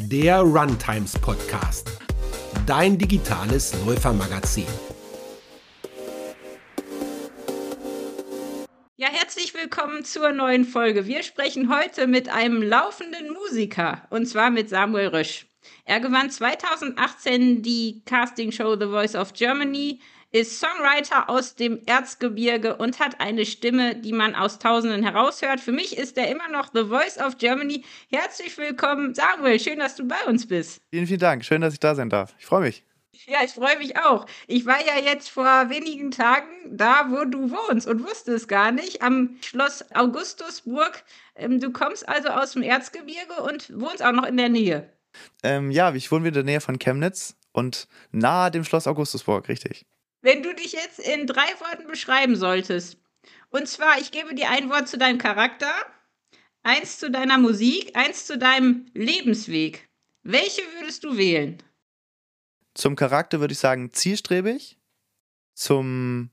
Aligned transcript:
der 0.00 0.40
Runtimes 0.40 1.18
Podcast, 1.18 1.90
dein 2.66 2.96
digitales 2.96 3.74
Läufermagazin. 3.84 4.64
Ja, 8.96 9.08
herzlich 9.08 9.54
willkommen 9.54 10.04
zur 10.04 10.30
neuen 10.30 10.64
Folge. 10.64 11.06
Wir 11.06 11.24
sprechen 11.24 11.74
heute 11.74 12.06
mit 12.06 12.28
einem 12.28 12.62
laufenden 12.62 13.32
Musiker 13.32 14.06
und 14.10 14.26
zwar 14.26 14.50
mit 14.50 14.68
Samuel 14.68 15.08
Rösch. 15.08 15.46
Er 15.84 15.98
gewann 15.98 16.30
2018 16.30 17.62
die 17.62 18.02
Castingshow 18.06 18.76
The 18.78 18.86
Voice 18.86 19.16
of 19.16 19.32
Germany, 19.32 20.00
ist 20.30 20.60
Songwriter 20.60 21.30
aus 21.30 21.54
dem 21.54 21.80
Erzgebirge 21.86 22.76
und 22.76 23.00
hat 23.00 23.20
eine 23.20 23.46
Stimme, 23.46 23.96
die 23.96 24.12
man 24.12 24.34
aus 24.34 24.58
Tausenden 24.58 25.02
heraushört. 25.02 25.60
Für 25.60 25.72
mich 25.72 25.96
ist 25.96 26.18
er 26.18 26.30
immer 26.30 26.48
noch 26.48 26.70
The 26.74 26.84
Voice 26.84 27.18
of 27.18 27.38
Germany. 27.38 27.84
Herzlich 28.10 28.58
willkommen, 28.58 29.14
Samuel. 29.14 29.58
Schön, 29.58 29.78
dass 29.78 29.96
du 29.96 30.06
bei 30.06 30.22
uns 30.26 30.46
bist. 30.46 30.82
Vielen, 30.90 31.06
vielen 31.06 31.20
Dank. 31.20 31.44
Schön, 31.44 31.62
dass 31.62 31.72
ich 31.72 31.80
da 31.80 31.94
sein 31.94 32.10
darf. 32.10 32.34
Ich 32.38 32.46
freue 32.46 32.62
mich. 32.62 32.84
Ja, 33.26 33.38
ich 33.44 33.52
freue 33.52 33.78
mich 33.78 33.96
auch. 33.96 34.26
Ich 34.46 34.64
war 34.66 34.78
ja 34.78 35.02
jetzt 35.02 35.28
vor 35.30 35.70
wenigen 35.70 36.10
Tagen 36.10 36.46
da, 36.66 37.06
wo 37.08 37.24
du 37.24 37.50
wohnst 37.50 37.88
und 37.88 38.04
wusste 38.04 38.32
es 38.32 38.46
gar 38.46 38.70
nicht, 38.70 39.02
am 39.02 39.36
Schloss 39.42 39.84
Augustusburg. 39.92 41.02
Ähm, 41.34 41.58
du 41.58 41.72
kommst 41.72 42.08
also 42.08 42.28
aus 42.28 42.52
dem 42.52 42.62
Erzgebirge 42.62 43.42
und 43.42 43.72
wohnst 43.80 44.04
auch 44.04 44.12
noch 44.12 44.24
in 44.24 44.36
der 44.36 44.50
Nähe. 44.50 44.92
Ähm, 45.42 45.70
ja, 45.70 45.92
ich 45.94 46.12
wohne 46.12 46.24
wieder 46.24 46.40
in 46.40 46.46
der 46.46 46.52
Nähe 46.54 46.60
von 46.60 46.78
Chemnitz 46.78 47.34
und 47.52 47.88
nahe 48.12 48.50
dem 48.50 48.64
Schloss 48.64 48.86
Augustusburg, 48.86 49.48
richtig. 49.48 49.84
Wenn 50.20 50.42
du 50.42 50.54
dich 50.54 50.72
jetzt 50.72 50.98
in 50.98 51.26
drei 51.26 51.48
Worten 51.60 51.86
beschreiben 51.86 52.36
solltest, 52.36 52.98
und 53.50 53.68
zwar, 53.68 53.98
ich 53.98 54.10
gebe 54.10 54.34
dir 54.34 54.50
ein 54.50 54.68
Wort 54.68 54.88
zu 54.88 54.98
deinem 54.98 55.18
Charakter, 55.18 55.72
eins 56.62 56.98
zu 56.98 57.10
deiner 57.10 57.38
Musik, 57.38 57.96
eins 57.96 58.26
zu 58.26 58.36
deinem 58.36 58.86
Lebensweg. 58.94 59.88
Welche 60.22 60.62
würdest 60.78 61.04
du 61.04 61.16
wählen? 61.16 61.62
Zum 62.74 62.96
Charakter 62.96 63.40
würde 63.40 63.52
ich 63.52 63.58
sagen 63.58 63.92
zielstrebig. 63.92 64.78
Zum 65.54 66.30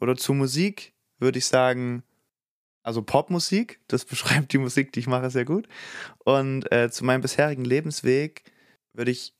oder 0.00 0.16
zur 0.16 0.34
Musik 0.34 0.92
würde 1.18 1.38
ich 1.38 1.46
sagen, 1.46 2.02
also 2.82 3.02
Popmusik. 3.02 3.80
Das 3.88 4.04
beschreibt 4.06 4.52
die 4.52 4.58
Musik, 4.58 4.92
die 4.92 5.00
ich 5.00 5.06
mache, 5.06 5.30
sehr 5.30 5.44
gut. 5.44 5.68
Und 6.24 6.70
äh, 6.72 6.90
zu 6.90 7.04
meinem 7.04 7.20
bisherigen 7.20 7.64
Lebensweg 7.64 8.42
würde 8.92 9.10
ich 9.10 9.34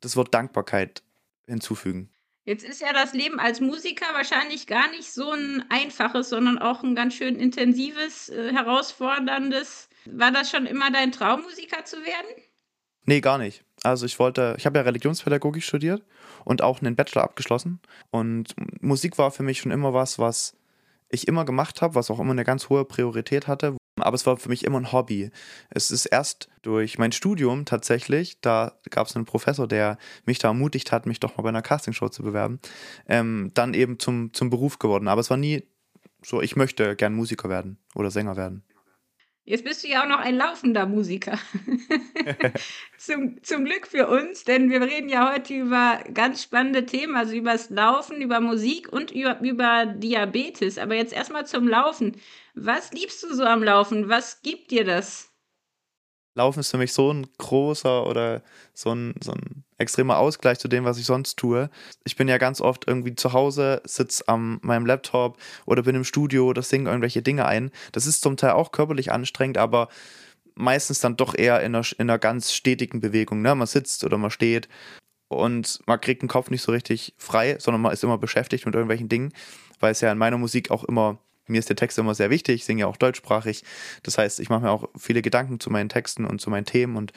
das 0.00 0.16
Wort 0.16 0.34
Dankbarkeit 0.34 1.02
hinzufügen. 1.46 2.10
Jetzt 2.44 2.64
ist 2.64 2.80
ja 2.80 2.92
das 2.92 3.12
Leben 3.12 3.38
als 3.38 3.60
Musiker 3.60 4.06
wahrscheinlich 4.14 4.66
gar 4.66 4.90
nicht 4.90 5.12
so 5.12 5.30
ein 5.32 5.64
einfaches, 5.68 6.30
sondern 6.30 6.58
auch 6.58 6.82
ein 6.82 6.94
ganz 6.94 7.14
schön 7.14 7.36
intensives, 7.36 8.30
äh, 8.30 8.52
herausforderndes. 8.52 9.88
War 10.06 10.30
das 10.30 10.50
schon 10.50 10.66
immer 10.66 10.90
dein 10.90 11.12
Traum, 11.12 11.42
Musiker 11.42 11.84
zu 11.84 11.96
werden? 11.98 12.42
Nee, 13.04 13.20
gar 13.20 13.38
nicht. 13.38 13.64
Also 13.82 14.06
ich 14.06 14.18
wollte, 14.18 14.54
ich 14.58 14.66
habe 14.66 14.78
ja 14.78 14.84
Religionspädagogik 14.84 15.62
studiert 15.62 16.02
und 16.44 16.62
auch 16.62 16.80
einen 16.80 16.96
Bachelor 16.96 17.24
abgeschlossen. 17.24 17.80
Und 18.10 18.54
Musik 18.80 19.18
war 19.18 19.30
für 19.30 19.42
mich 19.42 19.58
schon 19.58 19.72
immer 19.72 19.92
was, 19.94 20.18
was 20.18 20.56
ich 21.08 21.28
immer 21.28 21.44
gemacht 21.44 21.82
habe, 21.82 21.94
was 21.94 22.10
auch 22.10 22.20
immer 22.20 22.32
eine 22.32 22.44
ganz 22.44 22.68
hohe 22.68 22.84
Priorität 22.84 23.48
hatte, 23.48 23.76
aber 24.02 24.14
es 24.14 24.26
war 24.26 24.36
für 24.36 24.48
mich 24.48 24.64
immer 24.64 24.78
ein 24.78 24.92
Hobby. 24.92 25.30
Es 25.70 25.90
ist 25.90 26.06
erst 26.06 26.48
durch 26.62 26.98
mein 26.98 27.12
Studium 27.12 27.64
tatsächlich, 27.64 28.40
da 28.40 28.78
gab 28.90 29.06
es 29.06 29.16
einen 29.16 29.24
Professor, 29.24 29.66
der 29.66 29.98
mich 30.24 30.38
da 30.38 30.48
ermutigt 30.48 30.92
hat, 30.92 31.06
mich 31.06 31.20
doch 31.20 31.36
mal 31.36 31.42
bei 31.42 31.48
einer 31.48 31.62
Castingshow 31.62 32.08
zu 32.08 32.22
bewerben, 32.22 32.60
ähm, 33.08 33.50
dann 33.54 33.74
eben 33.74 33.98
zum, 33.98 34.32
zum 34.32 34.50
Beruf 34.50 34.78
geworden. 34.78 35.08
Aber 35.08 35.20
es 35.20 35.30
war 35.30 35.36
nie 35.36 35.64
so, 36.22 36.42
ich 36.42 36.56
möchte 36.56 36.96
gern 36.96 37.14
Musiker 37.14 37.48
werden 37.48 37.78
oder 37.94 38.10
Sänger 38.10 38.36
werden. 38.36 38.64
Jetzt 39.50 39.64
bist 39.64 39.82
du 39.82 39.88
ja 39.88 40.04
auch 40.04 40.08
noch 40.08 40.20
ein 40.20 40.36
laufender 40.36 40.86
Musiker. 40.86 41.36
zum, 42.98 43.42
zum 43.42 43.64
Glück 43.64 43.86
für 43.86 44.06
uns, 44.06 44.44
denn 44.44 44.70
wir 44.70 44.80
reden 44.80 45.08
ja 45.08 45.32
heute 45.32 45.54
über 45.54 45.98
ganz 46.14 46.42
spannende 46.42 46.86
Themen, 46.86 47.16
also 47.16 47.34
über 47.34 47.52
das 47.52 47.68
Laufen, 47.70 48.20
über 48.20 48.40
Musik 48.40 48.92
und 48.92 49.10
über, 49.10 49.40
über 49.40 49.86
Diabetes. 49.86 50.78
Aber 50.78 50.94
jetzt 50.94 51.12
erstmal 51.12 51.46
zum 51.46 51.66
Laufen. 51.66 52.12
Was 52.54 52.92
liebst 52.92 53.22
du 53.22 53.34
so 53.34 53.44
am 53.44 53.62
Laufen? 53.62 54.08
Was 54.08 54.42
gibt 54.42 54.70
dir 54.70 54.84
das? 54.84 55.30
Laufen 56.34 56.60
ist 56.60 56.70
für 56.70 56.78
mich 56.78 56.92
so 56.92 57.12
ein 57.12 57.26
großer 57.38 58.06
oder 58.06 58.42
so 58.72 58.94
ein, 58.94 59.14
so 59.22 59.32
ein 59.32 59.64
extremer 59.78 60.18
Ausgleich 60.18 60.58
zu 60.58 60.68
dem, 60.68 60.84
was 60.84 60.98
ich 60.98 61.06
sonst 61.06 61.36
tue. 61.36 61.70
Ich 62.04 62.16
bin 62.16 62.28
ja 62.28 62.38
ganz 62.38 62.60
oft 62.60 62.86
irgendwie 62.86 63.14
zu 63.14 63.32
Hause, 63.32 63.82
sitze 63.84 64.28
an 64.28 64.58
meinem 64.62 64.86
Laptop 64.86 65.38
oder 65.66 65.82
bin 65.82 65.96
im 65.96 66.04
Studio 66.04 66.46
oder 66.46 66.62
singe 66.62 66.88
irgendwelche 66.88 67.22
Dinge 67.22 67.46
ein. 67.46 67.72
Das 67.92 68.06
ist 68.06 68.22
zum 68.22 68.36
Teil 68.36 68.52
auch 68.52 68.70
körperlich 68.70 69.10
anstrengend, 69.10 69.58
aber 69.58 69.88
meistens 70.54 71.00
dann 71.00 71.16
doch 71.16 71.34
eher 71.36 71.60
in 71.62 71.74
einer, 71.74 71.86
in 71.98 72.08
einer 72.08 72.18
ganz 72.18 72.52
stetigen 72.52 73.00
Bewegung. 73.00 73.42
Ne? 73.42 73.54
Man 73.54 73.66
sitzt 73.66 74.04
oder 74.04 74.16
man 74.16 74.30
steht 74.30 74.68
und 75.28 75.80
man 75.86 76.00
kriegt 76.00 76.22
den 76.22 76.28
Kopf 76.28 76.50
nicht 76.50 76.62
so 76.62 76.70
richtig 76.70 77.14
frei, 77.16 77.56
sondern 77.58 77.80
man 77.80 77.92
ist 77.92 78.04
immer 78.04 78.18
beschäftigt 78.18 78.66
mit 78.66 78.74
irgendwelchen 78.74 79.08
Dingen, 79.08 79.32
weil 79.80 79.92
es 79.92 80.00
ja 80.00 80.12
in 80.12 80.18
meiner 80.18 80.38
Musik 80.38 80.70
auch 80.70 80.84
immer 80.84 81.18
mir 81.50 81.58
ist 81.58 81.68
der 81.68 81.76
Text 81.76 81.98
immer 81.98 82.14
sehr 82.14 82.30
wichtig, 82.30 82.56
ich 82.56 82.64
singe 82.64 82.80
ja 82.80 82.86
auch 82.86 82.96
deutschsprachig. 82.96 83.64
Das 84.02 84.18
heißt, 84.18 84.40
ich 84.40 84.48
mache 84.48 84.62
mir 84.62 84.70
auch 84.70 84.88
viele 84.96 85.22
Gedanken 85.22 85.60
zu 85.60 85.70
meinen 85.70 85.88
Texten 85.88 86.24
und 86.24 86.40
zu 86.40 86.50
meinen 86.50 86.66
Themen 86.66 86.96
und 86.96 87.12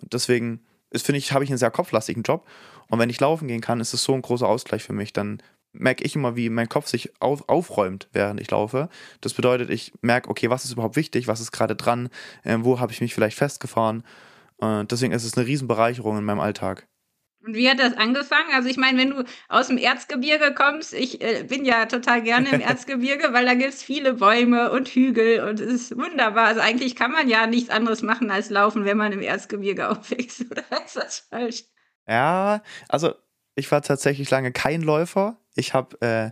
deswegen 0.00 0.60
finde 0.94 1.18
ich, 1.18 1.32
habe 1.32 1.44
ich 1.44 1.50
einen 1.50 1.58
sehr 1.58 1.70
kopflastigen 1.70 2.22
Job. 2.22 2.46
Und 2.88 2.98
wenn 2.98 3.10
ich 3.10 3.20
laufen 3.20 3.48
gehen 3.48 3.60
kann, 3.60 3.80
ist 3.80 3.92
es 3.92 4.02
so 4.02 4.14
ein 4.14 4.22
großer 4.22 4.48
Ausgleich 4.48 4.82
für 4.82 4.94
mich. 4.94 5.12
Dann 5.12 5.42
merke 5.72 6.04
ich 6.04 6.16
immer, 6.16 6.36
wie 6.36 6.48
mein 6.48 6.68
Kopf 6.68 6.88
sich 6.88 7.12
auf, 7.20 7.48
aufräumt, 7.48 8.08
während 8.12 8.40
ich 8.40 8.50
laufe. 8.50 8.88
Das 9.20 9.34
bedeutet, 9.34 9.70
ich 9.70 9.92
merke, 10.00 10.30
okay, 10.30 10.50
was 10.50 10.64
ist 10.64 10.72
überhaupt 10.72 10.96
wichtig, 10.96 11.28
was 11.28 11.40
ist 11.40 11.52
gerade 11.52 11.76
dran, 11.76 12.08
äh, 12.44 12.56
wo 12.60 12.80
habe 12.80 12.92
ich 12.92 13.00
mich 13.00 13.14
vielleicht 13.14 13.36
festgefahren. 13.36 14.02
Äh, 14.60 14.84
deswegen 14.86 15.12
ist 15.12 15.24
es 15.24 15.36
eine 15.36 15.46
Riesenbereicherung 15.46 16.18
in 16.18 16.24
meinem 16.24 16.40
Alltag. 16.40 16.86
Und 17.48 17.54
wie 17.54 17.70
hat 17.70 17.78
das 17.78 17.96
angefangen? 17.96 18.52
Also 18.52 18.68
ich 18.68 18.76
meine, 18.76 18.98
wenn 18.98 19.08
du 19.08 19.24
aus 19.48 19.68
dem 19.68 19.78
Erzgebirge 19.78 20.52
kommst, 20.52 20.92
ich 20.92 21.22
äh, 21.22 21.44
bin 21.44 21.64
ja 21.64 21.86
total 21.86 22.20
gerne 22.20 22.50
im 22.50 22.60
Erzgebirge, 22.60 23.32
weil 23.32 23.46
da 23.46 23.54
gibt 23.54 23.72
es 23.72 23.82
viele 23.82 24.12
Bäume 24.12 24.70
und 24.70 24.86
Hügel 24.88 25.48
und 25.48 25.58
es 25.58 25.72
ist 25.72 25.96
wunderbar. 25.96 26.48
Also 26.48 26.60
eigentlich 26.60 26.94
kann 26.94 27.10
man 27.10 27.26
ja 27.26 27.46
nichts 27.46 27.70
anderes 27.70 28.02
machen 28.02 28.30
als 28.30 28.50
laufen, 28.50 28.84
wenn 28.84 28.98
man 28.98 29.12
im 29.12 29.22
Erzgebirge 29.22 29.88
aufwächst. 29.90 30.44
Oder 30.50 30.62
ist 30.84 30.96
das 30.96 31.20
falsch? 31.30 31.64
Ja, 32.06 32.62
also 32.86 33.14
ich 33.54 33.72
war 33.72 33.80
tatsächlich 33.80 34.28
lange 34.28 34.52
kein 34.52 34.82
Läufer. 34.82 35.38
Ich 35.54 35.72
habe 35.72 35.98
äh, 36.02 36.30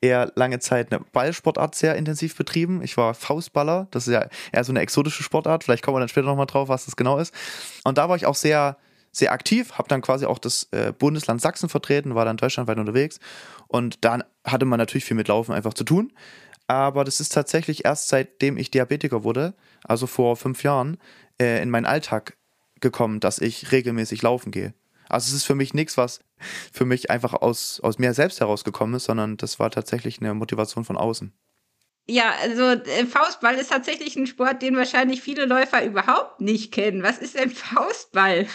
eher 0.00 0.30
lange 0.36 0.60
Zeit 0.60 0.92
eine 0.92 1.04
Ballsportart 1.12 1.74
sehr 1.74 1.96
intensiv 1.96 2.36
betrieben. 2.36 2.82
Ich 2.84 2.96
war 2.96 3.14
Faustballer. 3.14 3.88
Das 3.90 4.06
ist 4.06 4.12
ja 4.12 4.28
eher 4.52 4.62
so 4.62 4.70
eine 4.70 4.80
exotische 4.80 5.24
Sportart. 5.24 5.64
Vielleicht 5.64 5.82
kommen 5.82 5.96
wir 5.96 6.00
dann 6.00 6.08
später 6.08 6.28
nochmal 6.28 6.46
drauf, 6.46 6.68
was 6.68 6.84
das 6.84 6.94
genau 6.94 7.18
ist. 7.18 7.34
Und 7.82 7.98
da 7.98 8.08
war 8.08 8.14
ich 8.14 8.26
auch 8.26 8.36
sehr 8.36 8.76
sehr 9.12 9.32
aktiv, 9.32 9.72
habe 9.72 9.88
dann 9.88 10.00
quasi 10.00 10.26
auch 10.26 10.38
das 10.38 10.68
äh, 10.72 10.92
Bundesland 10.98 11.40
Sachsen 11.40 11.68
vertreten, 11.68 12.14
war 12.14 12.24
dann 12.24 12.38
deutschlandweit 12.38 12.78
unterwegs 12.78 13.20
und 13.68 14.04
dann 14.04 14.24
hatte 14.44 14.64
man 14.64 14.78
natürlich 14.78 15.04
viel 15.04 15.16
mit 15.16 15.28
Laufen 15.28 15.52
einfach 15.52 15.74
zu 15.74 15.84
tun. 15.84 16.12
Aber 16.66 17.04
das 17.04 17.20
ist 17.20 17.32
tatsächlich 17.32 17.84
erst 17.84 18.08
seitdem 18.08 18.56
ich 18.56 18.70
Diabetiker 18.70 19.24
wurde, 19.24 19.54
also 19.84 20.06
vor 20.06 20.36
fünf 20.36 20.62
Jahren, 20.62 20.96
äh, 21.38 21.62
in 21.62 21.70
meinen 21.70 21.86
Alltag 21.86 22.36
gekommen, 22.80 23.20
dass 23.20 23.38
ich 23.38 23.72
regelmäßig 23.72 24.22
laufen 24.22 24.50
gehe. 24.50 24.72
Also 25.08 25.28
es 25.28 25.34
ist 25.34 25.44
für 25.44 25.54
mich 25.54 25.74
nichts, 25.74 25.98
was 25.98 26.20
für 26.72 26.86
mich 26.86 27.10
einfach 27.10 27.34
aus, 27.34 27.80
aus 27.80 27.98
mir 27.98 28.14
selbst 28.14 28.40
herausgekommen 28.40 28.94
ist, 28.94 29.04
sondern 29.04 29.36
das 29.36 29.58
war 29.58 29.70
tatsächlich 29.70 30.20
eine 30.20 30.32
Motivation 30.32 30.84
von 30.84 30.96
außen. 30.96 31.32
Ja, 32.08 32.34
also 32.42 32.62
äh, 32.62 33.06
Faustball 33.06 33.54
ist 33.54 33.70
tatsächlich 33.70 34.16
ein 34.16 34.26
Sport, 34.26 34.62
den 34.62 34.76
wahrscheinlich 34.76 35.22
viele 35.22 35.46
Läufer 35.46 35.84
überhaupt 35.84 36.40
nicht 36.40 36.72
kennen. 36.72 37.02
Was 37.02 37.18
ist 37.18 37.38
denn 37.38 37.50
Faustball? 37.50 38.46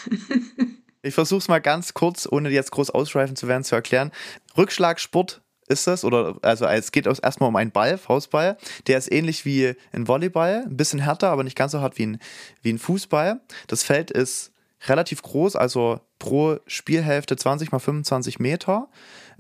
ich 1.02 1.14
versuche 1.14 1.40
es 1.40 1.48
mal 1.48 1.62
ganz 1.62 1.94
kurz, 1.94 2.28
ohne 2.30 2.50
jetzt 2.50 2.72
groß 2.72 2.90
ausschweifen 2.90 3.36
zu 3.36 3.48
werden, 3.48 3.64
zu 3.64 3.76
erklären. 3.76 4.12
Rückschlagsport 4.58 5.42
ist 5.68 5.88
das, 5.88 6.04
oder 6.04 6.38
also 6.42 6.66
es 6.66 6.92
geht 6.92 7.08
erstmal 7.08 7.50
um 7.50 7.56
einen 7.56 7.72
Ball, 7.72 7.98
Faustball. 7.98 8.58
Der 8.88 8.98
ist 8.98 9.12
ähnlich 9.12 9.46
wie 9.46 9.76
ein 9.92 10.08
Volleyball, 10.08 10.64
ein 10.66 10.78
bisschen 10.78 11.00
härter, 11.00 11.30
aber 11.30 11.44
nicht 11.44 11.58
ganz 11.58 11.72
so 11.72 11.82
hart 11.82 11.98
wie 11.98 12.06
ein, 12.06 12.20
wie 12.62 12.74
ein 12.74 12.80
Fußball. 12.80 13.42
Das 13.68 13.84
Feld 13.84 14.12
ist 14.12 14.52
relativ 14.88 15.22
groß, 15.22 15.56
also 15.56 16.00
pro 16.20 16.58
Spielhälfte 16.68 17.36
20 17.36 17.72
mal 17.72 17.80
25 17.80 18.40
Meter. 18.40 18.90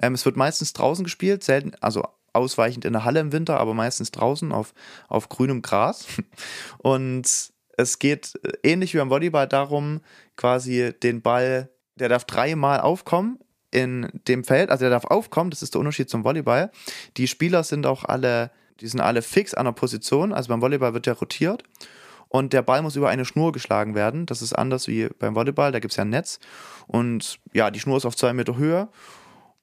Ähm, 0.02 0.14
es 0.14 0.26
wird 0.26 0.38
meistens 0.38 0.74
draußen 0.74 1.04
gespielt, 1.04 1.44
selten, 1.44 1.74
also 1.82 2.04
ausweichend 2.38 2.86
in 2.86 2.94
der 2.94 3.04
Halle 3.04 3.20
im 3.20 3.32
Winter, 3.32 3.60
aber 3.60 3.74
meistens 3.74 4.12
draußen 4.12 4.52
auf, 4.52 4.74
auf 5.10 5.30
grünem 5.30 5.62
Gras. 5.62 6.06
Und 6.78 7.52
es 7.78 8.00
geht 8.00 8.34
äh, 8.44 8.54
ähnlich 8.64 8.94
wie 8.94 8.98
beim 8.98 9.10
Volleyball 9.10 9.48
darum, 9.48 10.02
quasi 10.36 10.94
den 11.04 11.22
Ball, 11.22 11.70
der 11.96 12.10
darf 12.10 12.26
dreimal 12.26 12.82
aufkommen 12.82 13.40
in 13.72 14.10
dem 14.28 14.44
Feld, 14.44 14.70
also 14.70 14.84
der 14.84 14.90
darf 14.90 15.06
aufkommen, 15.06 15.52
das 15.52 15.62
ist 15.62 15.74
der 15.74 15.80
Unterschied 15.80 16.10
zum 16.10 16.24
Volleyball. 16.24 16.72
Die 17.18 17.28
Spieler 17.28 17.64
sind 17.64 17.86
auch 17.86 18.04
alle, 18.04 18.52
die 18.80 18.88
sind 18.88 19.02
alle 19.02 19.22
fix 19.22 19.54
an 19.54 19.66
der 19.66 19.74
Position, 19.74 20.34
also 20.34 20.50
beim 20.50 20.62
Volleyball 20.62 20.94
wird 20.94 21.06
der 21.06 21.16
rotiert 21.16 21.64
und 22.30 22.54
der 22.54 22.62
Ball 22.62 22.82
muss 22.82 22.96
über 22.96 23.10
eine 23.10 23.26
Schnur 23.26 23.52
geschlagen 23.52 23.96
werden. 23.96 24.26
Das 24.26 24.42
ist 24.42 24.54
anders 24.54 24.88
wie 24.88 25.10
beim 25.20 25.36
Volleyball, 25.36 25.72
da 25.72 25.80
gibt 25.80 25.92
es 25.94 25.98
ja 25.98 26.04
ein 26.04 26.10
Netz 26.10 26.40
und 26.88 27.40
ja, 27.54 27.72
die 27.72 27.80
Schnur 27.80 27.98
ist 27.98 28.06
auf 28.06 28.16
zwei 28.16 28.34
Meter 28.34 28.58
Höhe 28.58 28.88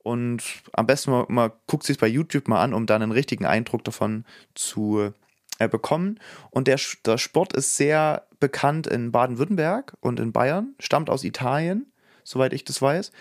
und 0.05 0.43
am 0.75 0.87
besten 0.87 1.11
man, 1.11 1.27
man 1.29 1.53
guckt 1.67 1.85
sich 1.85 1.99
bei 1.99 2.07
YouTube 2.07 2.47
mal 2.47 2.63
an, 2.63 2.75
um 2.75 2.87
dann 2.87 3.03
einen 3.03 3.11
richtigen 3.11 3.47
Eindruck 3.47 3.83
davon 3.85 4.25
zu, 4.55 5.13
äh, 5.59 5.69
bekommen. 5.69 6.21
Und 6.51 6.69
der, 6.69 6.79
der 7.07 7.17
Sport 7.17 7.55
ist 7.55 7.77
sehr 7.77 8.27
bekannt 8.39 8.87
in 8.87 9.13
Baden-Württemberg 9.13 9.97
und 10.01 10.21
in 10.21 10.33
Bayern, 10.33 10.75
stammt 10.79 11.09
aus 11.09 11.25
Italien, 11.25 11.93
soweit 12.23 12.53
ich 12.53 12.65
das 12.65 12.83
weiß. 12.83 13.13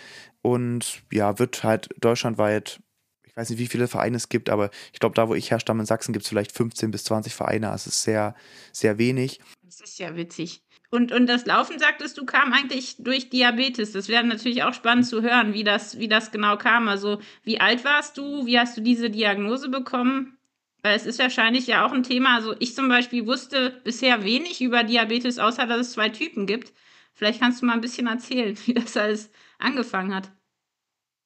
Und 0.42 1.04
ja, 1.12 1.40
wird 1.40 1.64
halt 1.64 1.90
deutschlandweit, 2.02 2.82
ich 3.24 3.38
weiß 3.38 3.50
nicht, 3.50 3.60
wie 3.60 3.68
viele 3.68 3.88
Vereine 3.88 4.18
es 4.18 4.30
gibt, 4.30 4.50
aber 4.50 4.72
ich 4.92 5.00
glaube, 5.00 5.16
da, 5.16 5.30
wo 5.30 5.36
ich 5.36 5.52
herstamme 5.52 5.84
in 5.84 5.86
Sachsen, 5.86 6.12
gibt 6.12 6.24
es 6.24 6.30
vielleicht 6.30 6.52
15 6.52 6.92
bis 6.92 7.06
20 7.06 7.34
Vereine. 7.34 7.70
Also 7.70 7.88
es 7.88 7.98
ist 7.98 8.04
sehr, 8.04 8.36
sehr 8.72 8.98
wenig. 8.98 9.40
Das 9.62 9.80
ist 9.80 10.00
ja 10.00 10.16
witzig. 10.16 10.64
Und, 10.94 11.12
und 11.12 11.26
das 11.26 11.48
Laufen, 11.48 11.80
sagtest 11.80 12.20
du, 12.20 12.24
kam 12.24 12.54
eigentlich 12.54 12.98
durch 13.00 13.32
Diabetes. 13.32 13.94
Das 13.94 14.10
wäre 14.10 14.24
natürlich 14.24 14.62
auch 14.62 14.76
spannend 14.76 15.08
zu 15.08 15.24
hören, 15.24 15.52
wie 15.56 15.64
das, 15.64 15.98
wie 15.98 16.08
das 16.08 16.30
genau 16.30 16.56
kam. 16.56 16.88
Also, 16.88 17.20
wie 17.42 17.60
alt 17.60 17.84
warst 17.84 18.16
du? 18.20 18.46
Wie 18.46 18.60
hast 18.60 18.78
du 18.78 18.82
diese 18.82 19.10
Diagnose 19.10 19.70
bekommen? 19.70 20.38
Weil 20.84 20.96
es 20.96 21.08
ist 21.08 21.18
wahrscheinlich 21.18 21.66
ja 21.66 21.84
auch 21.84 21.94
ein 21.94 22.04
Thema. 22.04 22.36
Also, 22.36 22.54
ich 22.60 22.76
zum 22.76 22.90
Beispiel 22.90 23.26
wusste 23.26 23.82
bisher 23.84 24.24
wenig 24.24 24.62
über 24.62 24.84
Diabetes, 24.84 25.40
außer 25.40 25.66
dass 25.66 25.80
es 25.80 25.94
zwei 25.94 26.10
Typen 26.10 26.46
gibt. 26.46 26.74
Vielleicht 27.16 27.42
kannst 27.42 27.64
du 27.64 27.66
mal 27.66 27.74
ein 27.74 27.82
bisschen 27.82 28.06
erzählen, 28.06 28.56
wie 28.66 28.76
das 28.76 28.96
alles 28.96 29.32
angefangen 29.58 30.14
hat. 30.14 30.32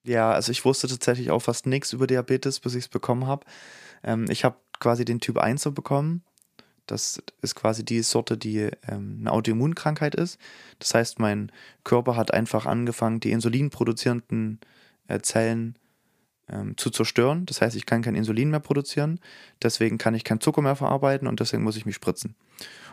Ja, 0.03 0.31
also 0.31 0.53
ich 0.53 0.63
wusste 0.63 0.87
tatsächlich 0.87 1.29
auch 1.29 1.41
fast 1.41 1.65
nichts 1.65 1.91
über 1.91 2.07
Diabetes, 2.07 2.61
bis 2.61 2.73
ich 2.73 2.85
es 2.85 2.89
bekommen 2.89 3.27
habe. 3.27 3.45
Ähm, 4.01 4.27
ich 4.29 4.45
habe 4.45 4.55
quasi 4.79 5.03
den 5.03 5.19
Typ 5.19 5.37
1 5.37 5.61
so 5.61 5.73
bekommen 5.73 6.23
das 6.87 7.21
ist 7.41 7.55
quasi 7.55 7.85
die 7.85 8.01
Sorte, 8.01 8.37
die 8.37 8.69
ähm, 8.87 9.17
eine 9.21 9.31
Autoimmunkrankheit 9.31 10.15
ist. 10.15 10.39
Das 10.79 10.93
heißt, 10.93 11.19
mein 11.19 11.51
Körper 11.83 12.15
hat 12.15 12.33
einfach 12.33 12.65
angefangen, 12.65 13.19
die 13.19 13.31
insulinproduzierenden 13.31 14.59
äh, 15.07 15.19
Zellen 15.19 15.77
ähm, 16.49 16.77
zu 16.77 16.89
zerstören. 16.89 17.45
Das 17.45 17.61
heißt, 17.61 17.75
ich 17.75 17.85
kann 17.85 18.01
kein 18.01 18.15
Insulin 18.15 18.49
mehr 18.49 18.59
produzieren. 18.59 19.19
Deswegen 19.61 19.97
kann 19.97 20.15
ich 20.15 20.23
kein 20.23 20.41
Zucker 20.41 20.61
mehr 20.61 20.75
verarbeiten 20.75 21.27
und 21.27 21.39
deswegen 21.39 21.63
muss 21.63 21.77
ich 21.77 21.85
mich 21.85 21.95
spritzen. 21.95 22.35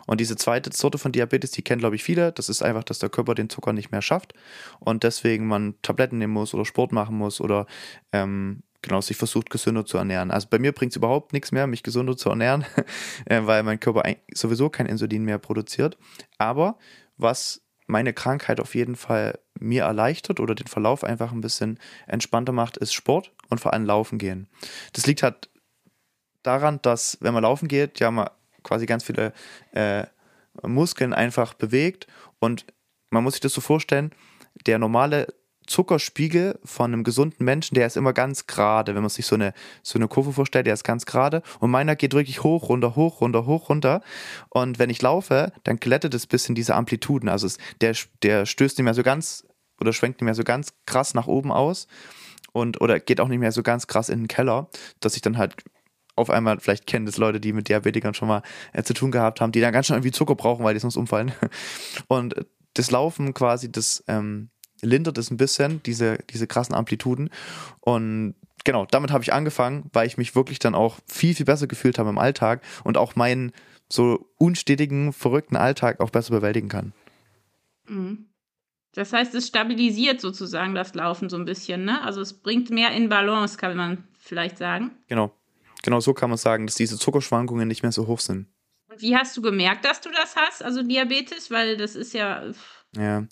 Und 0.07 0.19
diese 0.21 0.35
zweite 0.35 0.71
Sorte 0.73 0.97
von 0.97 1.11
Diabetes, 1.11 1.51
die 1.51 1.63
kennen, 1.63 1.79
glaube 1.79 1.95
ich, 1.95 2.03
viele. 2.03 2.31
Das 2.31 2.49
ist 2.49 2.61
einfach, 2.61 2.83
dass 2.83 2.99
der 2.99 3.09
Körper 3.09 3.33
den 3.33 3.49
Zucker 3.49 3.73
nicht 3.73 3.91
mehr 3.91 4.01
schafft 4.01 4.33
und 4.79 5.03
deswegen 5.03 5.47
man 5.47 5.75
Tabletten 5.81 6.19
nehmen 6.19 6.33
muss 6.33 6.53
oder 6.53 6.65
Sport 6.65 6.91
machen 6.91 7.17
muss 7.17 7.41
oder 7.41 7.65
ähm, 8.11 8.61
genau, 8.85 9.01
sich 9.01 9.17
versucht, 9.17 9.49
gesünder 9.49 9.85
zu 9.85 9.97
ernähren. 9.97 10.31
Also 10.31 10.47
bei 10.49 10.59
mir 10.59 10.71
bringt 10.71 10.91
es 10.91 10.95
überhaupt 10.95 11.33
nichts 11.33 11.51
mehr, 11.51 11.67
mich 11.67 11.83
gesünder 11.83 12.15
zu 12.15 12.29
ernähren, 12.29 12.65
äh, 13.25 13.41
weil 13.43 13.63
mein 13.63 13.79
Körper 13.79 14.03
sowieso 14.33 14.69
kein 14.69 14.85
Insulin 14.85 15.23
mehr 15.23 15.39
produziert. 15.39 15.97
Aber 16.37 16.77
was 17.17 17.61
meine 17.87 18.13
Krankheit 18.13 18.59
auf 18.59 18.75
jeden 18.75 18.95
Fall 18.95 19.39
mir 19.59 19.83
erleichtert 19.83 20.39
oder 20.39 20.55
den 20.55 20.67
Verlauf 20.67 21.03
einfach 21.03 21.31
ein 21.31 21.41
bisschen 21.41 21.79
entspannter 22.07 22.51
macht, 22.51 22.77
ist 22.77 22.93
Sport 22.93 23.31
und 23.49 23.59
vor 23.59 23.73
allem 23.73 23.85
Laufen 23.85 24.17
gehen. 24.17 24.47
Das 24.93 25.05
liegt 25.05 25.23
halt 25.23 25.49
daran, 26.43 26.79
dass 26.81 27.17
wenn 27.21 27.33
man 27.33 27.43
laufen 27.43 27.67
geht, 27.67 27.99
ja 27.99 28.11
man 28.11 28.29
quasi 28.63 28.85
ganz 28.85 29.03
viele 29.03 29.33
äh, 29.71 30.05
Muskeln 30.63 31.13
einfach 31.13 31.53
bewegt 31.53 32.07
und 32.39 32.65
man 33.09 33.23
muss 33.23 33.33
sich 33.33 33.41
das 33.41 33.53
so 33.53 33.61
vorstellen, 33.61 34.11
der 34.65 34.79
normale 34.79 35.27
Zuckerspiegel 35.67 36.59
von 36.63 36.93
einem 36.93 37.03
gesunden 37.03 37.43
Menschen, 37.43 37.75
der 37.75 37.87
ist 37.87 37.97
immer 37.97 38.13
ganz 38.13 38.47
gerade. 38.47 38.95
Wenn 38.95 39.01
man 39.01 39.09
sich 39.09 39.25
so 39.25 39.35
eine, 39.35 39.53
so 39.83 39.97
eine 39.97 40.07
Kurve 40.07 40.33
vorstellt, 40.33 40.67
der 40.67 40.73
ist 40.73 40.83
ganz 40.83 41.05
gerade. 41.05 41.41
Und 41.59 41.71
meiner 41.71 41.95
geht 41.95 42.13
wirklich 42.13 42.43
hoch, 42.43 42.69
runter, 42.69 42.95
hoch, 42.95 43.21
runter, 43.21 43.45
hoch, 43.45 43.69
runter. 43.69 44.01
Und 44.49 44.79
wenn 44.79 44.89
ich 44.89 45.01
laufe, 45.01 45.51
dann 45.63 45.77
glättet 45.77 46.13
es 46.13 46.27
bis 46.27 46.47
in 46.49 46.55
diese 46.55 46.75
Amplituden. 46.75 47.29
Also 47.29 47.47
es, 47.47 47.57
der, 47.81 47.95
der 48.23 48.45
stößt 48.45 48.77
nicht 48.77 48.85
mehr 48.85 48.93
so 48.93 49.03
ganz 49.03 49.45
oder 49.79 49.93
schwenkt 49.93 50.21
nicht 50.21 50.25
mehr 50.25 50.35
so 50.35 50.43
ganz 50.43 50.73
krass 50.85 51.13
nach 51.13 51.27
oben 51.27 51.51
aus. 51.51 51.87
Und, 52.53 52.79
oder 52.79 52.99
geht 52.99 53.19
auch 53.19 53.27
nicht 53.27 53.39
mehr 53.39 53.51
so 53.51 53.63
ganz 53.63 53.87
krass 53.87 54.09
in 54.09 54.19
den 54.19 54.27
Keller, 54.27 54.69
dass 55.01 55.15
ich 55.15 55.21
dann 55.21 55.37
halt 55.37 55.55
auf 56.15 56.29
einmal, 56.29 56.59
vielleicht 56.59 56.87
kennen 56.87 57.05
das 57.05 57.17
Leute, 57.17 57.41
die 57.41 57.51
mit 57.51 57.67
Diabetikern 57.67 58.13
schon 58.13 58.29
mal 58.29 58.41
äh, 58.71 58.83
zu 58.83 58.93
tun 58.93 59.11
gehabt 59.11 59.41
haben, 59.41 59.51
die 59.51 59.59
dann 59.59 59.73
ganz 59.73 59.87
schön 59.87 59.95
irgendwie 59.95 60.11
Zucker 60.11 60.35
brauchen, 60.35 60.63
weil 60.63 60.73
die 60.73 60.79
sonst 60.79 60.95
umfallen. 60.95 61.33
Und 62.07 62.35
das 62.73 62.91
Laufen 62.91 63.33
quasi, 63.33 63.71
das 63.71 64.03
ähm, 64.07 64.49
lindert 64.85 65.17
es 65.17 65.31
ein 65.31 65.37
bisschen, 65.37 65.81
diese, 65.83 66.19
diese 66.29 66.47
krassen 66.47 66.75
Amplituden. 66.75 67.29
Und 67.81 68.35
genau, 68.63 68.85
damit 68.85 69.11
habe 69.11 69.23
ich 69.23 69.33
angefangen, 69.33 69.89
weil 69.93 70.07
ich 70.07 70.17
mich 70.17 70.35
wirklich 70.35 70.59
dann 70.59 70.75
auch 70.75 70.99
viel, 71.07 71.35
viel 71.35 71.45
besser 71.45 71.67
gefühlt 71.67 71.97
habe 71.97 72.09
im 72.09 72.17
Alltag 72.17 72.61
und 72.83 72.97
auch 72.97 73.15
meinen 73.15 73.51
so 73.89 74.29
unstetigen, 74.37 75.13
verrückten 75.13 75.55
Alltag 75.55 75.99
auch 75.99 76.09
besser 76.09 76.31
bewältigen 76.31 76.69
kann. 76.69 76.93
Mhm. 77.87 78.27
Das 78.93 79.11
heißt, 79.11 79.35
es 79.35 79.47
stabilisiert 79.47 80.21
sozusagen 80.21 80.73
das 80.73 80.95
Laufen 80.95 81.29
so 81.29 81.35
ein 81.35 81.45
bisschen, 81.45 81.83
ne? 81.83 82.01
Also 82.03 82.21
es 82.21 82.33
bringt 82.33 82.69
mehr 82.69 82.91
in 82.91 83.09
Balance, 83.09 83.57
kann 83.57 83.75
man 83.75 84.07
vielleicht 84.17 84.57
sagen. 84.57 84.91
Genau. 85.07 85.35
Genau 85.83 85.99
so 85.99 86.13
kann 86.13 86.29
man 86.29 86.37
sagen, 86.37 86.65
dass 86.65 86.75
diese 86.75 86.97
Zuckerschwankungen 86.97 87.67
nicht 87.67 87.83
mehr 87.83 87.91
so 87.91 88.07
hoch 88.07 88.21
sind. 88.21 88.47
Und 88.89 89.01
wie 89.01 89.15
hast 89.15 89.35
du 89.35 89.41
gemerkt, 89.41 89.83
dass 89.85 90.01
du 90.01 90.09
das 90.09 90.35
hast, 90.35 90.63
also 90.63 90.81
Diabetes? 90.81 91.51
Weil 91.51 91.75
das 91.77 91.95
ist 91.95 92.13
ja. 92.13 92.43
Ja, 92.95 93.25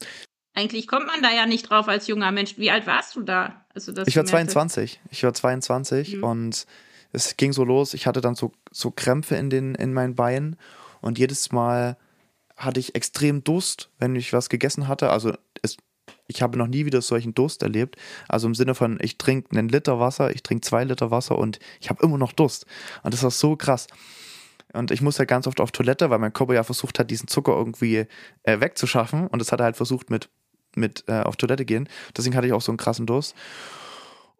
eigentlich 0.53 0.87
kommt 0.87 1.07
man 1.07 1.21
da 1.21 1.31
ja 1.31 1.45
nicht 1.45 1.69
drauf 1.69 1.87
als 1.87 2.07
junger 2.07 2.31
Mensch. 2.31 2.57
Wie 2.57 2.71
alt 2.71 2.85
warst 2.85 3.15
du 3.15 3.21
da? 3.21 3.65
Also, 3.73 3.91
ich 4.05 4.15
war 4.15 4.25
22. 4.25 4.99
Ich 5.09 5.23
war 5.23 5.33
22 5.33 6.17
mhm. 6.17 6.23
und 6.23 6.67
es 7.11 7.37
ging 7.37 7.53
so 7.53 7.63
los. 7.63 7.93
Ich 7.93 8.07
hatte 8.07 8.21
dann 8.21 8.35
so, 8.35 8.51
so 8.71 8.91
Krämpfe 8.91 9.35
in, 9.35 9.49
den, 9.49 9.75
in 9.75 9.93
meinen 9.93 10.15
Beinen 10.15 10.57
und 11.01 11.17
jedes 11.17 11.51
Mal 11.51 11.97
hatte 12.55 12.79
ich 12.79 12.95
extrem 12.95 13.43
Durst, 13.43 13.89
wenn 13.97 14.15
ich 14.15 14.31
was 14.33 14.49
gegessen 14.49 14.87
hatte. 14.87 15.09
Also 15.09 15.33
es, 15.61 15.77
ich 16.27 16.41
habe 16.41 16.57
noch 16.57 16.67
nie 16.67 16.85
wieder 16.85 17.01
solchen 17.01 17.33
Durst 17.33 17.63
erlebt. 17.63 17.95
Also 18.27 18.47
im 18.47 18.55
Sinne 18.55 18.75
von, 18.75 18.99
ich 19.01 19.17
trinke 19.17 19.57
einen 19.57 19.69
Liter 19.69 19.99
Wasser, 19.99 20.33
ich 20.33 20.43
trinke 20.43 20.61
zwei 20.61 20.83
Liter 20.83 21.11
Wasser 21.11 21.37
und 21.37 21.59
ich 21.81 21.89
habe 21.89 22.03
immer 22.03 22.17
noch 22.17 22.31
Durst. 22.31 22.65
Und 23.01 23.13
das 23.13 23.23
war 23.23 23.31
so 23.31 23.55
krass. 23.55 23.87
Und 24.73 24.91
ich 24.91 25.01
musste 25.01 25.19
halt 25.19 25.29
ganz 25.29 25.45
oft 25.45 25.61
auf 25.61 25.71
Toilette, 25.71 26.09
weil 26.09 26.19
mein 26.19 26.33
Körper 26.33 26.53
ja 26.53 26.63
versucht 26.63 26.97
hat, 26.99 27.11
diesen 27.11 27.27
Zucker 27.27 27.53
irgendwie 27.53 28.05
äh, 28.43 28.59
wegzuschaffen. 28.59 29.27
Und 29.27 29.39
das 29.39 29.51
hat 29.51 29.59
er 29.59 29.65
halt 29.65 29.77
versucht 29.77 30.09
mit 30.09 30.29
mit 30.75 31.03
äh, 31.07 31.21
auf 31.21 31.35
Toilette 31.35 31.65
gehen. 31.65 31.89
Deswegen 32.15 32.35
hatte 32.35 32.47
ich 32.47 32.53
auch 32.53 32.61
so 32.61 32.71
einen 32.71 32.77
krassen 32.77 33.05
Durst. 33.05 33.35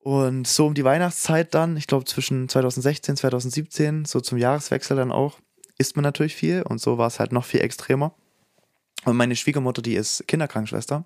Und 0.02 0.48
so 0.48 0.68
um 0.68 0.74
die 0.74 0.84
Weihnachtszeit 0.84 1.54
dann, 1.54 1.78
ich 1.78 1.88
glaube 1.88 2.06
zwischen 2.06 2.50
2016, 2.50 3.16
2017, 3.18 4.06
so 4.06 4.20
zum 4.20 4.38
Jahreswechsel 4.38 4.98
dann 4.98 5.12
auch, 5.12 5.40
isst 5.78 5.96
man 5.96 6.04
natürlich 6.04 6.36
viel 6.36 6.62
und 6.64 6.82
so 6.82 6.98
war 6.98 7.08
es 7.08 7.20
halt 7.20 7.32
noch 7.32 7.46
viel 7.46 7.62
extremer. 7.62 8.14
Und 9.06 9.16
meine 9.16 9.36
Schwiegermutter, 9.36 9.82
die 9.82 9.96
ist 9.96 10.28
Kinderkrankenschwester 10.28 11.04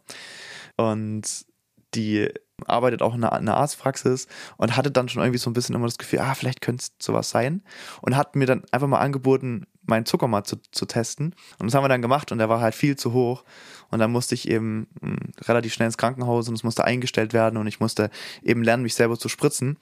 und 0.77 1.45
die 1.93 2.29
arbeitet 2.65 3.01
auch 3.01 3.13
in 3.13 3.23
einer, 3.23 3.37
in 3.37 3.47
einer 3.47 3.57
Arztpraxis 3.57 4.27
und 4.57 4.75
hatte 4.75 4.91
dann 4.91 5.09
schon 5.09 5.21
irgendwie 5.21 5.39
so 5.39 5.49
ein 5.49 5.53
bisschen 5.53 5.75
immer 5.75 5.85
das 5.85 5.97
Gefühl, 5.97 6.19
ah, 6.19 6.33
vielleicht 6.33 6.61
könnte 6.61 6.83
es 6.83 7.05
sowas 7.05 7.29
sein. 7.29 7.63
Und 8.01 8.15
hat 8.15 8.35
mir 8.35 8.45
dann 8.45 8.63
einfach 8.71 8.87
mal 8.87 8.99
angeboten, 8.99 9.67
meinen 9.87 10.05
Zucker 10.05 10.27
mal 10.27 10.43
zu, 10.43 10.57
zu 10.71 10.85
testen. 10.85 11.35
Und 11.59 11.67
das 11.67 11.73
haben 11.73 11.83
wir 11.83 11.89
dann 11.89 12.01
gemacht 12.01 12.31
und 12.31 12.37
der 12.37 12.49
war 12.49 12.59
halt 12.59 12.75
viel 12.75 12.95
zu 12.95 13.13
hoch. 13.13 13.43
Und 13.89 13.99
dann 13.99 14.11
musste 14.11 14.35
ich 14.35 14.49
eben 14.49 14.87
hm, 15.01 15.17
relativ 15.41 15.73
schnell 15.73 15.87
ins 15.87 15.97
Krankenhaus 15.97 16.47
und 16.49 16.55
es 16.55 16.63
musste 16.63 16.83
eingestellt 16.83 17.33
werden 17.33 17.57
und 17.57 17.67
ich 17.67 17.79
musste 17.79 18.09
eben 18.43 18.63
lernen, 18.63 18.83
mich 18.83 18.95
selber 18.95 19.17
zu 19.17 19.29
spritzen. 19.29 19.77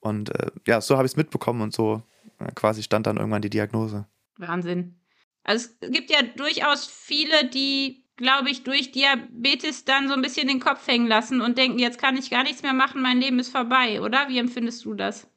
Und 0.00 0.34
äh, 0.34 0.50
ja, 0.66 0.80
so 0.80 0.96
habe 0.96 1.06
ich 1.06 1.12
es 1.12 1.16
mitbekommen 1.16 1.62
und 1.62 1.74
so 1.74 2.02
äh, 2.38 2.52
quasi 2.54 2.82
stand 2.82 3.06
dann 3.06 3.16
irgendwann 3.16 3.42
die 3.42 3.50
Diagnose. 3.50 4.06
Wahnsinn. 4.36 4.96
Also 5.44 5.68
es 5.80 5.90
gibt 5.90 6.10
ja 6.10 6.22
durchaus 6.22 6.86
viele, 6.86 7.48
die, 7.48 8.04
glaube 8.16 8.50
ich, 8.50 8.64
durch 8.64 8.90
Diabetes 8.90 9.84
dann 9.84 10.08
so 10.08 10.14
ein 10.14 10.22
bisschen 10.22 10.48
den 10.48 10.60
Kopf 10.60 10.86
hängen 10.86 11.06
lassen 11.06 11.40
und 11.40 11.56
denken, 11.56 11.78
jetzt 11.78 12.00
kann 12.00 12.16
ich 12.16 12.30
gar 12.30 12.42
nichts 12.42 12.62
mehr 12.62 12.72
machen, 12.72 13.00
mein 13.00 13.20
Leben 13.20 13.38
ist 13.38 13.50
vorbei, 13.50 14.00
oder? 14.02 14.28
Wie 14.28 14.38
empfindest 14.38 14.84
du 14.84 14.94
das? 14.94 15.28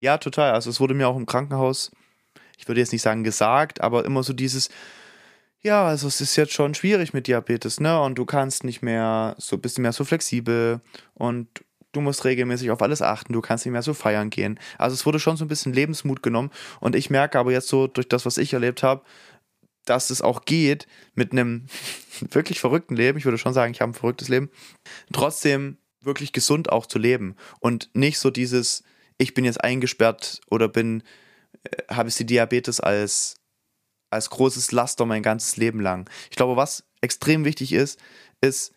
Ja, 0.00 0.18
total. 0.18 0.52
Also 0.52 0.70
es 0.70 0.80
wurde 0.80 0.94
mir 0.94 1.08
auch 1.08 1.16
im 1.16 1.24
Krankenhaus 1.24 1.92
ich 2.64 2.68
würde 2.68 2.80
jetzt 2.80 2.92
nicht 2.92 3.02
sagen 3.02 3.24
gesagt, 3.24 3.82
aber 3.82 4.06
immer 4.06 4.22
so 4.22 4.32
dieses, 4.32 4.70
ja, 5.60 5.86
also 5.86 6.08
es 6.08 6.22
ist 6.22 6.34
jetzt 6.36 6.54
schon 6.54 6.74
schwierig 6.74 7.12
mit 7.12 7.26
Diabetes, 7.26 7.78
ne? 7.78 8.00
Und 8.00 8.16
du 8.16 8.24
kannst 8.24 8.64
nicht 8.64 8.80
mehr 8.80 9.36
so, 9.36 9.58
bist 9.58 9.78
mehr 9.78 9.92
so 9.92 10.02
flexibel 10.04 10.80
und 11.12 11.62
du 11.92 12.00
musst 12.00 12.24
regelmäßig 12.24 12.70
auf 12.70 12.80
alles 12.80 13.02
achten, 13.02 13.34
du 13.34 13.42
kannst 13.42 13.66
nicht 13.66 13.72
mehr 13.72 13.82
so 13.82 13.92
feiern 13.92 14.30
gehen. 14.30 14.58
Also 14.78 14.94
es 14.94 15.04
wurde 15.04 15.20
schon 15.20 15.36
so 15.36 15.44
ein 15.44 15.48
bisschen 15.48 15.74
Lebensmut 15.74 16.22
genommen 16.22 16.50
und 16.80 16.96
ich 16.96 17.10
merke 17.10 17.38
aber 17.38 17.52
jetzt 17.52 17.68
so 17.68 17.86
durch 17.86 18.08
das, 18.08 18.24
was 18.24 18.38
ich 18.38 18.54
erlebt 18.54 18.82
habe, 18.82 19.02
dass 19.84 20.08
es 20.08 20.22
auch 20.22 20.46
geht 20.46 20.86
mit 21.14 21.32
einem 21.32 21.66
wirklich 22.30 22.60
verrückten 22.60 22.96
Leben. 22.96 23.18
Ich 23.18 23.26
würde 23.26 23.36
schon 23.36 23.52
sagen, 23.52 23.74
ich 23.74 23.82
habe 23.82 23.92
ein 23.92 23.94
verrücktes 23.94 24.30
Leben. 24.30 24.48
Trotzdem 25.12 25.76
wirklich 26.00 26.32
gesund 26.32 26.72
auch 26.72 26.86
zu 26.86 26.98
leben 26.98 27.36
und 27.60 27.90
nicht 27.92 28.18
so 28.18 28.30
dieses, 28.30 28.84
ich 29.18 29.34
bin 29.34 29.44
jetzt 29.44 29.62
eingesperrt 29.62 30.40
oder 30.50 30.68
bin 30.68 31.02
habe 31.90 32.08
ich 32.08 32.16
die 32.16 32.26
Diabetes 32.26 32.80
als, 32.80 33.36
als 34.10 34.30
großes 34.30 34.72
Laster 34.72 35.06
mein 35.06 35.22
ganzes 35.22 35.56
Leben 35.56 35.80
lang. 35.80 36.08
Ich 36.30 36.36
glaube, 36.36 36.56
was 36.56 36.84
extrem 37.00 37.44
wichtig 37.44 37.72
ist, 37.72 38.00
ist, 38.40 38.72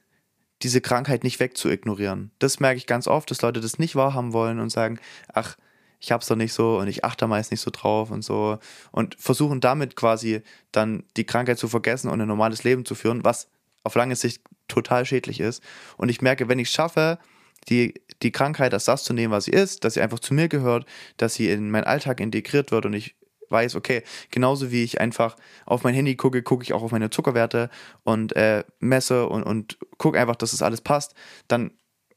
diese 0.64 0.82
Krankheit 0.82 1.24
nicht 1.24 1.40
wegzuignorieren. 1.40 2.32
Das 2.40 2.60
merke 2.60 2.78
ich 2.78 2.88
ganz 2.88 3.08
oft, 3.08 3.30
dass 3.30 3.42
Leute 3.42 3.62
das 3.62 3.78
nicht 3.78 3.96
wahrhaben 3.96 4.34
wollen 4.34 4.60
und 4.60 4.72
sagen, 4.72 5.00
ach, 5.32 5.56
ich 6.00 6.12
hab's 6.12 6.28
doch 6.28 6.36
nicht 6.36 6.54
so 6.54 6.78
und 6.78 6.88
ich 6.88 7.04
achte 7.04 7.28
meist 7.28 7.52
nicht 7.52 7.62
so 7.62 7.72
drauf 7.72 8.12
und 8.12 8.24
so 8.24 8.60
und 8.92 9.16
versuchen 9.20 9.62
damit 9.62 9.96
quasi 9.96 10.42
dann 10.72 11.04
die 11.16 11.26
Krankheit 11.26 11.58
zu 11.58 11.68
vergessen 11.68 12.10
und 12.10 12.22
ein 12.22 12.28
normales 12.28 12.64
Leben 12.64 12.86
zu 12.86 12.96
führen, 12.96 13.24
was 13.24 13.50
auf 13.84 13.96
lange 13.96 14.16
Sicht 14.16 14.42
total 14.68 15.06
schädlich 15.06 15.40
ist. 15.40 15.64
Und 15.96 16.10
ich 16.10 16.22
merke, 16.22 16.50
wenn 16.50 16.60
ich 16.60 16.70
schaffe, 16.70 17.20
die, 17.70 17.94
die 18.22 18.32
Krankheit 18.32 18.74
als 18.74 18.86
das 18.86 19.04
zu 19.04 19.14
nehmen, 19.14 19.32
was 19.32 19.46
sie 19.46 19.52
ist, 19.52 19.84
dass 19.84 19.96
sie 19.96 20.02
einfach 20.02 20.20
zu 20.20 20.34
mir 20.34 20.48
gehört, 20.48 20.86
dass 21.18 21.36
sie 21.36 21.50
in 21.50 21.70
meinen 21.72 21.84
Alltag 21.84 22.20
integriert 22.20 22.72
wird 22.72 22.86
und 22.86 22.94
ich 22.94 23.16
weiß, 23.50 23.76
okay, 23.76 24.04
genauso 24.32 24.72
wie 24.72 24.84
ich 24.84 25.00
einfach 25.00 25.36
auf 25.66 25.84
mein 25.84 25.94
Handy 25.94 26.16
gucke, 26.16 26.44
gucke 26.44 26.64
ich 26.64 26.74
auch 26.74 26.84
auf 26.84 26.92
meine 26.92 27.10
Zuckerwerte 27.10 27.70
und 28.04 28.36
äh, 28.36 28.64
messe 28.80 29.28
und, 29.28 29.44
und 29.44 29.78
gucke 29.98 30.20
einfach, 30.20 30.36
dass 30.36 30.54
es 30.54 30.60
das 30.60 30.66
alles 30.66 30.82
passt, 30.82 31.14
dann 31.48 31.72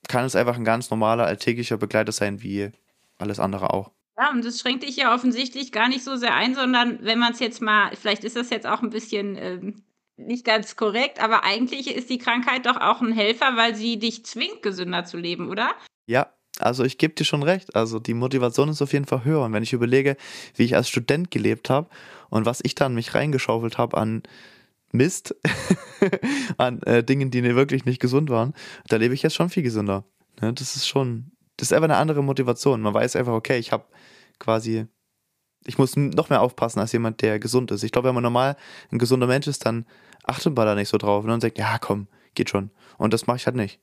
kann 0.08 0.24
es 0.24 0.34
einfach 0.34 0.56
ein 0.56 0.64
ganz 0.64 0.90
normaler, 0.90 1.26
alltäglicher 1.26 1.76
Begleiter 1.76 2.12
sein, 2.12 2.42
wie 2.42 2.70
alles 3.18 3.38
andere 3.38 3.72
auch. 3.72 3.92
Ja, 4.18 4.30
und 4.32 4.44
das 4.44 4.60
schränkt 4.60 4.82
dich 4.82 4.96
ja 4.96 5.14
offensichtlich 5.14 5.72
gar 5.72 5.88
nicht 5.88 6.04
so 6.04 6.16
sehr 6.16 6.34
ein, 6.34 6.54
sondern 6.54 6.98
wenn 7.02 7.18
man 7.18 7.32
es 7.32 7.38
jetzt 7.38 7.62
mal, 7.62 7.94
vielleicht 7.96 8.24
ist 8.24 8.36
das 8.36 8.50
jetzt 8.50 8.66
auch 8.66 8.82
ein 8.82 8.90
bisschen 8.90 9.36
ähm, 9.36 9.82
nicht 10.26 10.44
ganz 10.44 10.76
korrekt, 10.76 11.22
aber 11.22 11.44
eigentlich 11.44 11.94
ist 11.94 12.10
die 12.10 12.18
Krankheit 12.18 12.66
doch 12.66 12.76
auch 12.76 13.00
ein 13.00 13.12
Helfer, 13.12 13.56
weil 13.56 13.74
sie 13.74 13.98
dich 13.98 14.24
zwingt, 14.24 14.62
gesünder 14.62 15.04
zu 15.04 15.16
leben, 15.16 15.48
oder? 15.48 15.70
Ja, 16.06 16.32
also 16.58 16.84
ich 16.84 16.98
gebe 16.98 17.14
dir 17.14 17.24
schon 17.24 17.42
recht. 17.42 17.74
Also 17.74 17.98
die 17.98 18.14
Motivation 18.14 18.68
ist 18.68 18.82
auf 18.82 18.92
jeden 18.92 19.06
Fall 19.06 19.24
höher. 19.24 19.42
Und 19.42 19.52
wenn 19.52 19.62
ich 19.62 19.72
überlege, 19.72 20.16
wie 20.54 20.64
ich 20.64 20.76
als 20.76 20.88
Student 20.88 21.30
gelebt 21.30 21.70
habe 21.70 21.88
und 22.28 22.46
was 22.46 22.60
ich 22.62 22.74
dann 22.74 22.94
mich 22.94 23.14
reingeschaufelt 23.14 23.78
habe 23.78 23.96
an 23.96 24.22
Mist, 24.92 25.36
an 26.58 26.82
äh, 26.82 27.04
Dingen, 27.04 27.30
die 27.30 27.42
wirklich 27.54 27.84
nicht 27.84 28.00
gesund 28.00 28.28
waren, 28.28 28.54
da 28.88 28.96
lebe 28.96 29.14
ich 29.14 29.22
jetzt 29.22 29.34
schon 29.34 29.50
viel 29.50 29.62
gesünder. 29.62 30.04
Ne, 30.40 30.52
das 30.52 30.76
ist 30.76 30.88
schon, 30.88 31.32
das 31.56 31.68
ist 31.68 31.72
einfach 31.72 31.84
eine 31.88 31.96
andere 31.96 32.22
Motivation. 32.22 32.80
Man 32.80 32.94
weiß 32.94 33.16
einfach, 33.16 33.32
okay, 33.32 33.58
ich 33.58 33.72
habe 33.72 33.84
quasi, 34.38 34.86
ich 35.64 35.78
muss 35.78 35.96
noch 35.96 36.30
mehr 36.30 36.42
aufpassen 36.42 36.80
als 36.80 36.92
jemand, 36.92 37.22
der 37.22 37.38
gesund 37.38 37.70
ist. 37.70 37.84
Ich 37.84 37.92
glaube, 37.92 38.08
wenn 38.08 38.14
man 38.14 38.24
normal 38.24 38.56
ein 38.90 38.98
gesunder 38.98 39.26
Mensch 39.26 39.46
ist, 39.46 39.64
dann 39.64 39.86
achtet 40.24 40.54
man 40.56 40.66
da 40.66 40.74
nicht 40.74 40.88
so 40.88 40.98
drauf 40.98 41.24
und 41.24 41.30
dann 41.30 41.40
sagt, 41.40 41.58
ja, 41.58 41.78
komm, 41.78 42.08
geht 42.34 42.50
schon. 42.50 42.70
Und 42.98 43.12
das 43.12 43.26
mache 43.26 43.38
ich 43.38 43.46
halt 43.46 43.56
nicht. 43.56 43.80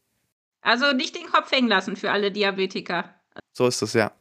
Also 0.62 0.92
nicht 0.94 1.16
den 1.16 1.28
Kopf 1.28 1.52
hängen 1.52 1.68
lassen 1.68 1.96
für 1.96 2.12
alle 2.12 2.32
Diabetiker. 2.32 3.16
So 3.54 3.68
ist 3.68 3.82
es, 3.82 3.94
ja. 3.94 4.12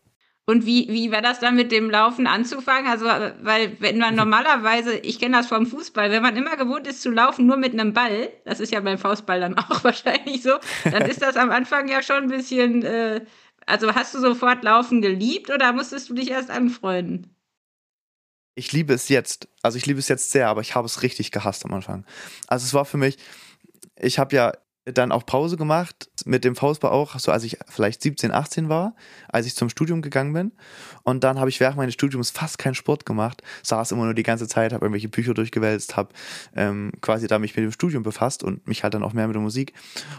Und 0.49 0.65
wie, 0.65 0.87
wie 0.89 1.11
war 1.11 1.23
das 1.23 1.41
dann 1.41 1.57
mit 1.57 1.73
dem 1.73 1.91
Laufen 1.91 2.29
anzufangen? 2.29 2.89
Also, 2.89 3.07
weil, 3.07 3.77
wenn 3.81 3.99
man 3.99 4.15
normalerweise, 4.15 4.97
ich 4.99 5.19
kenne 5.19 5.37
das 5.37 5.49
vom 5.49 5.67
Fußball, 5.67 6.13
wenn 6.13 6.23
man 6.23 6.37
immer 6.37 6.57
gewohnt 6.57 6.87
ist 6.87 7.03
zu 7.03 7.11
laufen, 7.11 7.47
nur 7.47 7.57
mit 7.57 7.73
einem 7.73 7.93
Ball, 7.93 8.31
das 8.45 8.61
ist 8.61 8.73
ja 8.73 8.79
beim 8.81 8.97
Faustball 8.97 9.41
dann 9.41 9.59
auch 9.59 9.83
wahrscheinlich 9.83 10.43
so, 10.43 10.53
dann 10.85 11.05
ist 11.07 11.21
das 11.21 11.37
am 11.37 11.51
Anfang 11.51 11.89
ja 11.89 12.01
schon 12.01 12.25
ein 12.25 12.29
bisschen, 12.29 12.85
äh, 12.85 13.25
also 13.67 13.93
hast 13.93 14.15
du 14.15 14.21
sofort 14.21 14.63
Laufen 14.63 15.03
geliebt 15.03 15.51
oder 15.51 15.73
musstest 15.73 16.11
du 16.11 16.15
dich 16.15 16.31
erst 16.31 16.51
anfreunden? 16.51 17.36
Ich 18.57 18.73
liebe 18.73 18.95
es 18.95 19.09
jetzt. 19.09 19.49
Also 19.63 19.77
ich 19.77 19.87
liebe 19.87 20.01
es 20.01 20.09
jetzt 20.09 20.33
sehr, 20.33 20.49
aber 20.49 20.63
ich 20.63 20.75
habe 20.75 20.87
es 20.87 21.03
richtig 21.03 21.31
gehasst 21.31 21.65
am 21.65 21.75
Anfang. 21.75 22.05
Also 22.49 22.65
es 22.65 22.75
war 22.75 22.87
für 22.87 22.97
mich, 22.97 23.19
ich 23.97 24.19
habe 24.19 24.35
ja 24.35 24.53
dann 24.87 25.11
auch 25.11 25.27
Pause 25.27 25.57
gemacht 25.57 26.09
mit 26.25 26.45
dem 26.45 26.55
Faustball 26.55 26.93
auch, 26.93 27.19
so 27.19 27.33
als 27.33 27.43
ich 27.43 27.59
vielleicht 27.69 28.01
17, 28.01 28.31
18 28.31 28.69
war, 28.69 28.95
als 29.29 29.47
ich 29.47 29.57
zum 29.57 29.69
Studium 29.69 30.01
gegangen 30.01 30.33
bin. 30.33 30.53
Und 31.03 31.25
dann 31.25 31.41
habe 31.41 31.51
ich 31.51 31.59
während 31.59 31.77
meines 31.77 31.95
Studiums 31.95 32.31
fast 32.31 32.59
keinen 32.59 32.75
Sport 32.75 33.05
gemacht, 33.05 33.43
saß 33.63 33.93
immer 33.93 34.05
nur 34.05 34.15
die 34.15 34.23
ganze 34.23 34.47
Zeit, 34.47 34.73
habe 34.73 34.85
irgendwelche 34.85 35.09
Bücher 35.09 35.35
durchgewälzt, 35.35 35.97
habe 35.97 36.11
ähm, 36.55 36.93
quasi 37.01 37.27
da 37.27 37.39
mich 37.39 37.57
mit 37.57 37.65
dem 37.65 37.73
Studium 37.73 38.05
befasst 38.05 38.45
und 38.45 38.67
mich 38.69 38.85
halt 38.85 38.95
dann 38.95 39.03
auch 39.03 39.13
mehr 39.13 39.27
mit 39.27 39.35
der 39.35 39.43
Musik. 39.43 39.73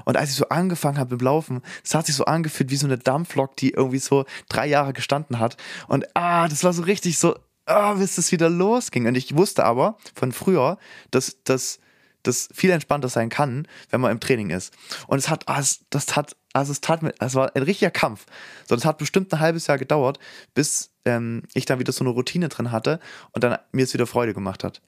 Und 0.03 0.17
als 0.17 0.31
ich 0.31 0.35
so 0.35 0.49
angefangen 0.49 0.97
habe 0.97 1.11
mit 1.13 1.21
dem 1.21 1.25
Laufen, 1.25 1.61
das 1.81 1.95
hat 1.95 2.05
sich 2.05 2.15
so 2.15 2.25
angefühlt 2.25 2.69
wie 2.69 2.75
so 2.75 2.87
eine 2.87 2.97
Dampflok, 2.97 3.55
die 3.55 3.71
irgendwie 3.71 3.99
so 3.99 4.25
drei 4.49 4.67
Jahre 4.67 4.91
gestanden 4.91 5.39
hat. 5.39 5.55
Und 5.87 6.05
ah, 6.13 6.49
das 6.49 6.65
war 6.65 6.73
so 6.73 6.83
richtig 6.83 7.17
so, 7.17 7.35
ah, 7.67 7.93
bis 7.93 8.17
es 8.17 8.31
wieder 8.31 8.49
losging. 8.49 9.07
Und 9.07 9.15
ich 9.15 9.35
wusste 9.35 9.65
aber 9.65 9.97
von 10.15 10.31
früher, 10.31 10.77
dass 11.11 11.37
das 11.43 11.79
das 12.23 12.49
viel 12.53 12.71
entspannter 12.71 13.09
sein 13.09 13.29
kann, 13.29 13.67
wenn 13.89 14.01
man 14.01 14.11
im 14.11 14.19
Training 14.19 14.49
ist. 14.49 14.73
Und 15.07 15.17
es 15.17 15.29
hat, 15.29 15.47
also 15.47 15.77
das 15.89 16.15
hat, 16.15 16.35
also 16.53 16.71
es 16.71 16.81
tat 16.81 17.01
mir, 17.01 17.13
es 17.19 17.35
war 17.35 17.55
ein 17.55 17.63
richtiger 17.63 17.91
Kampf. 17.91 18.25
So, 18.67 18.75
das 18.75 18.85
hat 18.85 18.97
bestimmt 18.97 19.33
ein 19.33 19.39
halbes 19.39 19.67
Jahr 19.67 19.77
gedauert, 19.77 20.19
bis 20.53 20.91
ähm, 21.05 21.43
ich 21.53 21.65
dann 21.65 21.79
wieder 21.79 21.93
so 21.93 22.03
eine 22.03 22.09
Routine 22.09 22.49
drin 22.49 22.71
hatte 22.71 22.99
und 23.31 23.43
dann 23.43 23.57
mir 23.71 23.83
es 23.83 23.93
wieder 23.93 24.07
Freude 24.07 24.33
gemacht 24.33 24.63
hat. 24.63 24.81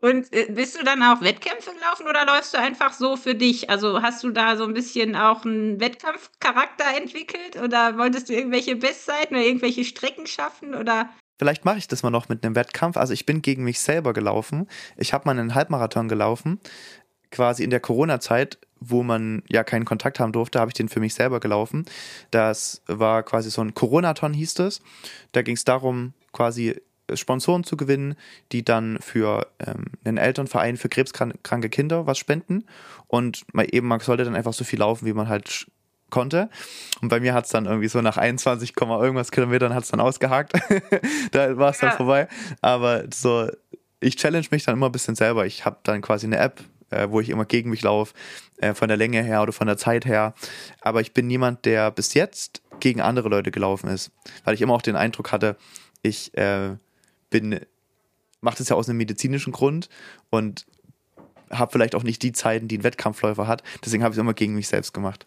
Und 0.00 0.32
äh, 0.32 0.46
bist 0.50 0.78
du 0.78 0.84
dann 0.84 1.02
auch 1.02 1.22
Wettkämpfe 1.22 1.72
gelaufen 1.72 2.06
oder 2.06 2.26
läufst 2.26 2.54
du 2.54 2.58
einfach 2.58 2.92
so 2.92 3.16
für 3.16 3.34
dich? 3.34 3.70
Also 3.70 4.02
hast 4.02 4.22
du 4.24 4.30
da 4.30 4.56
so 4.56 4.64
ein 4.64 4.74
bisschen 4.74 5.16
auch 5.16 5.44
einen 5.44 5.80
Wettkampfcharakter 5.80 6.96
entwickelt 6.96 7.56
oder 7.56 7.96
wolltest 7.96 8.28
du 8.28 8.34
irgendwelche 8.34 8.76
Bestzeiten 8.76 9.36
oder 9.36 9.44
irgendwelche 9.44 9.84
Strecken 9.84 10.26
schaffen 10.26 10.74
oder? 10.74 11.08
Vielleicht 11.38 11.64
mache 11.64 11.78
ich 11.78 11.88
das 11.88 12.02
mal 12.02 12.10
noch 12.10 12.28
mit 12.28 12.44
einem 12.44 12.54
Wettkampf. 12.54 12.96
Also 12.96 13.12
ich 13.12 13.26
bin 13.26 13.42
gegen 13.42 13.64
mich 13.64 13.80
selber 13.80 14.12
gelaufen. 14.12 14.68
Ich 14.96 15.12
habe 15.12 15.24
mal 15.26 15.38
einen 15.38 15.54
Halbmarathon 15.54 16.08
gelaufen, 16.08 16.60
quasi 17.30 17.62
in 17.64 17.70
der 17.70 17.80
Corona-Zeit, 17.80 18.58
wo 18.80 19.02
man 19.02 19.42
ja 19.48 19.64
keinen 19.64 19.84
Kontakt 19.84 20.20
haben 20.20 20.32
durfte, 20.32 20.60
habe 20.60 20.70
ich 20.70 20.74
den 20.74 20.88
für 20.88 21.00
mich 21.00 21.14
selber 21.14 21.40
gelaufen. 21.40 21.84
Das 22.30 22.82
war 22.86 23.22
quasi 23.22 23.50
so 23.50 23.62
ein 23.62 23.74
Coronaton 23.74 24.32
hieß 24.32 24.58
es. 24.60 24.80
Da 25.32 25.42
ging 25.42 25.56
es 25.56 25.64
darum, 25.64 26.14
quasi 26.32 26.80
Sponsoren 27.14 27.64
zu 27.64 27.76
gewinnen, 27.76 28.16
die 28.52 28.64
dann 28.64 28.98
für 29.00 29.46
ähm, 29.60 29.84
einen 30.04 30.16
Elternverein 30.16 30.76
für 30.76 30.88
krebskranke 30.88 31.68
Kinder 31.68 32.06
was 32.06 32.18
spenden. 32.18 32.64
Und 33.06 33.44
man 33.52 33.66
eben, 33.66 33.86
man 33.86 34.00
sollte 34.00 34.24
dann 34.24 34.34
einfach 34.34 34.52
so 34.52 34.64
viel 34.64 34.80
laufen, 34.80 35.06
wie 35.06 35.12
man 35.12 35.28
halt 35.28 35.68
konnte. 36.10 36.48
Und 37.00 37.08
bei 37.08 37.20
mir 37.20 37.34
hat 37.34 37.46
es 37.46 37.50
dann 37.50 37.66
irgendwie 37.66 37.88
so 37.88 38.00
nach 38.00 38.16
21, 38.16 38.74
irgendwas 38.78 39.30
Kilometern 39.30 39.74
hat 39.74 39.84
es 39.84 39.90
dann 39.90 40.00
ausgehakt. 40.00 40.52
da 41.32 41.56
war 41.56 41.70
es 41.70 41.78
dann 41.78 41.90
ja. 41.90 41.96
vorbei. 41.96 42.28
Aber 42.60 43.04
so, 43.12 43.50
ich 44.00 44.16
challenge 44.16 44.46
mich 44.50 44.64
dann 44.64 44.76
immer 44.76 44.86
ein 44.86 44.92
bisschen 44.92 45.14
selber. 45.16 45.46
Ich 45.46 45.64
habe 45.64 45.78
dann 45.82 46.02
quasi 46.02 46.26
eine 46.26 46.38
App, 46.38 46.62
äh, 46.90 47.08
wo 47.10 47.20
ich 47.20 47.28
immer 47.28 47.44
gegen 47.44 47.70
mich 47.70 47.82
laufe, 47.82 48.14
äh, 48.58 48.74
von 48.74 48.88
der 48.88 48.96
Länge 48.96 49.22
her 49.22 49.42
oder 49.42 49.52
von 49.52 49.66
der 49.66 49.76
Zeit 49.76 50.04
her. 50.06 50.34
Aber 50.80 51.00
ich 51.00 51.12
bin 51.12 51.26
niemand, 51.26 51.64
der 51.64 51.90
bis 51.90 52.14
jetzt 52.14 52.62
gegen 52.80 53.00
andere 53.00 53.28
Leute 53.28 53.50
gelaufen 53.50 53.88
ist. 53.88 54.12
Weil 54.44 54.54
ich 54.54 54.62
immer 54.62 54.74
auch 54.74 54.82
den 54.82 54.96
Eindruck 54.96 55.32
hatte, 55.32 55.56
ich 56.02 56.36
äh, 56.36 56.76
bin, 57.30 57.60
mache 58.40 58.58
das 58.58 58.68
ja 58.68 58.76
aus 58.76 58.88
einem 58.88 58.98
medizinischen 58.98 59.52
Grund 59.52 59.88
und 60.30 60.66
habe 61.50 61.72
vielleicht 61.72 61.94
auch 61.94 62.02
nicht 62.02 62.22
die 62.22 62.32
Zeiten, 62.32 62.68
die 62.68 62.78
ein 62.78 62.84
Wettkampfläufer 62.84 63.46
hat. 63.46 63.62
Deswegen 63.84 64.02
habe 64.02 64.12
ich 64.12 64.18
es 64.18 64.20
immer 64.20 64.34
gegen 64.34 64.54
mich 64.54 64.68
selbst 64.68 64.92
gemacht. 64.92 65.26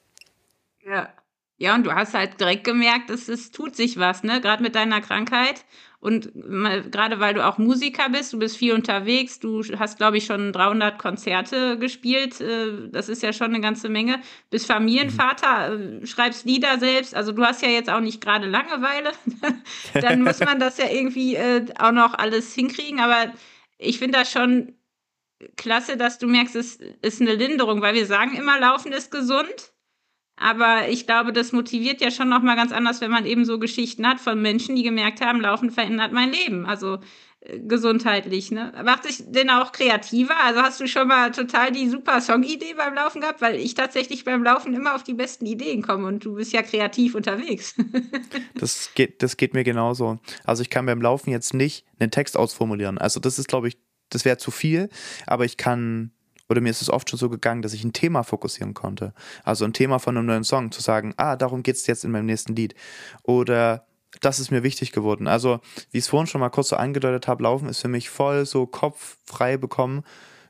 Ja. 0.89 1.13
Ja, 1.61 1.75
und 1.75 1.85
du 1.85 1.93
hast 1.93 2.13
halt 2.13 2.39
direkt 2.39 2.63
gemerkt, 2.63 3.09
dass 3.09 3.27
es 3.27 3.51
tut 3.51 3.75
sich 3.75 3.99
was, 3.99 4.23
ne? 4.23 4.39
Gerade 4.39 4.63
mit 4.63 4.75
deiner 4.75 5.01
Krankheit. 5.01 5.65
Und 5.99 6.31
gerade 6.33 7.19
weil 7.19 7.33
du 7.33 7.45
auch 7.45 7.57
Musiker 7.57 8.07
bist, 8.07 8.31
du 8.31 8.39
bist 8.39 8.55
viel 8.55 8.71
unterwegs, 8.71 9.39
du 9.41 9.61
hast, 9.77 9.97
glaube 9.97 10.15
ich, 10.17 10.25
schon 10.25 10.53
300 10.53 10.97
Konzerte 10.97 11.77
gespielt. 11.77 12.39
Äh, 12.39 12.89
das 12.89 13.09
ist 13.09 13.21
ja 13.21 13.33
schon 13.33 13.47
eine 13.47 13.59
ganze 13.59 13.89
Menge. 13.89 14.21
Bist 14.49 14.67
Familienvater, 14.67 15.77
mhm. 15.77 16.05
schreibst 16.05 16.45
Lieder 16.45 16.79
selbst. 16.79 17.13
Also 17.13 17.33
du 17.33 17.43
hast 17.43 17.61
ja 17.61 17.67
jetzt 17.67 17.89
auch 17.89 17.99
nicht 17.99 18.21
gerade 18.21 18.47
Langeweile. 18.47 19.11
Dann 19.93 20.23
muss 20.23 20.39
man 20.39 20.59
das 20.59 20.77
ja 20.77 20.89
irgendwie 20.89 21.35
äh, 21.35 21.65
auch 21.77 21.91
noch 21.91 22.13
alles 22.13 22.53
hinkriegen. 22.53 23.01
Aber 23.01 23.33
ich 23.77 23.99
finde 23.99 24.19
das 24.19 24.31
schon 24.31 24.75
klasse, 25.57 25.97
dass 25.97 26.17
du 26.19 26.27
merkst, 26.27 26.55
es 26.55 26.79
ist 27.01 27.19
eine 27.19 27.35
Linderung, 27.35 27.81
weil 27.81 27.95
wir 27.95 28.05
sagen 28.05 28.37
immer, 28.37 28.57
Laufen 28.57 28.93
ist 28.93 29.11
gesund. 29.11 29.73
Aber 30.39 30.87
ich 30.87 31.05
glaube, 31.05 31.33
das 31.33 31.51
motiviert 31.51 32.01
ja 32.01 32.11
schon 32.11 32.29
nochmal 32.29 32.55
ganz 32.55 32.71
anders, 32.71 33.01
wenn 33.01 33.11
man 33.11 33.25
eben 33.25 33.43
so 33.43 33.59
Geschichten 33.59 34.07
hat 34.07 34.19
von 34.19 34.41
Menschen, 34.41 34.75
die 34.75 34.83
gemerkt 34.83 35.21
haben, 35.21 35.41
Laufen 35.41 35.69
verändert 35.69 36.13
mein 36.13 36.31
Leben. 36.31 36.65
Also 36.65 36.99
äh, 37.41 37.59
gesundheitlich, 37.59 38.49
ne? 38.49 38.71
Macht 38.85 39.05
dich 39.05 39.23
denn 39.27 39.49
auch 39.49 39.73
kreativer? 39.73 40.35
Also 40.45 40.61
hast 40.61 40.79
du 40.79 40.87
schon 40.87 41.09
mal 41.09 41.31
total 41.31 41.71
die 41.71 41.89
super 41.89 42.21
Song-Idee 42.21 42.73
beim 42.77 42.93
Laufen 42.93 43.21
gehabt? 43.21 43.41
Weil 43.41 43.55
ich 43.55 43.73
tatsächlich 43.73 44.23
beim 44.23 44.43
Laufen 44.43 44.73
immer 44.73 44.95
auf 44.95 45.03
die 45.03 45.13
besten 45.13 45.45
Ideen 45.45 45.81
komme 45.81 46.07
und 46.07 46.23
du 46.23 46.35
bist 46.35 46.53
ja 46.53 46.61
kreativ 46.61 47.15
unterwegs. 47.15 47.75
das, 48.55 48.91
geht, 48.95 49.21
das 49.21 49.35
geht 49.35 49.53
mir 49.53 49.65
genauso. 49.65 50.19
Also 50.45 50.61
ich 50.61 50.69
kann 50.69 50.85
beim 50.85 51.01
Laufen 51.01 51.31
jetzt 51.31 51.53
nicht 51.53 51.85
einen 51.99 52.11
Text 52.11 52.37
ausformulieren. 52.37 52.97
Also 52.97 53.19
das 53.19 53.39
ist, 53.39 53.49
glaube 53.49 53.67
ich, 53.67 53.77
das 54.09 54.25
wäre 54.25 54.37
zu 54.37 54.51
viel, 54.51 54.89
aber 55.27 55.45
ich 55.45 55.57
kann 55.57 56.11
oder 56.49 56.61
mir 56.61 56.69
ist 56.69 56.81
es 56.81 56.89
oft 56.89 57.09
schon 57.09 57.19
so 57.19 57.29
gegangen, 57.29 57.61
dass 57.61 57.73
ich 57.73 57.83
ein 57.83 57.93
Thema 57.93 58.23
fokussieren 58.23 58.73
konnte. 58.73 59.13
Also 59.43 59.65
ein 59.65 59.73
Thema 59.73 59.99
von 59.99 60.17
einem 60.17 60.25
neuen 60.25 60.43
Song, 60.43 60.71
zu 60.71 60.81
sagen, 60.81 61.13
ah, 61.17 61.35
darum 61.35 61.63
geht 61.63 61.75
es 61.75 61.87
jetzt 61.87 62.03
in 62.03 62.11
meinem 62.11 62.25
nächsten 62.25 62.55
Lied. 62.55 62.75
Oder 63.23 63.85
das 64.21 64.39
ist 64.39 64.51
mir 64.51 64.63
wichtig 64.63 64.91
geworden. 64.91 65.27
Also, 65.27 65.59
wie 65.91 65.99
ich 65.99 66.05
es 66.05 66.09
vorhin 66.09 66.27
schon 66.27 66.41
mal 66.41 66.49
kurz 66.49 66.69
so 66.69 66.75
angedeutet 66.75 67.27
habe, 67.27 67.43
Laufen 67.43 67.69
ist 67.69 67.79
für 67.79 67.87
mich 67.87 68.09
voll 68.09 68.45
so 68.45 68.65
kopffrei 68.65 69.57
bekommen, 69.57 70.03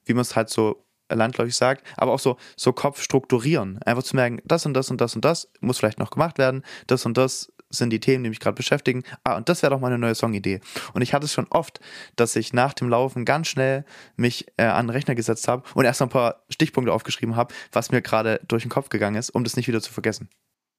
wie 0.05 0.13
man 0.13 0.21
es 0.21 0.35
halt 0.35 0.49
so 0.49 0.85
landläufig 1.09 1.55
sagt, 1.55 1.85
aber 1.97 2.13
auch 2.13 2.19
so, 2.19 2.37
so 2.55 2.71
Kopf 2.71 3.01
strukturieren. 3.01 3.81
Einfach 3.83 4.03
zu 4.03 4.15
merken, 4.15 4.41
das 4.45 4.65
und 4.65 4.73
das 4.73 4.89
und 4.91 5.01
das 5.01 5.15
und 5.15 5.25
das 5.25 5.49
muss 5.59 5.79
vielleicht 5.79 5.99
noch 5.99 6.11
gemacht 6.11 6.37
werden, 6.37 6.63
das 6.87 7.05
und 7.05 7.17
das 7.17 7.51
sind 7.69 7.91
die 7.91 7.99
Themen, 7.99 8.23
die 8.23 8.29
mich 8.29 8.39
gerade 8.39 8.55
beschäftigen. 8.55 9.03
Ah, 9.23 9.37
und 9.37 9.49
das 9.49 9.61
wäre 9.61 9.71
doch 9.71 9.79
mal 9.79 9.87
eine 9.87 9.97
neue 9.97 10.15
Songidee. 10.15 10.59
Und 10.93 11.01
ich 11.01 11.13
hatte 11.13 11.25
es 11.25 11.33
schon 11.33 11.47
oft, 11.49 11.79
dass 12.15 12.35
ich 12.35 12.53
nach 12.53 12.73
dem 12.73 12.89
Laufen 12.89 13.25
ganz 13.25 13.47
schnell 13.47 13.85
mich 14.15 14.47
äh, 14.57 14.63
an 14.63 14.87
den 14.87 14.91
Rechner 14.91 15.15
gesetzt 15.15 15.47
habe 15.47 15.63
und 15.73 15.85
erst 15.85 16.01
ein 16.01 16.09
paar 16.09 16.43
Stichpunkte 16.49 16.93
aufgeschrieben 16.93 17.35
habe, 17.35 17.53
was 17.71 17.91
mir 17.91 18.01
gerade 18.01 18.39
durch 18.47 18.63
den 18.63 18.71
Kopf 18.71 18.89
gegangen 18.89 19.15
ist, 19.15 19.29
um 19.29 19.43
das 19.43 19.55
nicht 19.55 19.67
wieder 19.67 19.81
zu 19.81 19.91
vergessen. 19.91 20.29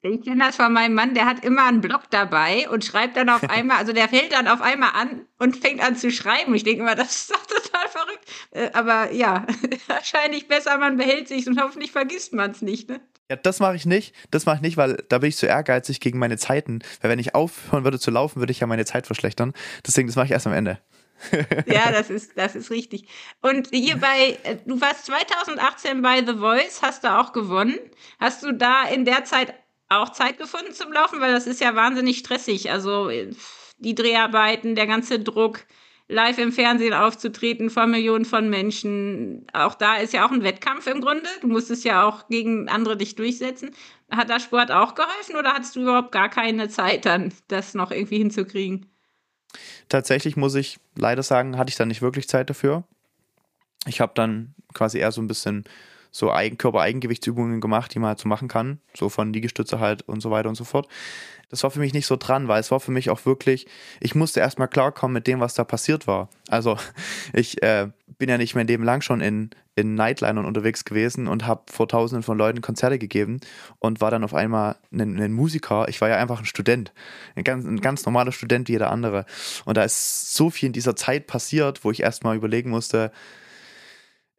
Ich 0.02 0.22
kenne 0.22 0.44
das 0.46 0.56
von 0.56 0.72
meinem 0.72 0.94
Mann, 0.94 1.12
der 1.12 1.26
hat 1.26 1.44
immer 1.44 1.66
einen 1.66 1.82
Block 1.82 2.04
dabei 2.08 2.70
und 2.70 2.84
schreibt 2.84 3.18
dann 3.18 3.28
auf 3.28 3.42
einmal, 3.50 3.76
also 3.76 3.92
der 3.92 4.08
fällt 4.08 4.32
dann 4.32 4.48
auf 4.48 4.62
einmal 4.62 4.92
an 4.94 5.26
und 5.38 5.58
fängt 5.58 5.82
an 5.82 5.94
zu 5.94 6.10
schreiben. 6.10 6.54
Ich 6.54 6.64
denke 6.64 6.80
immer, 6.80 6.94
das 6.94 7.14
ist 7.14 7.30
doch 7.30 7.44
total 7.44 7.88
verrückt. 7.88 8.24
Äh, 8.52 8.70
aber 8.72 9.12
ja, 9.12 9.46
wahrscheinlich 9.88 10.48
besser, 10.48 10.78
man 10.78 10.96
behält 10.96 11.28
sich 11.28 11.46
und 11.46 11.60
hoffentlich 11.60 11.92
vergisst 11.92 12.32
man 12.32 12.52
es 12.52 12.62
nicht. 12.62 12.88
Ne? 12.88 13.00
Ja, 13.30 13.36
das 13.36 13.60
mache 13.60 13.76
ich 13.76 13.86
nicht. 13.86 14.12
Das 14.32 14.44
mache 14.44 14.56
ich 14.56 14.62
nicht, 14.62 14.76
weil 14.76 15.04
da 15.08 15.18
bin 15.18 15.28
ich 15.28 15.36
zu 15.36 15.46
ehrgeizig 15.46 16.00
gegen 16.00 16.18
meine 16.18 16.36
Zeiten. 16.36 16.80
Weil 17.00 17.12
wenn 17.12 17.20
ich 17.20 17.36
aufhören 17.36 17.84
würde 17.84 18.00
zu 18.00 18.10
laufen, 18.10 18.40
würde 18.40 18.50
ich 18.50 18.58
ja 18.58 18.66
meine 18.66 18.84
Zeit 18.84 19.06
verschlechtern. 19.06 19.52
Deswegen, 19.86 20.08
das 20.08 20.16
mache 20.16 20.26
ich 20.26 20.32
erst 20.32 20.48
am 20.48 20.52
Ende. 20.52 20.80
ja, 21.66 21.92
das 21.92 22.10
ist, 22.10 22.36
das 22.36 22.56
ist 22.56 22.72
richtig. 22.72 23.06
Und 23.40 23.68
hier 23.70 23.98
bei, 23.98 24.36
äh, 24.42 24.56
du 24.66 24.80
warst 24.80 25.06
2018 25.06 26.02
bei 26.02 26.26
The 26.26 26.38
Voice, 26.38 26.82
hast 26.82 27.04
du 27.04 27.18
auch 27.20 27.32
gewonnen. 27.32 27.78
Hast 28.18 28.42
du 28.42 28.52
da 28.52 28.88
in 28.88 29.04
der 29.04 29.24
Zeit 29.24 29.54
auch 29.88 30.10
Zeit 30.10 30.36
gefunden 30.36 30.72
zum 30.72 30.92
Laufen? 30.92 31.20
Weil 31.20 31.32
das 31.32 31.46
ist 31.46 31.60
ja 31.60 31.76
wahnsinnig 31.76 32.18
stressig. 32.18 32.72
Also 32.72 33.10
äh, 33.10 33.30
die 33.78 33.94
Dreharbeiten, 33.94 34.74
der 34.74 34.88
ganze 34.88 35.20
Druck, 35.20 35.60
live 36.10 36.38
im 36.38 36.52
Fernsehen 36.52 36.92
aufzutreten 36.92 37.70
vor 37.70 37.86
Millionen 37.86 38.24
von 38.24 38.50
Menschen. 38.50 39.46
Auch 39.52 39.74
da 39.74 39.96
ist 39.96 40.12
ja 40.12 40.26
auch 40.26 40.32
ein 40.32 40.42
Wettkampf 40.42 40.86
im 40.86 41.00
Grunde. 41.00 41.28
Du 41.40 41.46
musstest 41.46 41.84
ja 41.84 42.04
auch 42.04 42.28
gegen 42.28 42.68
andere 42.68 42.96
dich 42.96 43.14
durchsetzen. 43.14 43.70
Hat 44.10 44.28
da 44.28 44.40
Sport 44.40 44.72
auch 44.72 44.94
geholfen 44.94 45.36
oder 45.36 45.54
hattest 45.54 45.76
du 45.76 45.82
überhaupt 45.82 46.12
gar 46.12 46.28
keine 46.28 46.68
Zeit 46.68 47.06
dann, 47.06 47.32
das 47.48 47.74
noch 47.74 47.92
irgendwie 47.92 48.18
hinzukriegen? 48.18 48.86
Tatsächlich 49.88 50.36
muss 50.36 50.54
ich 50.54 50.78
leider 50.96 51.22
sagen, 51.22 51.56
hatte 51.56 51.70
ich 51.70 51.76
dann 51.76 51.88
nicht 51.88 52.02
wirklich 52.02 52.28
Zeit 52.28 52.50
dafür. 52.50 52.84
Ich 53.86 54.00
habe 54.00 54.12
dann 54.14 54.54
quasi 54.74 54.98
eher 54.98 55.12
so 55.12 55.22
ein 55.22 55.28
bisschen 55.28 55.64
so 56.10 56.30
Eigen 56.32 56.58
Körper-Eigengewichtsübungen 56.58 57.60
gemacht, 57.60 57.94
die 57.94 57.98
man 57.98 58.08
halt 58.08 58.18
so 58.18 58.28
machen 58.28 58.48
kann, 58.48 58.80
so 58.94 59.08
von 59.08 59.32
Liegestütze 59.32 59.80
halt 59.80 60.02
und 60.02 60.20
so 60.20 60.30
weiter 60.30 60.48
und 60.48 60.54
so 60.56 60.64
fort. 60.64 60.88
Das 61.50 61.64
war 61.64 61.70
für 61.70 61.80
mich 61.80 61.92
nicht 61.92 62.06
so 62.06 62.16
dran, 62.16 62.46
weil 62.46 62.60
es 62.60 62.70
war 62.70 62.78
für 62.78 62.92
mich 62.92 63.10
auch 63.10 63.26
wirklich, 63.26 63.66
ich 64.00 64.14
musste 64.14 64.38
erstmal 64.38 64.68
klarkommen 64.68 65.14
mit 65.14 65.26
dem, 65.26 65.40
was 65.40 65.54
da 65.54 65.64
passiert 65.64 66.06
war. 66.06 66.28
Also 66.48 66.78
ich 67.32 67.62
äh, 67.62 67.88
bin 68.18 68.28
ja 68.28 68.38
nicht 68.38 68.54
mein 68.54 68.68
Leben 68.68 68.84
lang 68.84 69.00
schon 69.02 69.20
in, 69.20 69.50
in 69.74 69.96
Nightlinern 69.96 70.44
unterwegs 70.44 70.84
gewesen 70.84 71.26
und 71.26 71.46
habe 71.46 71.62
vor 71.70 71.88
tausenden 71.88 72.22
von 72.22 72.38
Leuten 72.38 72.60
Konzerte 72.60 72.98
gegeben 72.98 73.40
und 73.80 74.00
war 74.00 74.12
dann 74.12 74.22
auf 74.22 74.34
einmal 74.34 74.76
ein, 74.92 75.20
ein 75.20 75.32
Musiker. 75.32 75.88
Ich 75.88 76.00
war 76.00 76.08
ja 76.08 76.16
einfach 76.16 76.38
ein 76.38 76.46
Student, 76.46 76.92
ein 77.34 77.42
ganz, 77.42 77.64
ein 77.64 77.80
ganz 77.80 78.04
normaler 78.04 78.30
Student 78.30 78.68
wie 78.68 78.72
jeder 78.72 78.90
andere. 78.90 79.26
Und 79.64 79.76
da 79.76 79.82
ist 79.82 80.34
so 80.34 80.50
viel 80.50 80.68
in 80.68 80.72
dieser 80.72 80.94
Zeit 80.94 81.26
passiert, 81.26 81.84
wo 81.84 81.90
ich 81.90 82.00
erstmal 82.00 82.36
überlegen 82.36 82.70
musste, 82.70 83.10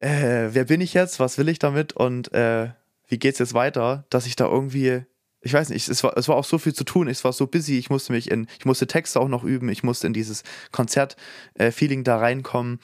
äh, 0.01 0.49
wer 0.51 0.65
bin 0.65 0.81
ich 0.81 0.93
jetzt, 0.93 1.19
was 1.19 1.37
will 1.37 1.47
ich 1.47 1.59
damit 1.59 1.93
und 1.93 2.33
äh, 2.33 2.69
wie 3.07 3.19
geht's 3.19 3.39
jetzt 3.39 3.53
weiter, 3.53 4.05
dass 4.09 4.25
ich 4.25 4.35
da 4.35 4.45
irgendwie, 4.45 5.03
ich 5.41 5.53
weiß 5.53 5.69
nicht, 5.69 5.87
es 5.87 6.03
war, 6.03 6.17
es 6.17 6.27
war 6.27 6.35
auch 6.35 6.45
so 6.45 6.57
viel 6.57 6.73
zu 6.73 6.83
tun, 6.83 7.07
es 7.07 7.23
war 7.23 7.33
so 7.33 7.47
busy, 7.47 7.77
ich 7.77 7.89
musste 7.89 8.13
mich 8.13 8.31
in, 8.31 8.47
ich 8.57 8.65
musste 8.65 8.87
Texte 8.87 9.19
auch 9.19 9.27
noch 9.27 9.43
üben, 9.43 9.69
ich 9.69 9.83
musste 9.83 10.07
in 10.07 10.13
dieses 10.13 10.43
Konzert-Feeling 10.71 12.03
da 12.03 12.17
reinkommen. 12.17 12.79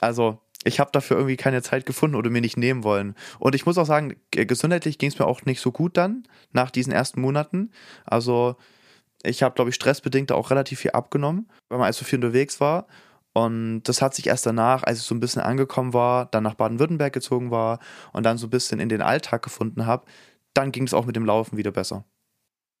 Also 0.00 0.40
ich 0.64 0.80
habe 0.80 0.90
dafür 0.92 1.16
irgendwie 1.16 1.36
keine 1.36 1.62
Zeit 1.62 1.86
gefunden 1.86 2.16
oder 2.16 2.30
mir 2.30 2.40
nicht 2.40 2.56
nehmen 2.56 2.82
wollen. 2.82 3.14
Und 3.38 3.54
ich 3.54 3.66
muss 3.66 3.78
auch 3.78 3.86
sagen, 3.86 4.16
gesundheitlich 4.30 4.98
ging 4.98 5.10
es 5.10 5.18
mir 5.18 5.26
auch 5.26 5.44
nicht 5.44 5.60
so 5.60 5.70
gut 5.70 5.96
dann, 5.96 6.24
nach 6.52 6.70
diesen 6.70 6.92
ersten 6.92 7.20
Monaten. 7.20 7.70
Also 8.04 8.56
ich 9.22 9.42
habe, 9.42 9.54
glaube 9.54 9.70
ich, 9.70 9.74
stressbedingt 9.74 10.32
auch 10.32 10.50
relativ 10.50 10.80
viel 10.80 10.92
abgenommen, 10.92 11.48
weil 11.68 11.78
man 11.78 11.86
also 11.86 12.04
viel 12.04 12.18
unterwegs 12.18 12.60
war. 12.60 12.86
Und 13.38 13.82
das 13.84 14.02
hat 14.02 14.14
sich 14.14 14.26
erst 14.26 14.46
danach, 14.46 14.82
als 14.82 14.98
ich 14.98 15.04
so 15.04 15.14
ein 15.14 15.20
bisschen 15.20 15.42
angekommen 15.42 15.94
war, 15.94 16.26
dann 16.26 16.42
nach 16.42 16.54
Baden-Württemberg 16.54 17.12
gezogen 17.12 17.52
war 17.52 17.78
und 18.12 18.26
dann 18.26 18.36
so 18.36 18.48
ein 18.48 18.50
bisschen 18.50 18.80
in 18.80 18.88
den 18.88 19.00
Alltag 19.00 19.42
gefunden 19.42 19.86
habe, 19.86 20.06
dann 20.54 20.72
ging 20.72 20.84
es 20.84 20.94
auch 20.94 21.06
mit 21.06 21.14
dem 21.14 21.24
Laufen 21.24 21.56
wieder 21.56 21.70
besser. 21.70 22.04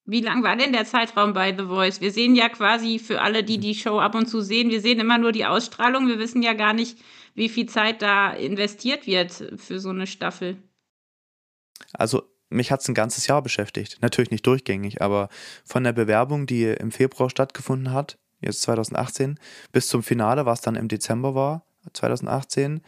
Wie 0.04 0.20
lang 0.20 0.42
war 0.42 0.56
denn 0.56 0.72
der 0.72 0.84
Zeitraum 0.84 1.32
bei 1.32 1.56
The 1.56 1.66
Voice? 1.66 2.00
Wir 2.00 2.10
sehen 2.10 2.34
ja 2.34 2.48
quasi 2.48 2.98
für 2.98 3.20
alle, 3.20 3.44
die 3.44 3.58
die 3.58 3.74
Show 3.74 4.00
ab 4.00 4.16
und 4.16 4.26
zu 4.26 4.40
sehen, 4.40 4.70
wir 4.70 4.80
sehen 4.80 4.98
immer 4.98 5.18
nur 5.18 5.30
die 5.30 5.46
Ausstrahlung. 5.46 6.08
Wir 6.08 6.18
wissen 6.18 6.42
ja 6.42 6.54
gar 6.54 6.72
nicht, 6.72 6.98
wie 7.34 7.48
viel 7.48 7.66
Zeit 7.66 8.02
da 8.02 8.32
investiert 8.32 9.06
wird 9.06 9.30
für 9.58 9.78
so 9.78 9.90
eine 9.90 10.08
Staffel. 10.08 10.56
Also 11.92 12.22
mich 12.48 12.72
hat 12.72 12.80
es 12.80 12.88
ein 12.88 12.94
ganzes 12.94 13.28
Jahr 13.28 13.42
beschäftigt. 13.42 13.98
Natürlich 14.00 14.32
nicht 14.32 14.46
durchgängig, 14.46 15.02
aber 15.02 15.28
von 15.64 15.84
der 15.84 15.92
Bewerbung, 15.92 16.46
die 16.46 16.64
im 16.64 16.90
Februar 16.90 17.30
stattgefunden 17.30 17.92
hat, 17.92 18.18
jetzt 18.40 18.62
2018, 18.62 19.38
bis 19.72 19.88
zum 19.88 20.02
Finale, 20.02 20.46
was 20.46 20.60
dann 20.60 20.76
im 20.76 20.88
Dezember 20.88 21.34
war, 21.34 21.64
2018, 21.92 22.80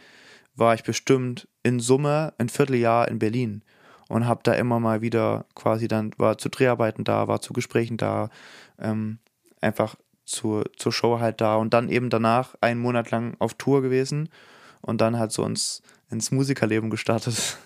war 0.55 0.73
ich 0.73 0.83
bestimmt 0.83 1.47
in 1.63 1.79
Summe 1.79 2.33
ein 2.37 2.49
Vierteljahr 2.49 3.07
in 3.07 3.19
Berlin 3.19 3.63
und 4.09 4.27
habe 4.27 4.41
da 4.43 4.53
immer 4.53 4.79
mal 4.79 5.01
wieder 5.01 5.45
quasi 5.55 5.87
dann, 5.87 6.11
war 6.17 6.37
zu 6.37 6.49
Dreharbeiten 6.49 7.03
da, 7.03 7.27
war 7.27 7.41
zu 7.41 7.53
Gesprächen 7.53 7.97
da, 7.97 8.29
ähm, 8.79 9.19
einfach 9.61 9.95
zu, 10.25 10.63
zur 10.75 10.91
Show 10.91 11.19
halt 11.19 11.41
da 11.41 11.55
und 11.55 11.73
dann 11.73 11.89
eben 11.89 12.09
danach 12.09 12.55
einen 12.61 12.81
Monat 12.81 13.11
lang 13.11 13.35
auf 13.39 13.53
Tour 13.53 13.81
gewesen 13.81 14.29
und 14.81 15.01
dann 15.01 15.17
halt 15.17 15.31
so 15.31 15.45
ins, 15.45 15.81
ins 16.09 16.31
Musikerleben 16.31 16.89
gestartet. 16.89 17.57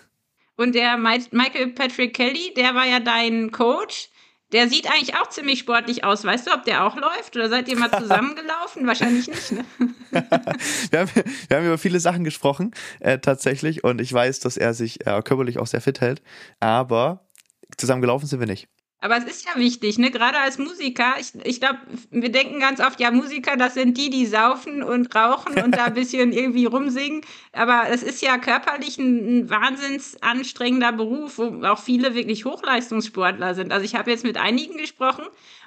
Und 0.56 0.74
der 0.74 0.96
Michael 0.96 1.72
Patrick 1.74 2.14
Kelly, 2.14 2.54
der 2.56 2.74
war 2.74 2.86
ja 2.86 3.00
dein 3.00 3.50
Coach. 3.50 4.08
Der 4.56 4.70
sieht 4.70 4.90
eigentlich 4.90 5.14
auch 5.16 5.28
ziemlich 5.28 5.58
sportlich 5.58 6.02
aus. 6.02 6.24
Weißt 6.24 6.46
du, 6.46 6.50
ob 6.50 6.64
der 6.64 6.86
auch 6.86 6.96
läuft? 6.96 7.36
Oder 7.36 7.50
seid 7.50 7.68
ihr 7.68 7.78
mal 7.78 7.90
zusammengelaufen? 8.00 8.86
Wahrscheinlich 8.86 9.28
nicht, 9.28 9.52
ne? 9.52 9.66
wir, 10.10 11.00
haben, 11.00 11.10
wir 11.48 11.56
haben 11.58 11.66
über 11.66 11.76
viele 11.76 12.00
Sachen 12.00 12.24
gesprochen, 12.24 12.70
äh, 13.00 13.18
tatsächlich. 13.18 13.84
Und 13.84 14.00
ich 14.00 14.10
weiß, 14.10 14.40
dass 14.40 14.56
er 14.56 14.72
sich 14.72 15.06
äh, 15.06 15.20
körperlich 15.20 15.58
auch 15.58 15.66
sehr 15.66 15.82
fit 15.82 16.00
hält. 16.00 16.22
Aber 16.58 17.28
zusammengelaufen 17.76 18.26
sind 18.26 18.40
wir 18.40 18.46
nicht. 18.46 18.66
Aber 18.98 19.18
es 19.18 19.24
ist 19.24 19.44
ja 19.44 19.60
wichtig, 19.60 19.98
ne? 19.98 20.10
Gerade 20.10 20.38
als 20.38 20.58
Musiker. 20.58 21.14
Ich, 21.20 21.32
ich 21.44 21.60
glaube, 21.60 21.78
wir 22.10 22.32
denken 22.32 22.60
ganz 22.60 22.80
oft, 22.80 22.98
ja, 22.98 23.10
Musiker, 23.10 23.56
das 23.56 23.74
sind 23.74 23.98
die, 23.98 24.08
die 24.08 24.24
saufen 24.24 24.82
und 24.82 25.14
rauchen 25.14 25.62
und 25.62 25.76
da 25.76 25.84
ein 25.86 25.94
bisschen 25.94 26.32
irgendwie 26.32 26.64
rumsingen. 26.64 27.20
Aber 27.52 27.84
es 27.90 28.02
ist 28.02 28.22
ja 28.22 28.38
körperlich 28.38 28.98
ein, 28.98 29.40
ein 29.40 29.50
wahnsinns 29.50 30.20
anstrengender 30.22 30.92
Beruf, 30.92 31.36
wo 31.36 31.62
auch 31.66 31.78
viele 31.78 32.14
wirklich 32.14 32.46
Hochleistungssportler 32.46 33.54
sind. 33.54 33.70
Also 33.70 33.84
ich 33.84 33.94
habe 33.94 34.10
jetzt 34.10 34.24
mit 34.24 34.38
einigen 34.38 34.78
gesprochen 34.78 35.24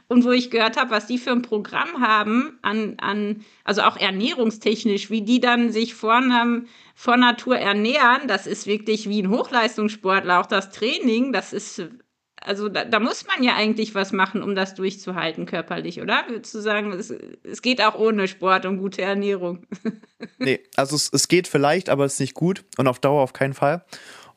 und 0.08 0.26
wo 0.26 0.32
ich 0.32 0.50
gehört 0.50 0.76
habe, 0.76 0.90
was 0.90 1.06
die 1.06 1.20
für 1.20 1.32
ein 1.32 1.44
Programm 1.44 2.02
haben, 2.02 2.58
an, 2.64 2.96
an, 3.00 3.46
also 3.64 3.84
auch 3.84 3.96
ernährungstechnisch, 3.96 5.12
wie 5.12 5.22
die 5.22 5.40
dann 5.40 5.72
sich 5.72 5.94
vor, 5.94 6.16
einem, 6.16 6.68
vor 6.96 7.16
Natur 7.16 7.58
ernähren, 7.58 8.28
das 8.28 8.48
ist 8.48 8.66
wirklich 8.66 9.08
wie 9.08 9.22
ein 9.22 9.30
Hochleistungssportler. 9.30 10.40
Auch 10.40 10.48
das 10.48 10.72
Training, 10.72 11.32
das 11.32 11.54
ist 11.54 11.84
also 12.42 12.70
da, 12.70 12.86
da, 12.86 13.00
muss 13.00 13.26
man 13.28 13.44
ja 13.44 13.56
eigentlich 13.56 13.96
was 13.96 14.12
machen, 14.12 14.44
um 14.44 14.56
das 14.56 14.76
durchzuhalten 14.76 15.46
körperlich, 15.46 16.02
oder? 16.02 16.24
Du 16.28 16.62
sagen, 16.62 16.92
es, 16.94 17.14
es 17.44 17.62
geht 17.62 17.82
auch 17.82 17.96
ohne 17.96 18.28
Sport 18.28 18.66
und 18.66 18.78
gute 18.78 19.02
Ernährung? 19.02 19.66
nee, 20.38 20.60
also 20.76 20.96
es, 20.96 21.10
es 21.12 21.28
geht 21.28 21.48
vielleicht, 21.48 21.90
aber 21.90 22.06
es 22.06 22.14
ist 22.14 22.20
nicht 22.20 22.34
gut 22.34 22.64
und 22.78 22.88
auf 22.88 23.00
Dauer 23.00 23.22
auf 23.22 23.34
keinen 23.34 23.54
Fall. 23.54 23.84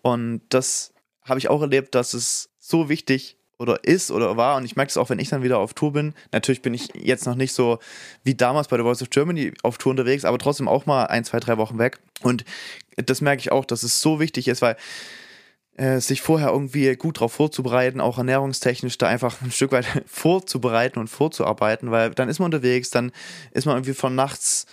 Und 0.03 0.43
das 0.49 0.93
habe 1.25 1.39
ich 1.39 1.49
auch 1.49 1.61
erlebt, 1.61 1.95
dass 1.95 2.15
es 2.15 2.51
so 2.59 2.89
wichtig 2.89 3.37
oder 3.59 3.85
ist 3.85 4.11
oder 4.11 4.37
war 4.37 4.57
und 4.57 4.65
ich 4.65 4.75
merke 4.75 4.91
es 4.91 4.97
auch, 4.97 5.09
wenn 5.09 5.21
ich 5.21 5.29
dann 5.29 5.45
wieder 5.45 5.59
auf 5.59 5.73
Tour 5.73 5.93
bin. 5.93 6.15
Natürlich 6.33 6.63
bin 6.63 6.75
ich 6.75 6.89
jetzt 6.95 7.27
noch 7.27 7.37
nicht 7.37 7.53
so 7.53 7.79
wie 8.25 8.35
damals 8.35 8.69
bei 8.69 8.77
der 8.77 8.85
Voice 8.85 9.03
of 9.03 9.11
Germany 9.11 9.53
auf 9.63 9.79
Tour 9.79 9.91
unterwegs, 9.91 10.25
aber 10.25 10.39
trotzdem 10.39 10.67
auch 10.67 10.85
mal 10.85 11.05
ein, 11.05 11.25
zwei, 11.25 11.39
drei 11.39 11.59
Wochen 11.59 11.79
weg. 11.79 12.01
Und 12.23 12.45
das 12.97 13.21
merke 13.21 13.41
ich 13.41 13.53
auch, 13.53 13.65
dass 13.65 13.85
es 13.85 14.03
so 14.03 14.19
wichtig 14.19 14.49
ist, 14.49 14.63
weil 14.63 14.77
äh, 15.77 16.01
sich 16.01 16.23
vorher 16.23 16.49
irgendwie 16.49 16.95
gut 16.97 17.17
darauf 17.17 17.33
vorzubereiten, 17.33 18.01
auch 18.01 18.19
ernährungstechnisch 18.19 18.99
da 18.99 19.09
einfach 19.09 19.41
ein 19.43 19.51
Stück 19.51 19.73
weit 19.73 19.87
vorzubereiten 20.07 20.99
und 20.99 21.09
vorzuarbeiten, 21.09 21.91
weil 21.91 22.11
dann 22.11 22.29
ist 22.29 22.39
man 22.39 22.47
unterwegs, 22.47 22.91
dann 22.91 23.13
ist 23.53 23.67
man 23.67 23.77
irgendwie 23.77 23.95
von 23.95 24.15
nachts, 24.15 24.67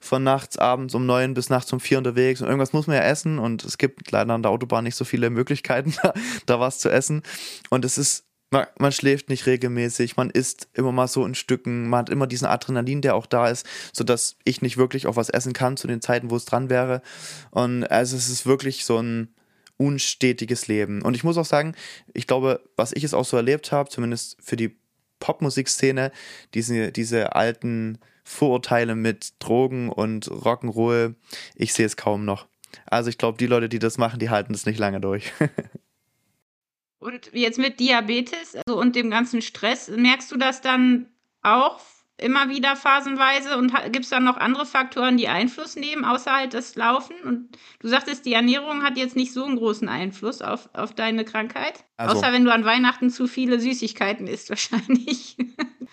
von 0.00 0.22
nachts 0.22 0.58
abends 0.58 0.94
um 0.94 1.06
neun 1.06 1.34
bis 1.34 1.50
nachts 1.50 1.72
um 1.72 1.80
vier 1.80 1.98
unterwegs 1.98 2.40
und 2.40 2.46
irgendwas 2.46 2.72
muss 2.72 2.86
man 2.86 2.96
ja 2.96 3.02
essen 3.02 3.38
und 3.38 3.64
es 3.64 3.78
gibt 3.78 4.10
leider 4.10 4.32
an 4.32 4.42
der 4.42 4.52
Autobahn 4.52 4.84
nicht 4.84 4.96
so 4.96 5.04
viele 5.04 5.30
Möglichkeiten, 5.30 5.94
da, 6.02 6.14
da 6.46 6.60
was 6.60 6.78
zu 6.78 6.88
essen. 6.88 7.22
Und 7.70 7.84
es 7.84 7.98
ist 7.98 8.24
man, 8.50 8.66
man, 8.78 8.92
schläft 8.92 9.30
nicht 9.30 9.46
regelmäßig, 9.46 10.16
man 10.16 10.30
isst 10.30 10.68
immer 10.74 10.92
mal 10.92 11.08
so 11.08 11.26
in 11.26 11.34
Stücken, 11.34 11.88
man 11.88 12.00
hat 12.00 12.10
immer 12.10 12.28
diesen 12.28 12.46
Adrenalin, 12.46 13.00
der 13.00 13.16
auch 13.16 13.26
da 13.26 13.48
ist, 13.48 13.66
sodass 13.92 14.36
ich 14.44 14.62
nicht 14.62 14.76
wirklich 14.76 15.08
auch 15.08 15.16
was 15.16 15.28
essen 15.28 15.52
kann 15.52 15.76
zu 15.76 15.88
den 15.88 16.00
Zeiten, 16.00 16.30
wo 16.30 16.36
es 16.36 16.44
dran 16.44 16.70
wäre. 16.70 17.02
Und 17.50 17.84
also 17.90 18.16
es 18.16 18.28
ist 18.28 18.46
wirklich 18.46 18.84
so 18.84 18.98
ein, 18.98 19.33
unstetiges 19.76 20.68
Leben. 20.68 21.02
Und 21.02 21.14
ich 21.14 21.24
muss 21.24 21.38
auch 21.38 21.44
sagen, 21.44 21.74
ich 22.12 22.26
glaube, 22.26 22.62
was 22.76 22.92
ich 22.92 23.04
es 23.04 23.14
auch 23.14 23.24
so 23.24 23.36
erlebt 23.36 23.72
habe, 23.72 23.90
zumindest 23.90 24.36
für 24.40 24.56
die 24.56 24.76
Popmusikszene, 25.20 26.12
diese, 26.54 26.92
diese 26.92 27.34
alten 27.34 27.98
Vorurteile 28.24 28.94
mit 28.94 29.34
Drogen 29.38 29.90
und 29.90 30.26
Rock'n'Roll, 30.26 31.14
ich 31.54 31.72
sehe 31.72 31.86
es 31.86 31.96
kaum 31.96 32.24
noch. 32.24 32.46
Also 32.86 33.10
ich 33.10 33.18
glaube, 33.18 33.38
die 33.38 33.46
Leute, 33.46 33.68
die 33.68 33.78
das 33.78 33.98
machen, 33.98 34.18
die 34.18 34.30
halten 34.30 34.52
das 34.52 34.66
nicht 34.66 34.78
lange 34.78 35.00
durch. 35.00 35.32
und 36.98 37.30
jetzt 37.32 37.58
mit 37.58 37.80
Diabetes 37.80 38.56
also 38.66 38.78
und 38.78 38.96
dem 38.96 39.10
ganzen 39.10 39.42
Stress, 39.42 39.88
merkst 39.88 40.30
du 40.32 40.36
das 40.36 40.60
dann 40.60 41.06
auch 41.42 41.80
immer 42.18 42.48
wieder 42.48 42.76
phasenweise 42.76 43.56
und 43.58 43.72
gibt 43.92 44.04
es 44.04 44.10
dann 44.10 44.24
noch 44.24 44.36
andere 44.36 44.66
Faktoren, 44.66 45.16
die 45.16 45.28
Einfluss 45.28 45.76
nehmen, 45.76 46.04
außer 46.04 46.32
halt 46.32 46.54
das 46.54 46.76
Laufen? 46.76 47.16
Und 47.24 47.58
du 47.80 47.88
sagtest, 47.88 48.24
die 48.24 48.34
Ernährung 48.34 48.82
hat 48.82 48.96
jetzt 48.96 49.16
nicht 49.16 49.32
so 49.32 49.44
einen 49.44 49.56
großen 49.56 49.88
Einfluss 49.88 50.40
auf, 50.40 50.68
auf 50.74 50.94
deine 50.94 51.24
Krankheit. 51.24 51.84
Also, 51.96 52.16
außer 52.16 52.32
wenn 52.32 52.44
du 52.44 52.52
an 52.52 52.64
Weihnachten 52.64 53.10
zu 53.10 53.26
viele 53.26 53.58
Süßigkeiten 53.60 54.26
isst, 54.26 54.48
wahrscheinlich. 54.50 55.36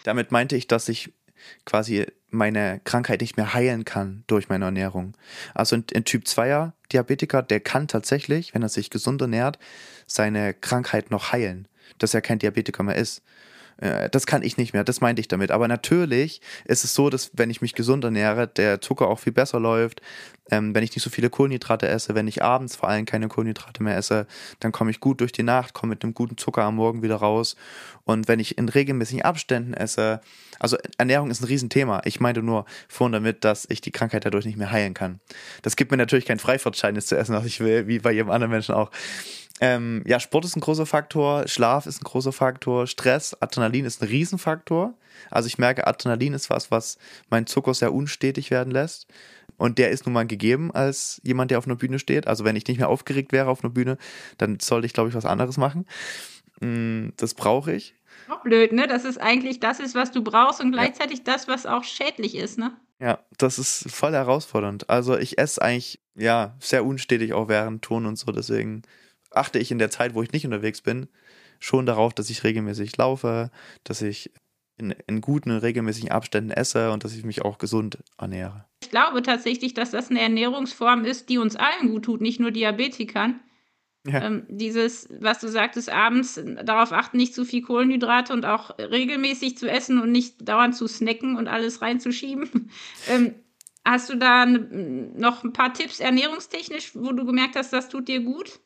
Damit 0.03 0.31
meinte 0.31 0.55
ich, 0.55 0.67
dass 0.67 0.89
ich 0.89 1.11
quasi 1.65 2.05
meine 2.29 2.81
Krankheit 2.83 3.21
nicht 3.21 3.37
mehr 3.37 3.53
heilen 3.53 3.83
kann 3.83 4.23
durch 4.27 4.49
meine 4.49 4.65
Ernährung. 4.65 5.17
Also 5.53 5.75
ein, 5.75 5.85
ein 5.95 6.05
Typ 6.05 6.25
2er 6.25 6.73
Diabetiker, 6.91 7.41
der 7.41 7.59
kann 7.59 7.87
tatsächlich, 7.87 8.53
wenn 8.53 8.61
er 8.61 8.69
sich 8.69 8.89
gesund 8.89 9.21
ernährt, 9.21 9.59
seine 10.07 10.53
Krankheit 10.53 11.11
noch 11.11 11.31
heilen, 11.31 11.67
dass 11.97 12.13
er 12.13 12.21
kein 12.21 12.39
Diabetiker 12.39 12.83
mehr 12.83 12.95
ist. 12.95 13.23
Äh, 13.81 14.09
das 14.09 14.25
kann 14.25 14.43
ich 14.43 14.55
nicht 14.55 14.73
mehr, 14.73 14.85
das 14.85 15.01
meinte 15.01 15.19
ich 15.19 15.27
damit. 15.27 15.51
Aber 15.51 15.67
natürlich 15.67 16.39
ist 16.65 16.85
es 16.85 16.93
so, 16.93 17.09
dass 17.09 17.31
wenn 17.33 17.49
ich 17.49 17.61
mich 17.61 17.75
gesund 17.75 18.03
ernähre, 18.05 18.47
der 18.47 18.79
Zucker 18.79 19.07
auch 19.07 19.19
viel 19.19 19.33
besser 19.33 19.59
läuft. 19.59 20.01
Ähm, 20.49 20.73
wenn 20.73 20.83
ich 20.83 20.95
nicht 20.95 21.03
so 21.03 21.09
viele 21.09 21.29
Kohlenhydrate 21.29 21.87
esse, 21.87 22.15
wenn 22.15 22.27
ich 22.27 22.43
abends 22.43 22.75
vor 22.75 22.89
allem 22.89 23.05
keine 23.05 23.27
Kohlenhydrate 23.27 23.83
mehr 23.83 23.97
esse, 23.97 24.27
dann 24.59 24.71
komme 24.71 24.91
ich 24.91 24.99
gut 24.99 25.21
durch 25.21 25.31
die 25.31 25.43
Nacht, 25.43 25.73
komme 25.73 25.91
mit 25.91 26.03
einem 26.03 26.13
guten 26.13 26.37
Zucker 26.37 26.63
am 26.63 26.75
Morgen 26.75 27.03
wieder 27.03 27.15
raus. 27.15 27.55
Und 28.03 28.27
wenn 28.27 28.39
ich 28.39 28.57
in 28.57 28.69
regelmäßigen 28.69 29.23
Abständen 29.23 29.73
esse, 29.73 30.21
also 30.59 30.77
Ernährung 30.97 31.31
ist 31.31 31.41
ein 31.41 31.45
Riesenthema. 31.45 32.01
Ich 32.05 32.19
meinte 32.19 32.43
nur 32.43 32.65
vorhin 32.87 33.13
damit, 33.13 33.43
dass 33.43 33.65
ich 33.69 33.81
die 33.81 33.91
Krankheit 33.91 34.25
dadurch 34.25 34.45
nicht 34.45 34.57
mehr 34.57 34.71
heilen 34.71 34.93
kann. 34.93 35.19
Das 35.61 35.75
gibt 35.75 35.91
mir 35.91 35.97
natürlich 35.97 36.25
kein 36.25 36.39
Freifahrtschein, 36.39 36.95
das 36.95 37.07
zu 37.07 37.17
essen, 37.17 37.33
was 37.33 37.45
ich 37.45 37.59
will, 37.61 37.87
wie 37.87 37.99
bei 37.99 38.11
jedem 38.11 38.29
anderen 38.29 38.51
Menschen 38.51 38.75
auch. 38.75 38.91
Ähm, 39.63 40.03
ja, 40.07 40.19
Sport 40.19 40.45
ist 40.45 40.55
ein 40.57 40.61
großer 40.61 40.87
Faktor, 40.87 41.47
Schlaf 41.47 41.85
ist 41.85 42.01
ein 42.01 42.05
großer 42.05 42.33
Faktor, 42.33 42.87
Stress, 42.87 43.37
Adrenalin 43.39 43.85
ist 43.85 44.01
ein 44.01 44.07
Riesenfaktor. 44.07 44.95
Also 45.29 45.45
ich 45.45 45.59
merke, 45.59 45.85
Adrenalin 45.85 46.33
ist 46.33 46.49
was, 46.49 46.71
was 46.71 46.97
meinen 47.29 47.45
Zucker 47.45 47.75
sehr 47.75 47.93
unstetig 47.93 48.49
werden 48.49 48.71
lässt. 48.71 49.05
Und 49.57 49.77
der 49.77 49.91
ist 49.91 50.07
nun 50.07 50.13
mal 50.13 50.25
gegeben 50.25 50.71
als 50.71 51.21
jemand, 51.23 51.51
der 51.51 51.59
auf 51.59 51.67
einer 51.67 51.75
Bühne 51.75 51.99
steht. 51.99 52.25
Also 52.25 52.43
wenn 52.43 52.55
ich 52.55 52.65
nicht 52.65 52.79
mehr 52.79 52.89
aufgeregt 52.89 53.31
wäre 53.31 53.49
auf 53.49 53.63
einer 53.63 53.71
Bühne, 53.71 53.99
dann 54.39 54.59
sollte 54.59 54.87
ich, 54.87 54.93
glaube 54.93 55.09
ich, 55.09 55.15
was 55.15 55.25
anderes 55.25 55.57
machen. 55.57 55.85
Mm, 56.59 57.09
das 57.17 57.35
brauche 57.35 57.71
ich. 57.71 57.93
Auch 58.29 58.41
blöd, 58.41 58.71
ne? 58.71 58.87
Das 58.87 59.05
ist 59.05 59.21
eigentlich 59.21 59.59
das 59.59 59.79
ist, 59.79 59.93
was 59.93 60.11
du 60.11 60.23
brauchst 60.23 60.59
und 60.59 60.71
gleichzeitig 60.71 61.19
ja. 61.19 61.25
das, 61.25 61.47
was 61.47 61.67
auch 61.67 61.83
schädlich 61.83 62.35
ist, 62.35 62.57
ne? 62.57 62.75
Ja, 62.99 63.19
das 63.37 63.59
ist 63.59 63.91
voll 63.91 64.13
herausfordernd. 64.13 64.89
Also 64.89 65.15
ich 65.17 65.37
esse 65.37 65.61
eigentlich, 65.61 66.01
ja, 66.15 66.55
sehr 66.59 66.83
unstetig 66.83 67.33
auch 67.33 67.47
während 67.47 67.83
Ton 67.83 68.07
und 68.07 68.15
so. 68.15 68.31
Deswegen 68.31 68.81
achte 69.31 69.59
ich 69.59 69.71
in 69.71 69.79
der 69.79 69.89
Zeit, 69.89 70.13
wo 70.13 70.21
ich 70.21 70.31
nicht 70.31 70.45
unterwegs 70.45 70.81
bin, 70.81 71.07
schon 71.59 71.85
darauf, 71.85 72.13
dass 72.13 72.29
ich 72.29 72.43
regelmäßig 72.43 72.95
laufe, 72.97 73.51
dass 73.83 74.01
ich 74.01 74.31
in, 74.77 74.95
in 75.07 75.21
guten, 75.21 75.51
regelmäßigen 75.51 76.11
Abständen 76.11 76.51
esse 76.51 76.91
und 76.91 77.03
dass 77.03 77.15
ich 77.15 77.23
mich 77.23 77.43
auch 77.43 77.57
gesund 77.57 77.99
ernähre. 78.17 78.65
Ich 78.83 78.89
glaube 78.89 79.21
tatsächlich, 79.21 79.73
dass 79.73 79.91
das 79.91 80.09
eine 80.09 80.21
Ernährungsform 80.21 81.05
ist, 81.05 81.29
die 81.29 81.37
uns 81.37 81.55
allen 81.55 81.91
gut 81.91 82.05
tut, 82.05 82.21
nicht 82.21 82.39
nur 82.39 82.51
Diabetikern. 82.51 83.39
Ja. 84.07 84.23
Ähm, 84.23 84.45
dieses, 84.49 85.07
was 85.19 85.39
du 85.39 85.47
sagtest, 85.47 85.91
abends 85.91 86.41
darauf 86.63 86.91
achten, 86.91 87.17
nicht 87.17 87.35
zu 87.35 87.45
viel 87.45 87.61
Kohlenhydrate 87.61 88.33
und 88.33 88.45
auch 88.45 88.77
regelmäßig 88.79 89.59
zu 89.59 89.69
essen 89.69 90.01
und 90.01 90.11
nicht 90.11 90.47
dauernd 90.47 90.75
zu 90.75 90.87
snacken 90.87 91.37
und 91.37 91.47
alles 91.47 91.83
reinzuschieben. 91.83 92.71
ähm, 93.09 93.35
hast 93.85 94.09
du 94.09 94.17
da 94.17 94.47
noch 94.47 95.43
ein 95.43 95.53
paar 95.53 95.73
Tipps 95.73 95.99
ernährungstechnisch, 95.99 96.95
wo 96.95 97.11
du 97.11 97.25
gemerkt 97.25 97.55
hast, 97.55 97.73
das 97.73 97.89
tut 97.89 98.07
dir 98.07 98.21
gut? 98.21 98.59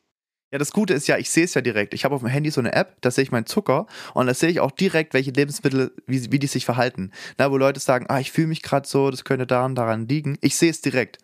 Ja, 0.56 0.58
das 0.58 0.72
Gute 0.72 0.94
ist 0.94 1.06
ja, 1.06 1.18
ich 1.18 1.28
sehe 1.28 1.44
es 1.44 1.52
ja 1.52 1.60
direkt. 1.60 1.92
Ich 1.92 2.06
habe 2.06 2.14
auf 2.14 2.22
dem 2.22 2.30
Handy 2.30 2.50
so 2.50 2.62
eine 2.62 2.72
App, 2.72 2.96
da 3.02 3.10
sehe 3.10 3.22
ich 3.24 3.30
meinen 3.30 3.44
Zucker 3.44 3.86
und 4.14 4.26
da 4.26 4.32
sehe 4.32 4.48
ich 4.48 4.60
auch 4.60 4.70
direkt, 4.70 5.12
welche 5.12 5.30
Lebensmittel, 5.30 5.92
wie, 6.06 6.32
wie 6.32 6.38
die 6.38 6.46
sich 6.46 6.64
verhalten. 6.64 7.12
Na, 7.36 7.50
wo 7.50 7.58
Leute 7.58 7.78
sagen, 7.78 8.06
ah, 8.08 8.20
ich 8.20 8.32
fühle 8.32 8.46
mich 8.46 8.62
gerade 8.62 8.88
so, 8.88 9.10
das 9.10 9.24
könnte 9.24 9.46
daran, 9.46 9.74
daran 9.74 10.08
liegen. 10.08 10.38
Ich 10.40 10.56
sehe 10.56 10.70
es 10.70 10.80
direkt. 10.80 11.18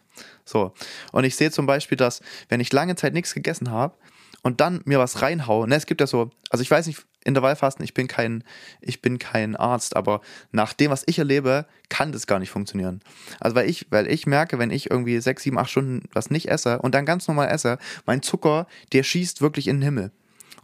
So. 0.45 0.75
Und 1.13 1.25
ich 1.25 1.35
sehe 1.35 1.51
zum 1.51 1.65
Beispiel, 1.65 1.97
dass, 1.97 2.21
wenn 2.51 2.61
ich 2.61 2.75
lange 2.75 2.95
Zeit 2.95 3.15
nichts 3.15 3.33
gegessen 3.33 3.71
habe 3.71 3.95
und 4.43 4.61
dann 4.61 4.83
mir 4.85 4.99
was 4.99 5.23
reinhaue, 5.23 5.67
ne, 5.67 5.77
es 5.77 5.87
gibt 5.87 6.03
ja 6.03 6.07
so, 6.07 6.29
also 6.51 6.61
ich 6.61 6.71
weiß 6.71 6.87
nicht, 6.87 7.01
Intervallfasten, 7.25 7.85
ich 7.85 7.95
bin 7.95 8.09
kein, 8.09 8.45
ich 8.81 9.03
bin 9.03 9.19
kein 9.19 9.57
Arzt, 9.57 9.97
aber 9.97 10.21
nach 10.51 10.73
dem, 10.73 10.91
was 10.91 11.05
ich 11.07 11.19
erlebe, 11.19 11.67
kann 11.89 12.13
das 12.13 12.27
gar 12.27 12.39
nicht 12.39 12.51
funktionieren. 12.51 13.01
Also 13.41 13.55
weil 13.57 13.69
ich, 13.69 13.87
weil 13.91 14.11
ich 14.11 14.27
merke, 14.27 14.59
wenn 14.59 14.71
ich 14.71 14.91
irgendwie 14.91 15.21
sechs, 15.21 15.43
sieben, 15.43 15.59
acht 15.59 15.71
Stunden 15.71 16.09
was 16.13 16.31
nicht 16.31 16.49
esse 16.49 16.81
und 16.81 16.95
dann 16.95 17.07
ganz 17.07 17.29
normal 17.29 17.49
esse, 17.49 17.79
mein 18.07 18.23
Zucker, 18.23 18.67
der 18.93 19.03
schießt 19.03 19.41
wirklich 19.41 19.69
in 19.69 19.77
den 19.77 19.83
Himmel. 19.83 20.13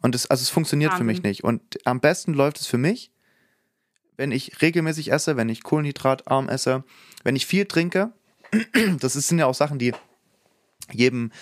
Und 0.01 0.15
es, 0.15 0.27
also 0.27 0.43
es 0.43 0.51
funktioniert 0.51 0.93
Amen. 0.93 0.99
für 0.99 1.05
mich 1.05 1.23
nicht. 1.23 1.45
Und 1.45 1.61
am 1.85 2.01
besten 2.01 2.33
läuft 2.33 2.61
es 2.61 2.67
für 2.67 2.79
mich, 2.79 3.11
wenn 4.17 4.33
ich 4.33 4.61
regelmäßig 4.63 5.13
esse, 5.13 5.37
wenn 5.37 5.49
ich 5.49 5.63
kohlenhydratarm 5.63 6.49
esse, 6.49 6.85
wenn 7.25 7.37
ich 7.37 7.47
viel 7.47 7.67
trinke. 7.67 8.13
Das 9.01 9.13
sind 9.13 9.39
ja 9.39 9.47
auch 9.47 9.55
Sachen, 9.55 9.79
die 9.79 9.93
jedem 10.93 11.33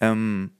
ähm, 0.00 0.52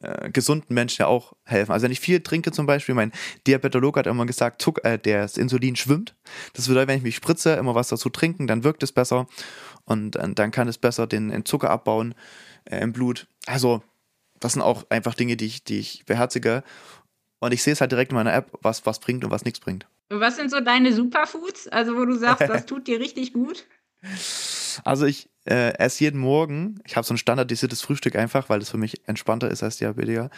äh, 0.00 0.30
gesunden 0.30 0.74
Menschen 0.74 1.02
ja 1.02 1.06
auch 1.06 1.34
helfen. 1.44 1.72
Also 1.72 1.84
wenn 1.84 1.92
ich 1.92 2.00
viel 2.00 2.20
trinke 2.20 2.52
zum 2.52 2.66
Beispiel, 2.66 2.94
mein 2.94 3.12
Diabetologe 3.46 3.98
hat 3.98 4.06
immer 4.06 4.26
gesagt, 4.26 4.62
Zuck, 4.62 4.84
äh, 4.84 4.98
das 4.98 5.36
Insulin 5.36 5.76
schwimmt. 5.76 6.14
Das 6.52 6.68
bedeutet, 6.68 6.88
wenn 6.88 6.98
ich 6.98 7.04
mich 7.04 7.16
spritze, 7.16 7.54
immer 7.54 7.74
was 7.74 7.88
dazu 7.88 8.08
trinken, 8.08 8.46
dann 8.46 8.64
wirkt 8.64 8.82
es 8.82 8.92
besser 8.92 9.26
und 9.84 10.16
äh, 10.16 10.28
dann 10.34 10.50
kann 10.50 10.68
es 10.68 10.78
besser 10.78 11.06
den, 11.06 11.28
den 11.28 11.44
Zucker 11.44 11.70
abbauen 11.70 12.14
äh, 12.64 12.80
im 12.80 12.92
Blut. 12.92 13.26
Also 13.46 13.82
das 14.40 14.54
sind 14.54 14.62
auch 14.62 14.84
einfach 14.90 15.14
Dinge, 15.14 15.36
die 15.36 15.46
ich, 15.46 15.64
die 15.64 15.78
ich 15.78 16.04
beherzige. 16.06 16.62
Und 17.40 17.52
ich 17.52 17.62
sehe 17.62 17.72
es 17.72 17.80
halt 17.80 17.92
direkt 17.92 18.12
in 18.12 18.16
meiner 18.16 18.34
App, 18.34 18.50
was, 18.62 18.86
was 18.86 19.00
bringt 19.00 19.24
und 19.24 19.30
was 19.30 19.44
nichts 19.44 19.60
bringt. 19.60 19.86
Und 20.10 20.20
was 20.20 20.36
sind 20.36 20.50
so 20.50 20.60
deine 20.60 20.92
Superfoods? 20.92 21.68
Also 21.68 21.96
wo 21.96 22.04
du 22.04 22.16
sagst, 22.16 22.48
das 22.48 22.66
tut 22.66 22.86
dir 22.86 23.00
richtig 23.00 23.32
gut? 23.32 23.66
Also 24.84 25.06
ich 25.06 25.28
äh, 25.46 25.76
esse 25.78 26.04
jeden 26.04 26.20
Morgen, 26.20 26.80
ich 26.84 26.96
habe 26.96 27.06
so 27.06 27.14
ein 27.14 27.18
standardisiertes 27.18 27.82
Frühstück 27.82 28.16
einfach, 28.16 28.48
weil 28.48 28.60
das 28.60 28.70
für 28.70 28.78
mich 28.78 29.06
entspannter 29.06 29.50
ist 29.50 29.62
als 29.62 29.76
Diabetiker, 29.76 30.30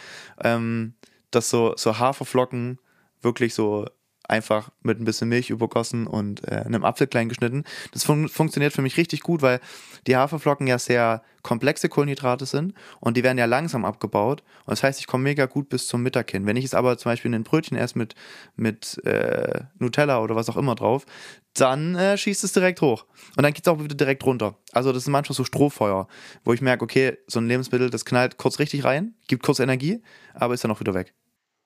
ähm, 0.43 0.93
dass 1.31 1.49
so, 1.49 1.73
so 1.77 1.97
Haferflocken 1.97 2.79
wirklich 3.21 3.53
so 3.53 3.87
einfach 4.27 4.69
mit 4.81 4.99
ein 4.99 5.05
bisschen 5.05 5.29
Milch 5.29 5.49
übergossen 5.49 6.07
und 6.07 6.47
äh, 6.47 6.63
einem 6.65 6.83
Apfel 6.83 7.07
klein 7.07 7.29
geschnitten. 7.29 7.63
Das 7.91 8.03
fun 8.03 8.27
funktioniert 8.29 8.73
für 8.73 8.81
mich 8.81 8.97
richtig 8.97 9.21
gut, 9.21 9.41
weil 9.41 9.59
die 10.05 10.15
Haferflocken 10.15 10.67
ja 10.67 10.79
sehr 10.79 11.21
komplexe 11.43 11.87
Kohlenhydrate 11.87 12.45
sind 12.45 12.73
und 12.99 13.15
die 13.15 13.23
werden 13.23 13.37
ja 13.37 13.45
langsam 13.45 13.85
abgebaut. 13.85 14.43
Und 14.65 14.71
das 14.71 14.83
heißt, 14.83 14.99
ich 14.99 15.07
komme 15.07 15.23
mega 15.23 15.45
gut 15.45 15.69
bis 15.69 15.87
zum 15.87 16.03
Mittag 16.03 16.29
hin. 16.29 16.45
Wenn 16.45 16.57
ich 16.57 16.65
es 16.65 16.73
aber 16.73 16.97
zum 16.97 17.11
Beispiel 17.11 17.29
in 17.29 17.35
ein 17.35 17.43
Brötchen 17.43 17.77
esse 17.77 17.97
mit, 17.97 18.15
mit 18.55 19.03
äh, 19.05 19.61
Nutella 19.79 20.21
oder 20.21 20.35
was 20.35 20.49
auch 20.49 20.57
immer 20.57 20.75
drauf, 20.75 21.05
dann 21.53 21.95
äh, 21.95 22.17
schießt 22.17 22.43
es 22.43 22.51
direkt 22.51 22.81
hoch. 22.81 23.05
Und 23.37 23.43
dann 23.43 23.53
geht 23.53 23.65
es 23.65 23.71
auch 23.71 23.81
wieder 23.81 23.95
direkt 23.95 24.25
runter. 24.25 24.57
Also 24.73 24.91
das 24.91 25.05
sind 25.05 25.13
manchmal 25.13 25.35
so 25.35 25.45
Strohfeuer, 25.45 26.07
wo 26.43 26.53
ich 26.53 26.61
merke, 26.61 26.83
okay, 26.83 27.17
so 27.27 27.39
ein 27.39 27.47
Lebensmittel, 27.47 27.89
das 27.89 28.03
knallt 28.03 28.37
kurz 28.37 28.59
richtig 28.59 28.83
rein, 28.83 29.15
gibt 29.27 29.43
kurz 29.43 29.59
Energie, 29.59 30.01
aber 30.33 30.53
ist 30.53 30.63
dann 30.63 30.71
auch 30.71 30.81
wieder 30.81 30.93
weg. 30.93 31.13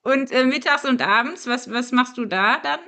Und 0.02 0.32
äh, 0.32 0.44
mittags 0.44 0.84
und 0.84 1.00
abends, 1.00 1.46
was, 1.46 1.70
was 1.70 1.92
machst 1.92 2.18
du 2.18 2.24
da 2.24 2.58
dann? 2.58 2.80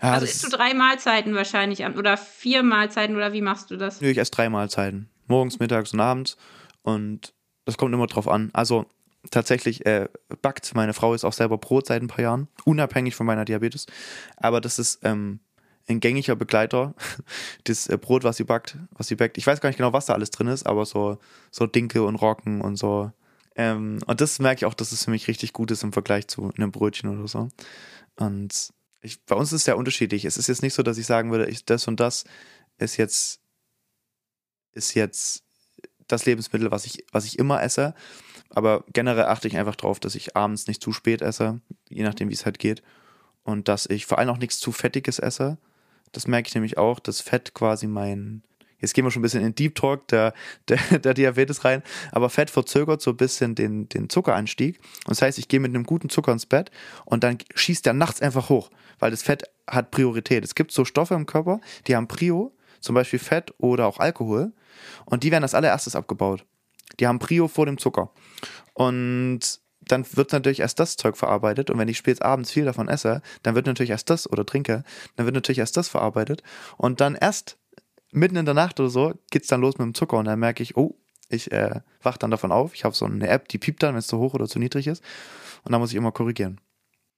Ja, 0.00 0.12
also 0.12 0.26
isst 0.26 0.44
du 0.44 0.48
drei 0.48 0.74
Mahlzeiten 0.74 1.34
wahrscheinlich 1.34 1.84
oder 1.84 2.16
vier 2.16 2.62
Mahlzeiten 2.62 3.16
oder 3.16 3.32
wie 3.32 3.40
machst 3.40 3.70
du 3.70 3.76
das? 3.76 4.00
Nö, 4.00 4.08
ich 4.08 4.18
esse 4.18 4.30
drei 4.30 4.48
Mahlzeiten. 4.48 5.08
Morgens, 5.26 5.58
mittags 5.58 5.92
und 5.92 6.00
abends. 6.00 6.36
Und 6.82 7.34
das 7.64 7.76
kommt 7.76 7.92
immer 7.92 8.06
drauf 8.06 8.28
an. 8.28 8.50
Also 8.52 8.86
tatsächlich 9.30 9.84
äh, 9.86 10.08
backt 10.42 10.74
meine 10.74 10.94
Frau 10.94 11.14
ist 11.14 11.24
auch 11.24 11.32
selber 11.32 11.58
Brot 11.58 11.86
seit 11.86 12.02
ein 12.02 12.08
paar 12.08 12.20
Jahren, 12.22 12.48
unabhängig 12.64 13.16
von 13.16 13.26
meiner 13.26 13.44
Diabetes. 13.44 13.86
Aber 14.36 14.60
das 14.60 14.78
ist 14.78 15.00
ähm, 15.02 15.40
ein 15.88 16.00
gängiger 16.00 16.36
Begleiter. 16.36 16.94
Das 17.64 17.88
äh, 17.88 17.98
Brot, 17.98 18.24
was 18.24 18.36
sie 18.36 18.44
backt, 18.44 18.78
was 18.92 19.08
sie 19.08 19.16
backt. 19.16 19.36
Ich 19.36 19.46
weiß 19.46 19.60
gar 19.60 19.68
nicht 19.68 19.78
genau, 19.78 19.92
was 19.92 20.06
da 20.06 20.14
alles 20.14 20.30
drin 20.30 20.46
ist, 20.46 20.66
aber 20.66 20.86
so, 20.86 21.18
so 21.50 21.66
Dinkel 21.66 22.02
und 22.02 22.14
Rocken 22.16 22.60
und 22.60 22.76
so 22.76 23.10
ähm, 23.58 23.98
und 24.06 24.20
das 24.20 24.38
merke 24.38 24.60
ich 24.60 24.64
auch, 24.66 24.74
dass 24.74 24.92
es 24.92 25.04
für 25.04 25.10
mich 25.10 25.26
richtig 25.26 25.52
gut 25.52 25.72
ist 25.72 25.82
im 25.82 25.92
Vergleich 25.92 26.28
zu 26.28 26.52
einem 26.56 26.70
Brötchen 26.70 27.10
oder 27.10 27.26
so. 27.26 27.48
Und 28.14 28.72
ich, 29.00 29.20
bei 29.24 29.34
uns 29.34 29.48
ist 29.48 29.60
es 29.60 29.64
sehr 29.64 29.76
unterschiedlich. 29.76 30.24
Es 30.24 30.38
ist 30.38 30.46
jetzt 30.46 30.62
nicht 30.62 30.74
so, 30.74 30.84
dass 30.84 30.96
ich 30.96 31.06
sagen 31.06 31.32
würde, 31.32 31.48
ich, 31.48 31.64
das 31.64 31.88
und 31.88 31.98
das 31.98 32.24
ist 32.78 32.96
jetzt, 32.96 33.40
ist 34.72 34.94
jetzt 34.94 35.42
das 36.06 36.24
Lebensmittel, 36.24 36.70
was 36.70 36.86
ich, 36.86 37.04
was 37.10 37.24
ich 37.24 37.36
immer 37.38 37.60
esse. 37.60 37.94
Aber 38.50 38.84
generell 38.92 39.24
achte 39.24 39.48
ich 39.48 39.56
einfach 39.56 39.76
darauf, 39.76 39.98
dass 39.98 40.14
ich 40.14 40.36
abends 40.36 40.68
nicht 40.68 40.80
zu 40.80 40.92
spät 40.92 41.20
esse, 41.20 41.60
je 41.88 42.04
nachdem, 42.04 42.28
wie 42.30 42.34
es 42.34 42.44
halt 42.44 42.60
geht. 42.60 42.82
Und 43.42 43.66
dass 43.66 43.86
ich 43.86 44.06
vor 44.06 44.18
allem 44.18 44.30
auch 44.30 44.38
nichts 44.38 44.60
zu 44.60 44.70
Fettiges 44.70 45.18
esse. 45.18 45.58
Das 46.12 46.28
merke 46.28 46.46
ich 46.46 46.54
nämlich 46.54 46.78
auch, 46.78 47.00
dass 47.00 47.20
Fett 47.20 47.54
quasi 47.54 47.88
mein, 47.88 48.44
jetzt 48.80 48.94
gehen 48.94 49.04
wir 49.04 49.10
schon 49.10 49.20
ein 49.20 49.22
bisschen 49.22 49.44
in 49.44 49.54
Deep 49.54 49.74
Talk 49.74 50.08
der, 50.08 50.34
der, 50.68 50.78
der 50.98 51.14
Diabetes 51.14 51.64
rein, 51.64 51.82
aber 52.12 52.30
Fett 52.30 52.50
verzögert 52.50 53.02
so 53.02 53.10
ein 53.10 53.16
bisschen 53.16 53.54
den, 53.54 53.88
den 53.88 54.08
Zuckeranstieg. 54.08 54.78
Und 55.06 55.10
das 55.10 55.22
heißt, 55.22 55.38
ich 55.38 55.48
gehe 55.48 55.60
mit 55.60 55.74
einem 55.74 55.84
guten 55.84 56.08
Zucker 56.08 56.32
ins 56.32 56.46
Bett 56.46 56.70
und 57.04 57.24
dann 57.24 57.38
schießt 57.54 57.86
der 57.86 57.92
nachts 57.92 58.20
einfach 58.20 58.48
hoch, 58.48 58.70
weil 58.98 59.10
das 59.10 59.22
Fett 59.22 59.44
hat 59.66 59.90
Priorität. 59.90 60.44
Es 60.44 60.54
gibt 60.54 60.72
so 60.72 60.84
Stoffe 60.84 61.14
im 61.14 61.26
Körper, 61.26 61.60
die 61.86 61.96
haben 61.96 62.08
Prio, 62.08 62.54
zum 62.80 62.94
Beispiel 62.94 63.18
Fett 63.18 63.52
oder 63.58 63.86
auch 63.86 63.98
Alkohol, 63.98 64.52
und 65.04 65.24
die 65.24 65.30
werden 65.30 65.42
als 65.42 65.54
allererstes 65.54 65.96
abgebaut. 65.96 66.44
Die 67.00 67.06
haben 67.06 67.18
Prio 67.18 67.48
vor 67.48 67.66
dem 67.66 67.78
Zucker. 67.78 68.10
Und 68.74 69.60
dann 69.80 70.04
wird 70.14 70.32
natürlich 70.32 70.60
erst 70.60 70.78
das 70.80 70.96
Zeug 70.96 71.16
verarbeitet. 71.16 71.70
Und 71.70 71.78
wenn 71.78 71.88
ich 71.88 71.98
spät 71.98 72.22
abends 72.22 72.52
viel 72.52 72.64
davon 72.64 72.88
esse, 72.88 73.22
dann 73.42 73.54
wird 73.54 73.66
natürlich 73.66 73.90
erst 73.90 74.10
das 74.10 74.30
oder 74.30 74.44
trinke, 74.44 74.84
dann 75.16 75.26
wird 75.26 75.34
natürlich 75.34 75.58
erst 75.58 75.76
das 75.76 75.88
verarbeitet. 75.88 76.42
Und 76.76 77.00
dann 77.00 77.14
erst 77.14 77.58
mitten 78.12 78.36
in 78.36 78.44
der 78.44 78.54
Nacht 78.54 78.80
oder 78.80 78.90
so 78.90 79.14
geht 79.30 79.42
es 79.42 79.48
dann 79.48 79.60
los 79.60 79.78
mit 79.78 79.86
dem 79.86 79.94
Zucker 79.94 80.18
und 80.18 80.24
dann 80.24 80.38
merke 80.38 80.62
ich, 80.62 80.76
oh, 80.76 80.98
ich 81.28 81.52
äh, 81.52 81.80
wach 82.02 82.16
dann 82.16 82.30
davon 82.30 82.52
auf. 82.52 82.74
Ich 82.74 82.84
habe 82.84 82.94
so 82.94 83.04
eine 83.04 83.28
App, 83.28 83.48
die 83.48 83.58
piept 83.58 83.82
dann, 83.82 83.94
wenn 83.94 83.98
es 83.98 84.06
zu 84.06 84.18
hoch 84.18 84.34
oder 84.34 84.46
zu 84.46 84.58
niedrig 84.58 84.86
ist. 84.86 85.04
Und 85.64 85.72
dann 85.72 85.80
muss 85.80 85.90
ich 85.90 85.96
immer 85.96 86.12
korrigieren. 86.12 86.60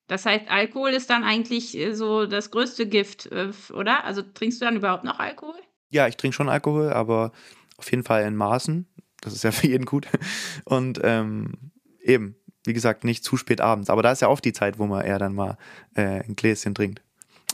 Das 0.08 0.26
heißt, 0.26 0.48
Alkohol 0.48 0.90
ist 0.90 1.08
dann 1.08 1.22
eigentlich 1.22 1.76
äh, 1.76 1.94
so 1.94 2.26
das 2.26 2.50
größte 2.50 2.88
Gift, 2.88 3.26
äh, 3.26 3.52
oder? 3.72 4.04
Also 4.04 4.22
trinkst 4.22 4.60
du 4.60 4.64
dann 4.64 4.76
überhaupt 4.76 5.04
noch 5.04 5.20
Alkohol? 5.20 5.54
Ja, 5.90 6.08
ich 6.08 6.16
trinke 6.16 6.34
schon 6.34 6.48
Alkohol, 6.48 6.92
aber 6.92 7.32
auf 7.76 7.90
jeden 7.90 8.02
Fall 8.02 8.24
in 8.24 8.34
Maßen. 8.34 8.86
Das 9.20 9.32
ist 9.32 9.44
ja 9.44 9.52
für 9.52 9.68
jeden 9.68 9.84
gut. 9.84 10.08
Und 10.64 11.00
ähm, 11.04 11.70
eben, 12.02 12.34
wie 12.64 12.72
gesagt, 12.72 13.04
nicht 13.04 13.22
zu 13.22 13.36
spät 13.36 13.60
abends. 13.60 13.88
Aber 13.88 14.02
da 14.02 14.10
ist 14.10 14.22
ja 14.22 14.28
oft 14.28 14.44
die 14.44 14.52
Zeit, 14.52 14.80
wo 14.80 14.86
man 14.86 15.04
eher 15.04 15.20
dann 15.20 15.34
mal 15.34 15.56
äh, 15.94 16.24
ein 16.24 16.34
Gläschen 16.34 16.74
trinkt. 16.74 17.02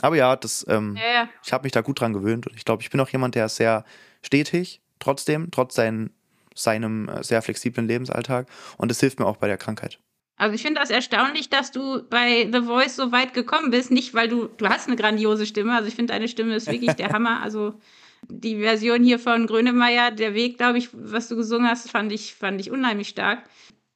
Aber 0.01 0.15
ja, 0.15 0.35
das, 0.35 0.65
ähm, 0.69 0.95
ja, 0.95 1.21
ja. 1.21 1.29
ich 1.43 1.53
habe 1.53 1.63
mich 1.63 1.71
da 1.71 1.81
gut 1.81 1.99
dran 1.99 2.13
gewöhnt 2.13 2.47
und 2.47 2.55
ich 2.55 2.65
glaube, 2.65 2.83
ich 2.83 2.89
bin 2.89 2.99
auch 2.99 3.09
jemand, 3.09 3.35
der 3.35 3.45
ist 3.45 3.55
sehr 3.55 3.83
stetig, 4.21 4.81
trotzdem, 4.99 5.49
trotz 5.51 5.75
sein, 5.75 6.11
seinem 6.53 7.09
äh, 7.09 7.23
sehr 7.23 7.41
flexiblen 7.41 7.87
Lebensalltag. 7.87 8.47
Und 8.77 8.91
das 8.91 8.99
hilft 8.99 9.19
mir 9.19 9.25
auch 9.25 9.37
bei 9.37 9.47
der 9.47 9.57
Krankheit. 9.57 9.99
Also 10.37 10.53
ich 10.53 10.61
finde 10.61 10.79
das 10.79 10.91
erstaunlich, 10.91 11.49
dass 11.49 11.71
du 11.71 12.03
bei 12.09 12.47
The 12.51 12.61
Voice 12.61 12.95
so 12.95 13.11
weit 13.11 13.33
gekommen 13.33 13.71
bist. 13.71 13.89
Nicht, 13.89 14.13
weil 14.13 14.27
du, 14.27 14.47
du 14.47 14.69
hast 14.69 14.87
eine 14.87 14.95
grandiose 14.95 15.47
Stimme. 15.47 15.75
Also 15.75 15.87
ich 15.87 15.95
finde, 15.95 16.13
deine 16.13 16.27
Stimme 16.27 16.55
ist 16.55 16.67
wirklich 16.67 16.93
der 16.93 17.09
Hammer. 17.09 17.41
Also 17.47 17.73
die 18.29 18.59
Version 18.59 19.03
hier 19.03 19.19
von 19.19 19.47
Grönemeyer, 19.47 20.11
der 20.11 20.33
Weg, 20.33 20.57
glaube 20.57 20.79
ich, 20.79 20.89
was 20.91 21.27
du 21.27 21.35
gesungen 21.35 21.69
hast, 21.69 21.89
fand 21.89 22.11
ich, 22.11 22.35
fand 22.35 22.59
ich 22.59 22.71
unheimlich 22.71 23.09
stark. 23.09 23.43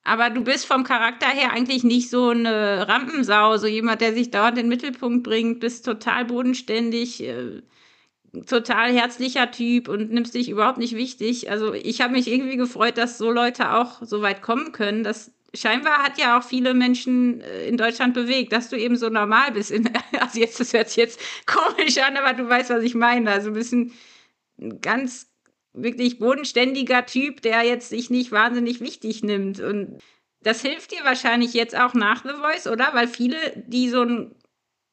Aber 0.04 0.30
du 0.32 0.44
bist 0.44 0.66
vom 0.66 0.84
Charakter 0.84 1.28
her 1.28 1.54
eigentlich 1.54 1.84
nicht 1.84 2.10
so 2.10 2.30
eine 2.30 2.88
Rampensau, 2.88 3.58
so 3.58 3.68
jemand, 3.68 4.02
der 4.02 4.14
sich 4.14 4.32
dauernd 4.32 4.58
in 4.58 4.66
den 4.66 4.70
Mittelpunkt 4.70 5.24
bringt, 5.24 5.60
bist 5.60 5.86
total 5.86 6.26
bodenständig, 6.26 7.24
äh, 7.24 7.62
total 8.48 8.92
herzlicher 8.92 9.52
Typ 9.52 9.88
und 9.88 10.12
nimmst 10.12 10.34
dich 10.34 10.50
überhaupt 10.50 10.80
nicht 10.80 10.96
wichtig. 10.96 11.52
Also 11.52 11.74
ich 11.74 12.02
habe 12.02 12.14
mich 12.14 12.28
irgendwie 12.28 12.58
gefreut, 12.58 12.98
dass 12.98 13.18
so 13.18 13.32
Leute 13.32 13.74
auch 13.74 14.02
so 14.02 14.22
weit 14.22 14.42
kommen 14.42 14.72
können, 14.72 15.04
dass 15.04 15.32
scheinbar 15.54 16.04
hat 16.04 16.18
ja 16.18 16.40
auch 16.40 16.44
viele 16.44 16.74
Menschen 16.74 17.42
äh, 17.42 17.68
in 17.68 17.78
Deutschland 17.78 18.14
bewegt, 18.14 18.54
dass 18.54 18.70
du 18.70 18.78
eben 18.78 18.96
so 18.96 19.10
normal 19.10 19.52
bist. 19.52 19.72
In, 19.72 19.90
also 20.20 20.40
jetzt, 20.40 20.60
das 20.60 20.74
hört 20.74 20.90
sich 20.90 20.98
jetzt 20.98 21.20
komisch 21.46 21.98
an, 22.00 22.18
aber 22.18 22.34
du 22.34 22.48
weißt, 22.48 22.70
was 22.70 22.84
ich 22.84 22.96
meine. 22.96 23.30
Also 23.32 23.50
ein 23.50 23.54
bisschen 23.54 23.94
ganz 24.82 25.31
wirklich 25.74 26.20
bodenständiger 26.20 27.06
Typ, 27.06 27.42
der 27.42 27.64
jetzt 27.64 27.90
sich 27.90 28.10
nicht 28.10 28.32
wahnsinnig 28.32 28.82
wichtig 28.82 29.24
nimmt. 29.24 29.60
Und 29.60 30.00
das 30.42 30.62
hilft 30.62 30.92
dir 30.92 31.04
wahrscheinlich 31.04 31.54
jetzt 31.54 31.78
auch 31.78 31.94
nach 31.94 32.24
The 32.24 32.34
Voice, 32.34 32.68
oder? 32.68 32.90
Weil 32.94 33.08
viele, 33.08 33.38
die 33.68 33.90
so 33.90 34.02
einen 34.02 34.36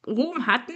Ruhm 0.07 0.47
hatten, 0.47 0.75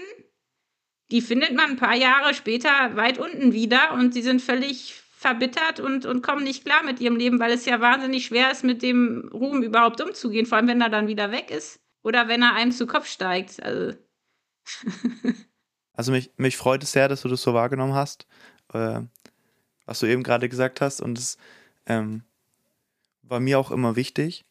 die 1.10 1.20
findet 1.20 1.54
man 1.54 1.72
ein 1.72 1.76
paar 1.76 1.94
Jahre 1.94 2.34
später 2.34 2.96
weit 2.96 3.18
unten 3.18 3.52
wieder 3.52 3.92
und 3.92 4.14
sie 4.14 4.22
sind 4.22 4.40
völlig 4.40 4.94
verbittert 5.22 5.78
und, 5.78 6.04
und 6.04 6.22
kommen 6.22 6.42
nicht 6.42 6.64
klar 6.64 6.82
mit 6.82 7.00
ihrem 7.00 7.16
Leben, 7.16 7.38
weil 7.38 7.52
es 7.52 7.64
ja 7.64 7.80
wahnsinnig 7.80 8.26
schwer 8.26 8.50
ist, 8.50 8.64
mit 8.64 8.82
dem 8.82 9.30
Ruhm 9.32 9.62
überhaupt 9.62 10.00
umzugehen, 10.00 10.46
vor 10.46 10.58
allem 10.58 10.68
wenn 10.68 10.80
er 10.80 10.88
dann 10.88 11.06
wieder 11.06 11.30
weg 11.30 11.50
ist 11.50 11.80
oder 12.02 12.28
wenn 12.28 12.42
er 12.42 12.54
einem 12.54 12.72
zu 12.72 12.86
Kopf 12.86 13.06
steigt. 13.06 13.62
Also, 13.62 13.96
also 15.92 16.12
mich, 16.12 16.32
mich 16.36 16.56
freut 16.56 16.82
es 16.82 16.92
sehr, 16.92 17.08
dass 17.08 17.22
du 17.22 17.28
das 17.28 17.42
so 17.42 17.54
wahrgenommen 17.54 17.94
hast, 17.94 18.26
äh, 18.72 19.02
was 19.86 20.00
du 20.00 20.06
eben 20.06 20.22
gerade 20.22 20.48
gesagt 20.48 20.80
hast. 20.80 21.00
Und 21.00 21.18
es 21.18 21.38
ähm, 21.86 22.22
war 23.22 23.40
mir 23.40 23.58
auch 23.58 23.70
immer 23.70 23.96
wichtig, 23.96 24.44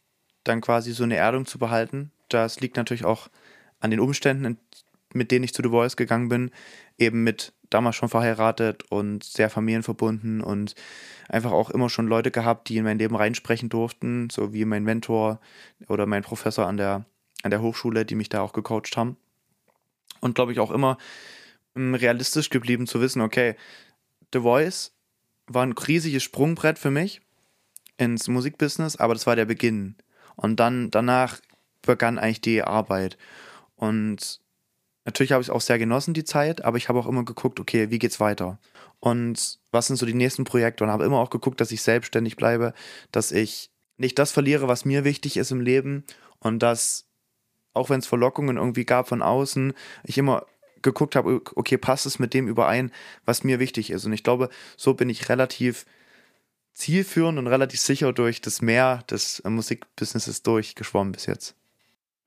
dann 0.44 0.62
quasi 0.62 0.94
so 0.94 1.04
eine 1.04 1.16
Erdung 1.16 1.46
zu 1.46 1.60
behalten. 1.60 2.12
Das 2.30 2.60
liegt 2.60 2.78
natürlich 2.78 3.06
auch 3.06 3.30
an 3.80 3.92
den 3.92 4.00
Umständen, 4.00 4.58
mit 5.14 5.32
denen 5.32 5.44
ich 5.44 5.54
zu 5.54 5.62
The 5.62 5.70
Voice 5.70 5.98
gegangen 5.98 6.30
bin, 6.30 6.52
eben 6.98 7.24
mit 7.24 7.54
damals 7.70 7.96
schon 7.96 8.10
verheiratet 8.10 8.84
und 8.90 9.24
sehr 9.24 9.50
familienverbunden 9.50 10.42
und 10.42 10.76
einfach 11.30 11.52
auch 11.52 11.70
immer 11.70 11.90
schon 11.90 12.08
Leute 12.08 12.32
gehabt, 12.32 12.70
die 12.70 12.78
in 12.78 12.84
mein 12.84 13.00
Leben 13.00 13.16
reinsprechen 13.16 13.70
durften, 13.70 14.30
so 14.30 14.54
wie 14.54 14.66
mein 14.66 14.84
Mentor 14.84 15.40
oder 15.88 16.06
mein 16.06 16.24
Professor 16.24 16.68
an 16.68 16.78
der, 16.78 17.06
an 17.44 17.52
der 17.52 17.62
Hochschule, 17.62 18.06
die 18.06 18.16
mich 18.16 18.30
da 18.30 18.42
auch 18.42 18.54
gecoacht 18.54 18.98
haben. 18.98 19.18
Und 20.20 20.36
glaube 20.36 20.52
ich 20.52 20.60
auch 20.60 20.72
immer 20.72 20.98
ähm, 21.76 21.96
realistisch 21.96 22.50
geblieben 22.50 22.88
zu 22.88 23.02
wissen, 23.02 23.22
okay, 23.22 23.56
The 24.34 24.42
Voice 24.42 24.94
war 25.54 25.64
ein 25.64 25.74
riesiges 25.74 26.24
Sprungbrett 26.24 26.80
für 26.80 26.92
mich 26.92 27.22
ins 27.98 28.28
Musikbusiness, 28.28 28.96
aber 28.96 29.14
das 29.14 29.28
war 29.28 29.36
der 29.36 29.46
Beginn. 29.46 29.96
Und 30.36 30.60
dann 30.60 30.90
danach 30.92 31.40
begann 31.82 32.18
eigentlich 32.18 32.42
die 32.42 32.64
Arbeit. 32.64 33.18
Und 33.76 34.42
Natürlich 35.06 35.32
habe 35.32 35.42
ich 35.42 35.48
es 35.48 35.54
auch 35.54 35.62
sehr 35.62 35.80
genossen, 35.80 36.14
die 36.14 36.24
Zeit, 36.24 36.64
aber 36.64 36.78
ich 36.78 36.88
habe 36.88 37.00
auch 37.00 37.08
immer 37.08 37.26
geguckt, 37.26 37.60
okay, 37.60 37.90
wie 37.90 38.00
geht's 38.00 38.20
weiter? 38.20 38.60
Und 39.00 39.60
was 39.72 39.88
sind 39.88 39.96
so 39.96 40.06
die 40.06 40.14
nächsten 40.14 40.44
Projekte? 40.44 40.84
Und 40.84 40.92
habe 40.92 41.06
immer 41.06 41.20
auch 41.20 41.32
geguckt, 41.32 41.60
dass 41.60 41.72
ich 41.72 41.82
selbstständig 41.82 42.36
bleibe, 42.36 42.74
dass 43.12 43.32
ich 43.32 43.72
nicht 43.98 44.20
das 44.20 44.32
verliere, 44.32 44.68
was 44.68 44.86
mir 44.86 45.04
wichtig 45.04 45.38
ist 45.38 45.52
im 45.52 45.62
Leben 45.62 46.04
und 46.40 46.60
dass, 46.60 47.08
auch 47.74 47.90
wenn 47.90 48.00
es 48.00 48.08
Verlockungen 48.08 48.58
irgendwie 48.58 48.86
gab 48.86 49.08
von 49.08 49.24
außen, 49.24 49.74
ich 50.04 50.18
immer 50.18 50.46
geguckt 50.82 51.16
habe, 51.16 51.42
okay, 51.56 51.78
passt 51.78 52.06
es 52.06 52.20
mit 52.20 52.34
dem 52.34 52.48
überein, 52.48 52.92
was 53.26 53.44
mir 53.44 53.60
wichtig 53.60 53.92
ist. 53.92 54.06
Und 54.06 54.14
ich 54.14 54.24
glaube, 54.24 54.50
so 54.78 54.94
bin 54.94 55.10
ich 55.10 55.30
relativ 55.30 55.86
zielführend 56.74 57.38
und 57.38 57.48
relativ 57.48 57.80
sicher 57.80 58.14
durch 58.14 58.42
das 58.42 58.62
Meer 58.62 59.04
des 59.10 59.44
Musikbusinesses 59.46 60.44
durchgeschwommen 60.44 61.12
bis 61.12 61.26
jetzt. 61.26 61.56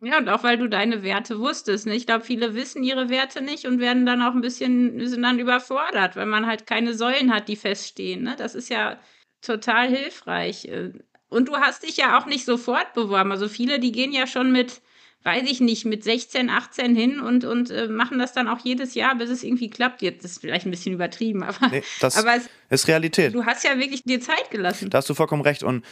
Ja, 0.01 0.19
und 0.19 0.29
auch 0.29 0.43
weil 0.43 0.59
du 0.59 0.69
deine 0.69 1.03
Werte 1.03 1.39
wusstest. 1.39 1.87
Ne? 1.87 1.95
Ich 1.95 2.07
glaube, 2.07 2.25
viele 2.25 2.55
wissen 2.55 2.85
ihre 2.85 3.09
Werte 3.09 3.41
nicht 3.41 3.67
und 3.67 3.81
werden 3.81 4.05
dann 4.05 4.21
auch 4.21 4.35
ein 4.35 4.43
bisschen, 4.43 5.07
sind 5.07 5.23
dann 5.23 5.39
überfordert, 5.39 6.15
weil 6.15 6.27
man 6.27 6.47
halt 6.47 6.67
keine 6.67 6.93
Säulen 6.93 7.33
hat, 7.33 7.49
die 7.49 7.57
feststehen. 7.57 8.23
Ne? 8.23 8.35
Das 8.37 8.55
ist 8.55 8.69
ja 8.69 9.01
total 9.41 9.89
hilfreich. 9.89 10.67
Äh. 10.67 10.93
Und 11.29 11.49
du 11.49 11.57
hast 11.57 11.85
dich 11.85 11.97
ja 11.97 12.19
auch 12.19 12.27
nicht 12.27 12.45
sofort 12.45 12.93
beworben. 12.93 13.33
Also 13.33 13.49
viele, 13.49 13.81
die 13.81 13.93
gehen 13.93 14.13
ja 14.13 14.27
schon 14.27 14.53
mit, 14.53 14.83
weiß 15.25 15.45
ich 15.51 15.61
nicht, 15.61 15.87
mit 15.87 16.05
16, 16.05 16.51
18 16.51 16.95
hin 16.95 17.19
und, 17.19 17.45
und 17.45 17.71
äh, 17.71 17.89
machen 17.89 18.19
das 18.19 18.35
dann 18.35 18.47
auch 18.47 18.59
jedes 18.63 18.95
Jahr, 18.95 19.17
bis 19.17 19.31
es 19.31 19.43
irgendwie 19.43 19.71
klappt. 19.71 20.03
Jetzt 20.03 20.25
ist 20.25 20.41
vielleicht 20.41 20.67
ein 20.67 20.71
bisschen 20.71 20.93
übertrieben, 20.93 21.43
aber, 21.43 21.69
nee, 21.69 21.83
das 22.01 22.17
aber 22.17 22.37
es, 22.37 22.49
ist 22.69 22.89
Realität. 22.89 23.35
Du 23.35 23.45
hast 23.45 23.65
ja 23.65 23.79
wirklich 23.79 24.05
dir 24.05 24.21
Zeit 24.21 24.51
gelassen. 24.51 24.91
Da 24.91 24.99
hast 24.99 25.09
du 25.09 25.15
vollkommen 25.15 25.43
recht. 25.43 25.63
Und 25.63 25.85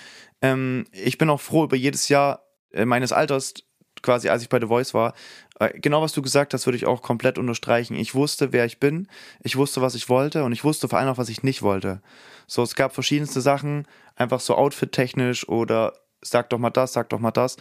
ähm, 0.42 0.86
ich 0.92 1.16
bin 1.16 1.30
auch 1.30 1.40
froh 1.40 1.64
über 1.64 1.76
jedes 1.76 2.08
Jahr 2.08 2.44
äh, 2.72 2.84
meines 2.84 3.12
Alters, 3.12 3.54
quasi, 4.02 4.28
als 4.28 4.42
ich 4.42 4.50
bei 4.50 4.60
The 4.60 4.66
Voice 4.66 4.92
war, 4.92 5.14
äh, 5.60 5.78
genau 5.78 6.02
was 6.02 6.12
du 6.12 6.20
gesagt 6.20 6.52
hast, 6.52 6.66
würde 6.66 6.76
ich 6.76 6.86
auch 6.86 7.00
komplett 7.00 7.38
unterstreichen. 7.38 7.94
Ich 7.94 8.14
wusste, 8.14 8.52
wer 8.52 8.66
ich 8.66 8.80
bin, 8.80 9.08
ich 9.42 9.56
wusste, 9.56 9.80
was 9.80 9.94
ich 9.94 10.10
wollte 10.10 10.44
und 10.44 10.52
ich 10.52 10.64
wusste 10.64 10.88
vor 10.88 10.98
allem 10.98 11.08
auch, 11.08 11.18
was 11.18 11.30
ich 11.30 11.42
nicht 11.42 11.62
wollte. 11.62 12.02
So, 12.46 12.62
es 12.62 12.74
gab 12.74 12.92
verschiedenste 12.92 13.40
Sachen, 13.40 13.86
einfach 14.14 14.40
so 14.40 14.56
outfit-technisch 14.56 15.48
oder 15.48 15.94
sag 16.22 16.50
doch 16.50 16.58
mal 16.58 16.70
das, 16.70 16.92
sag 16.92 17.08
doch 17.10 17.18
mal 17.18 17.30
das. 17.30 17.56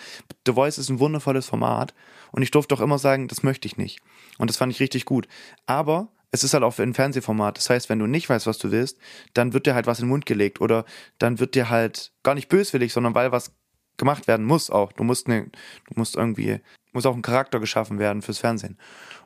The 0.46 0.54
Voice 0.54 0.78
ist 0.78 0.90
ein 0.90 1.00
wundervolles 1.00 1.48
Format 1.48 1.94
und 2.32 2.42
ich 2.42 2.52
durfte 2.52 2.76
auch 2.76 2.82
immer 2.82 3.00
sagen, 3.00 3.28
das 3.28 3.44
möchte 3.44 3.68
ich 3.68 3.78
nicht. 3.78 4.00
Und 4.38 4.50
das 4.50 4.58
fand 4.58 4.72
ich 4.72 4.80
richtig 4.80 5.06
gut. 5.06 5.28
Aber 5.66 6.10
es 6.32 6.44
ist 6.44 6.54
halt 6.54 6.64
auch 6.64 6.78
ein 6.80 6.94
Fernsehformat. 6.94 7.58
Das 7.58 7.70
heißt, 7.70 7.90
wenn 7.90 8.00
du 8.00 8.08
nicht 8.08 8.30
weißt, 8.30 8.48
was 8.48 8.58
du 8.58 8.72
willst, 8.72 8.98
dann 9.34 9.54
wird 9.54 9.66
dir 9.66 9.76
halt 9.76 9.86
was 9.86 10.00
in 10.00 10.06
den 10.06 10.12
Mund 10.12 10.26
gelegt 10.26 10.62
oder 10.62 10.86
dann 11.20 11.40
wird 11.40 11.56
dir 11.56 11.70
halt 11.70 12.14
gar 12.24 12.36
nicht 12.36 12.48
böswillig, 12.48 12.94
sondern 12.94 13.16
weil 13.16 13.32
was 13.32 13.54
gemacht 13.98 14.28
werden 14.28 14.46
muss 14.46 14.70
auch. 14.70 14.94
Du 14.94 15.04
musst, 15.04 15.28
ne, 15.28 15.52
du 15.88 15.94
musst 15.96 16.16
irgendwie, 16.16 16.60
muss 16.94 17.06
auch 17.06 17.16
ein 17.16 17.22
Charakter 17.22 17.60
geschaffen 17.60 18.00
werden 18.00 18.22
fürs 18.22 18.40
Fernsehen. 18.40 18.78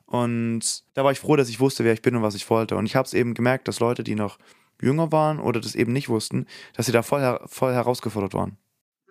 Und 0.05 0.83
da 0.93 1.03
war 1.03 1.11
ich 1.11 1.19
froh, 1.19 1.35
dass 1.35 1.49
ich 1.49 1.59
wusste, 1.59 1.83
wer 1.83 1.93
ich 1.93 2.01
bin 2.01 2.15
und 2.15 2.23
was 2.23 2.35
ich 2.35 2.49
wollte. 2.49 2.75
Und 2.75 2.85
ich 2.85 2.95
habe 2.95 3.05
es 3.05 3.13
eben 3.13 3.33
gemerkt, 3.33 3.67
dass 3.67 3.79
Leute, 3.79 4.03
die 4.03 4.15
noch 4.15 4.37
jünger 4.81 5.11
waren 5.11 5.39
oder 5.39 5.59
das 5.59 5.75
eben 5.75 5.93
nicht 5.93 6.09
wussten, 6.09 6.47
dass 6.75 6.87
sie 6.87 6.91
da 6.91 7.03
voll, 7.03 7.39
voll 7.45 7.73
herausgefordert 7.73 8.33
waren. 8.33 8.57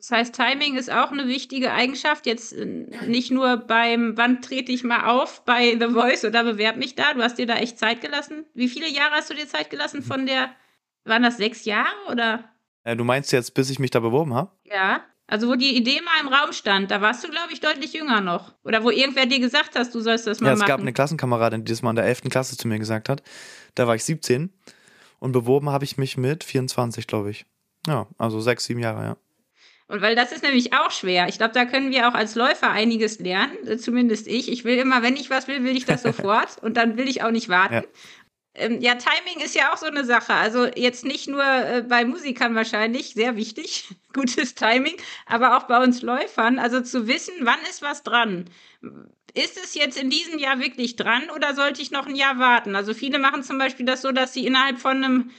Das 0.04 0.10
heißt, 0.10 0.34
Timing 0.34 0.76
ist 0.76 0.92
auch 0.92 1.12
eine 1.12 1.28
wichtige 1.28 1.72
Eigenschaft. 1.72 2.26
Jetzt 2.26 2.52
äh, 2.52 2.66
nicht 3.06 3.30
nur 3.30 3.56
beim, 3.56 4.18
wann 4.18 4.42
trete 4.42 4.70
ich 4.70 4.84
mal 4.84 5.06
auf 5.06 5.46
bei 5.46 5.78
The 5.80 5.94
Voice 5.94 6.26
oder 6.26 6.44
bewerb 6.44 6.76
mich 6.76 6.94
da. 6.94 7.14
Du 7.14 7.22
hast 7.22 7.38
dir 7.38 7.46
da 7.46 7.54
echt 7.54 7.78
Zeit 7.78 8.02
gelassen. 8.02 8.44
Wie 8.52 8.68
viele 8.68 8.86
Jahre 8.86 9.14
hast 9.14 9.30
du 9.30 9.34
dir 9.34 9.48
Zeit 9.48 9.70
gelassen 9.70 10.02
von 10.02 10.26
der, 10.26 10.50
waren 11.04 11.22
das 11.22 11.38
sechs 11.38 11.64
Jahre 11.64 11.88
oder? 12.10 12.44
Äh, 12.82 12.96
du 12.96 13.04
meinst 13.04 13.32
jetzt, 13.32 13.54
bis 13.54 13.70
ich 13.70 13.78
mich 13.78 13.92
da 13.92 14.00
beworben 14.00 14.34
habe? 14.34 14.50
Ja. 14.64 15.00
Also 15.26 15.48
wo 15.48 15.54
die 15.54 15.74
Idee 15.74 16.02
mal 16.02 16.20
im 16.20 16.28
Raum 16.28 16.52
stand, 16.52 16.90
da 16.90 17.00
warst 17.00 17.24
du, 17.24 17.30
glaube 17.30 17.50
ich, 17.54 17.60
deutlich 17.60 17.94
jünger 17.94 18.20
noch. 18.20 18.52
Oder 18.62 18.84
wo 18.84 18.90
irgendwer 18.90 19.24
dir 19.24 19.40
gesagt 19.40 19.74
hat, 19.74 19.94
du 19.94 20.00
sollst 20.00 20.26
das 20.26 20.38
mal 20.38 20.50
machen. 20.50 20.58
Ja, 20.58 20.64
es 20.64 20.68
gab 20.68 20.80
eine 20.80 20.92
Klassenkameradin, 20.92 21.64
die 21.64 21.72
das 21.72 21.80
mal 21.80 21.90
in 21.90 21.96
der 21.96 22.04
11. 22.04 22.24
Klasse 22.28 22.58
zu 22.58 22.68
mir 22.68 22.78
gesagt 22.78 23.08
hat. 23.08 23.22
Da 23.74 23.86
war 23.86 23.94
ich 23.94 24.04
17 24.04 24.52
und 25.18 25.32
beworben 25.32 25.70
habe 25.70 25.86
ich 25.86 25.96
mich 25.96 26.18
mit 26.18 26.44
24, 26.44 27.06
glaube 27.06 27.30
ich. 27.30 27.46
Ja, 27.86 28.06
also 28.18 28.38
sechs, 28.40 28.66
sieben 28.66 28.80
Jahre, 28.80 29.02
ja. 29.02 29.16
Und 29.86 30.00
weil 30.00 30.14
das 30.14 30.32
ist 30.32 30.42
nämlich 30.42 30.72
auch 30.72 30.90
schwer. 30.90 31.28
Ich 31.28 31.36
glaube, 31.36 31.52
da 31.52 31.66
können 31.66 31.90
wir 31.90 32.08
auch 32.08 32.14
als 32.14 32.34
Läufer 32.34 32.70
einiges 32.70 33.18
lernen, 33.18 33.66
äh, 33.66 33.76
zumindest 33.76 34.26
ich. 34.26 34.50
Ich 34.50 34.64
will 34.64 34.78
immer, 34.78 35.02
wenn 35.02 35.16
ich 35.16 35.28
was 35.28 35.46
will, 35.46 35.62
will 35.62 35.76
ich 35.76 35.84
das 35.84 36.02
sofort 36.04 36.56
und 36.62 36.76
dann 36.76 36.96
will 36.96 37.08
ich 37.08 37.22
auch 37.22 37.30
nicht 37.30 37.48
warten. 37.48 37.74
Ja. 37.74 37.82
Ähm, 38.56 38.80
ja, 38.80 38.94
Timing 38.94 39.44
ist 39.44 39.54
ja 39.54 39.72
auch 39.72 39.76
so 39.76 39.86
eine 39.86 40.04
Sache. 40.04 40.32
Also 40.32 40.66
jetzt 40.66 41.04
nicht 41.04 41.28
nur 41.28 41.44
äh, 41.44 41.84
bei 41.86 42.04
Musikern 42.04 42.54
wahrscheinlich, 42.54 43.14
sehr 43.14 43.36
wichtig, 43.36 43.88
gutes 44.14 44.54
Timing, 44.54 44.96
aber 45.26 45.56
auch 45.56 45.64
bei 45.64 45.82
uns 45.82 46.02
Läufern. 46.02 46.58
Also 46.58 46.80
zu 46.80 47.06
wissen, 47.06 47.34
wann 47.40 47.60
ist 47.68 47.82
was 47.82 48.02
dran. 48.02 48.48
Ist 49.34 49.62
es 49.62 49.74
jetzt 49.74 50.00
in 50.00 50.08
diesem 50.08 50.38
Jahr 50.38 50.60
wirklich 50.60 50.96
dran 50.96 51.24
oder 51.34 51.54
sollte 51.54 51.82
ich 51.82 51.90
noch 51.90 52.06
ein 52.06 52.14
Jahr 52.14 52.38
warten? 52.38 52.76
Also 52.76 52.94
viele 52.94 53.18
machen 53.18 53.42
zum 53.42 53.58
Beispiel 53.58 53.84
das 53.84 54.02
so, 54.02 54.12
dass 54.12 54.32
sie 54.32 54.46
innerhalb 54.46 54.78
von 54.78 55.02
einem 55.04 55.30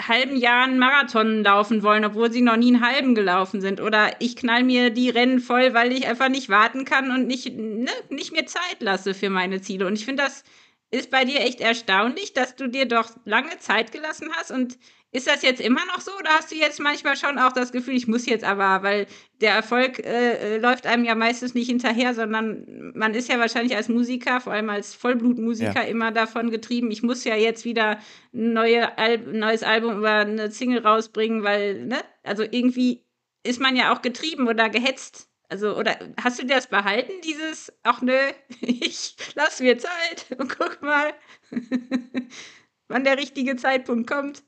halben 0.00 0.36
Jahr 0.36 0.64
einen 0.64 0.78
Marathon 0.78 1.42
laufen 1.42 1.82
wollen, 1.82 2.04
obwohl 2.04 2.30
sie 2.30 2.42
noch 2.42 2.56
nie 2.56 2.74
einen 2.74 2.86
halben 2.86 3.14
gelaufen 3.14 3.60
sind. 3.60 3.80
Oder 3.80 4.20
ich 4.20 4.36
knall 4.36 4.64
mir 4.64 4.90
die 4.90 5.10
Rennen 5.10 5.40
voll, 5.40 5.74
weil 5.74 5.92
ich 5.92 6.06
einfach 6.06 6.28
nicht 6.28 6.48
warten 6.48 6.84
kann 6.84 7.10
und 7.10 7.26
nicht, 7.26 7.56
ne, 7.56 7.90
nicht 8.10 8.32
mir 8.32 8.46
Zeit 8.46 8.80
lasse 8.80 9.14
für 9.14 9.30
meine 9.30 9.60
Ziele. 9.60 9.86
Und 9.86 9.94
ich 9.94 10.04
finde, 10.04 10.22
das 10.24 10.44
ist 10.90 11.10
bei 11.10 11.24
dir 11.24 11.40
echt 11.40 11.60
erstaunlich, 11.60 12.32
dass 12.32 12.56
du 12.56 12.68
dir 12.68 12.86
doch 12.86 13.10
lange 13.24 13.58
Zeit 13.58 13.92
gelassen 13.92 14.30
hast 14.36 14.50
und 14.50 14.78
ist 15.14 15.28
das 15.28 15.42
jetzt 15.42 15.60
immer 15.60 15.86
noch 15.86 16.00
so 16.00 16.10
oder 16.18 16.30
hast 16.30 16.50
du 16.50 16.56
jetzt 16.56 16.80
manchmal 16.80 17.16
schon 17.16 17.38
auch 17.38 17.52
das 17.52 17.70
Gefühl, 17.70 17.94
ich 17.94 18.08
muss 18.08 18.26
jetzt 18.26 18.42
aber, 18.42 18.82
weil 18.82 19.06
der 19.40 19.52
Erfolg 19.52 20.00
äh, 20.00 20.56
äh, 20.56 20.58
läuft 20.58 20.88
einem 20.88 21.04
ja 21.04 21.14
meistens 21.14 21.54
nicht 21.54 21.68
hinterher, 21.68 22.14
sondern 22.14 22.92
man 22.96 23.14
ist 23.14 23.28
ja 23.28 23.38
wahrscheinlich 23.38 23.76
als 23.76 23.88
Musiker, 23.88 24.40
vor 24.40 24.52
allem 24.52 24.70
als 24.70 24.92
Vollblutmusiker, 24.92 25.82
ja. 25.84 25.88
immer 25.88 26.10
davon 26.10 26.50
getrieben, 26.50 26.90
ich 26.90 27.04
muss 27.04 27.22
ja 27.22 27.36
jetzt 27.36 27.64
wieder 27.64 28.00
ein 28.32 28.54
neue 28.54 28.98
Al 28.98 29.18
neues 29.18 29.62
Album 29.62 30.00
oder 30.00 30.16
eine 30.18 30.50
Single 30.50 30.80
rausbringen, 30.80 31.44
weil, 31.44 31.84
ne? 31.86 31.98
Also 32.24 32.42
irgendwie 32.42 33.04
ist 33.44 33.60
man 33.60 33.76
ja 33.76 33.94
auch 33.94 34.02
getrieben 34.02 34.48
oder 34.48 34.68
gehetzt. 34.68 35.28
Also, 35.48 35.76
oder 35.76 35.96
hast 36.20 36.42
du 36.42 36.46
das 36.46 36.66
behalten, 36.66 37.12
dieses, 37.22 37.72
ach 37.84 38.02
nö, 38.02 38.18
ich 38.60 39.14
lass 39.36 39.60
mir 39.60 39.78
Zeit 39.78 40.26
und 40.38 40.48
guck 40.58 40.82
mal, 40.82 41.14
wann 42.88 43.04
der 43.04 43.16
richtige 43.16 43.54
Zeitpunkt 43.54 44.10
kommt? 44.10 44.42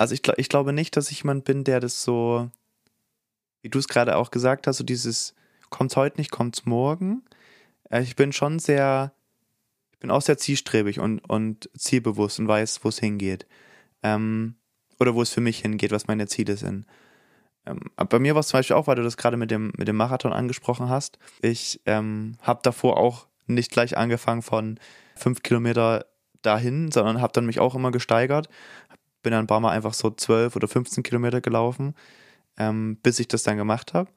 Also 0.00 0.14
ich, 0.14 0.22
ich 0.38 0.48
glaube 0.48 0.72
nicht, 0.72 0.96
dass 0.96 1.10
ich 1.10 1.18
jemand 1.18 1.44
bin, 1.44 1.62
der 1.62 1.78
das 1.78 2.02
so, 2.02 2.50
wie 3.60 3.68
du 3.68 3.78
es 3.78 3.86
gerade 3.86 4.16
auch 4.16 4.30
gesagt 4.30 4.66
hast, 4.66 4.78
so 4.78 4.84
dieses 4.84 5.34
kommt's 5.68 5.94
heute 5.94 6.16
nicht, 6.16 6.30
kommt's 6.30 6.64
morgen. 6.64 7.22
Äh, 7.90 8.00
ich 8.00 8.16
bin 8.16 8.32
schon 8.32 8.60
sehr, 8.60 9.12
ich 9.92 9.98
bin 9.98 10.10
auch 10.10 10.22
sehr 10.22 10.38
zielstrebig 10.38 11.00
und, 11.00 11.18
und 11.28 11.68
zielbewusst 11.76 12.38
und 12.38 12.48
weiß, 12.48 12.82
wo 12.82 12.88
es 12.88 12.98
hingeht. 12.98 13.46
Ähm, 14.02 14.54
oder 14.98 15.14
wo 15.14 15.20
es 15.20 15.34
für 15.34 15.42
mich 15.42 15.58
hingeht, 15.58 15.90
was 15.90 16.06
meine 16.06 16.26
Ziele 16.26 16.56
sind. 16.56 16.86
Ähm, 17.66 17.80
bei 17.96 18.18
mir 18.18 18.34
war 18.34 18.40
es 18.40 18.48
zum 18.48 18.56
Beispiel 18.56 18.76
auch, 18.76 18.86
weil 18.86 18.96
du 18.96 19.02
das 19.02 19.18
gerade 19.18 19.36
mit 19.36 19.50
dem, 19.50 19.70
mit 19.76 19.86
dem 19.86 19.96
Marathon 19.96 20.32
angesprochen 20.32 20.88
hast. 20.88 21.18
Ich 21.42 21.78
ähm, 21.84 22.38
habe 22.40 22.60
davor 22.62 22.96
auch 22.96 23.26
nicht 23.46 23.70
gleich 23.70 23.98
angefangen 23.98 24.40
von 24.40 24.80
fünf 25.14 25.42
Kilometer 25.42 26.06
dahin, 26.40 26.90
sondern 26.90 27.20
habe 27.20 27.34
dann 27.34 27.44
mich 27.44 27.60
auch 27.60 27.74
immer 27.74 27.90
gesteigert 27.90 28.48
bin 29.22 29.32
dann 29.32 29.44
ein 29.44 29.46
paar 29.46 29.60
Mal 29.60 29.70
einfach 29.70 29.94
so 29.94 30.10
12 30.10 30.56
oder 30.56 30.68
15 30.68 31.02
Kilometer 31.02 31.40
gelaufen, 31.40 31.94
ähm, 32.56 32.96
bis 33.02 33.18
ich 33.18 33.28
das 33.28 33.42
dann 33.42 33.56
gemacht 33.56 33.94
habe. 33.94 34.10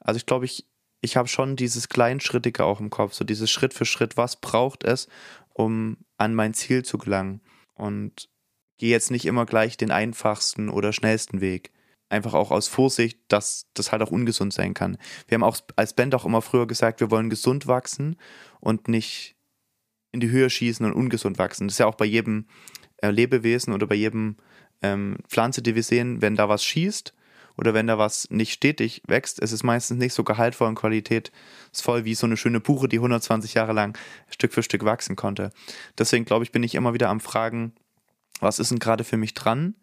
Also 0.00 0.18
ich 0.18 0.26
glaube, 0.26 0.44
ich, 0.44 0.66
ich 1.00 1.16
habe 1.16 1.28
schon 1.28 1.56
dieses 1.56 1.88
Kleinschrittige 1.88 2.64
auch 2.64 2.80
im 2.80 2.90
Kopf, 2.90 3.14
so 3.14 3.24
dieses 3.24 3.50
Schritt 3.50 3.74
für 3.74 3.84
Schritt, 3.84 4.16
was 4.16 4.40
braucht 4.40 4.84
es, 4.84 5.08
um 5.54 5.96
an 6.16 6.34
mein 6.34 6.54
Ziel 6.54 6.84
zu 6.84 6.98
gelangen. 6.98 7.40
Und 7.74 8.28
gehe 8.78 8.90
jetzt 8.90 9.10
nicht 9.10 9.26
immer 9.26 9.46
gleich 9.46 9.76
den 9.76 9.90
einfachsten 9.90 10.68
oder 10.68 10.92
schnellsten 10.92 11.40
Weg. 11.40 11.72
Einfach 12.08 12.34
auch 12.34 12.50
aus 12.50 12.68
Vorsicht, 12.68 13.18
dass 13.28 13.66
das 13.74 13.92
halt 13.92 14.02
auch 14.02 14.10
ungesund 14.10 14.52
sein 14.52 14.74
kann. 14.74 14.98
Wir 15.28 15.36
haben 15.36 15.44
auch 15.44 15.56
als 15.76 15.94
Band 15.94 16.14
auch 16.14 16.24
immer 16.24 16.42
früher 16.42 16.66
gesagt, 16.66 17.00
wir 17.00 17.10
wollen 17.10 17.30
gesund 17.30 17.66
wachsen 17.66 18.16
und 18.60 18.88
nicht 18.88 19.36
in 20.10 20.20
die 20.20 20.30
Höhe 20.30 20.50
schießen 20.50 20.84
und 20.84 20.92
ungesund 20.92 21.38
wachsen. 21.38 21.68
Das 21.68 21.74
ist 21.74 21.78
ja 21.78 21.86
auch 21.86 21.94
bei 21.94 22.04
jedem 22.04 22.46
Lebewesen 23.10 23.72
oder 23.72 23.86
bei 23.86 23.94
jedem 23.94 24.36
ähm, 24.82 25.16
Pflanze, 25.28 25.62
die 25.62 25.74
wir 25.74 25.82
sehen, 25.82 26.22
wenn 26.22 26.36
da 26.36 26.48
was 26.48 26.64
schießt 26.64 27.14
oder 27.56 27.74
wenn 27.74 27.86
da 27.86 27.98
was 27.98 28.28
nicht 28.30 28.52
stetig 28.52 29.02
wächst, 29.06 29.40
es 29.42 29.52
ist 29.52 29.62
meistens 29.62 29.98
nicht 29.98 30.14
so 30.14 30.24
gehaltvoll 30.24 30.68
und 30.68 30.74
qualitätsvoll 30.74 32.04
wie 32.04 32.14
so 32.14 32.26
eine 32.26 32.36
schöne 32.36 32.60
Buche, 32.60 32.88
die 32.88 32.98
120 32.98 33.54
Jahre 33.54 33.72
lang 33.72 33.96
Stück 34.28 34.52
für 34.52 34.62
Stück 34.62 34.84
wachsen 34.84 35.16
konnte. 35.16 35.50
Deswegen 35.98 36.24
glaube 36.24 36.44
ich, 36.44 36.52
bin 36.52 36.62
ich 36.62 36.74
immer 36.74 36.94
wieder 36.94 37.08
am 37.08 37.20
Fragen, 37.20 37.72
was 38.40 38.58
ist 38.58 38.70
denn 38.70 38.78
gerade 38.78 39.04
für 39.04 39.16
mich 39.16 39.34
dran? 39.34 39.74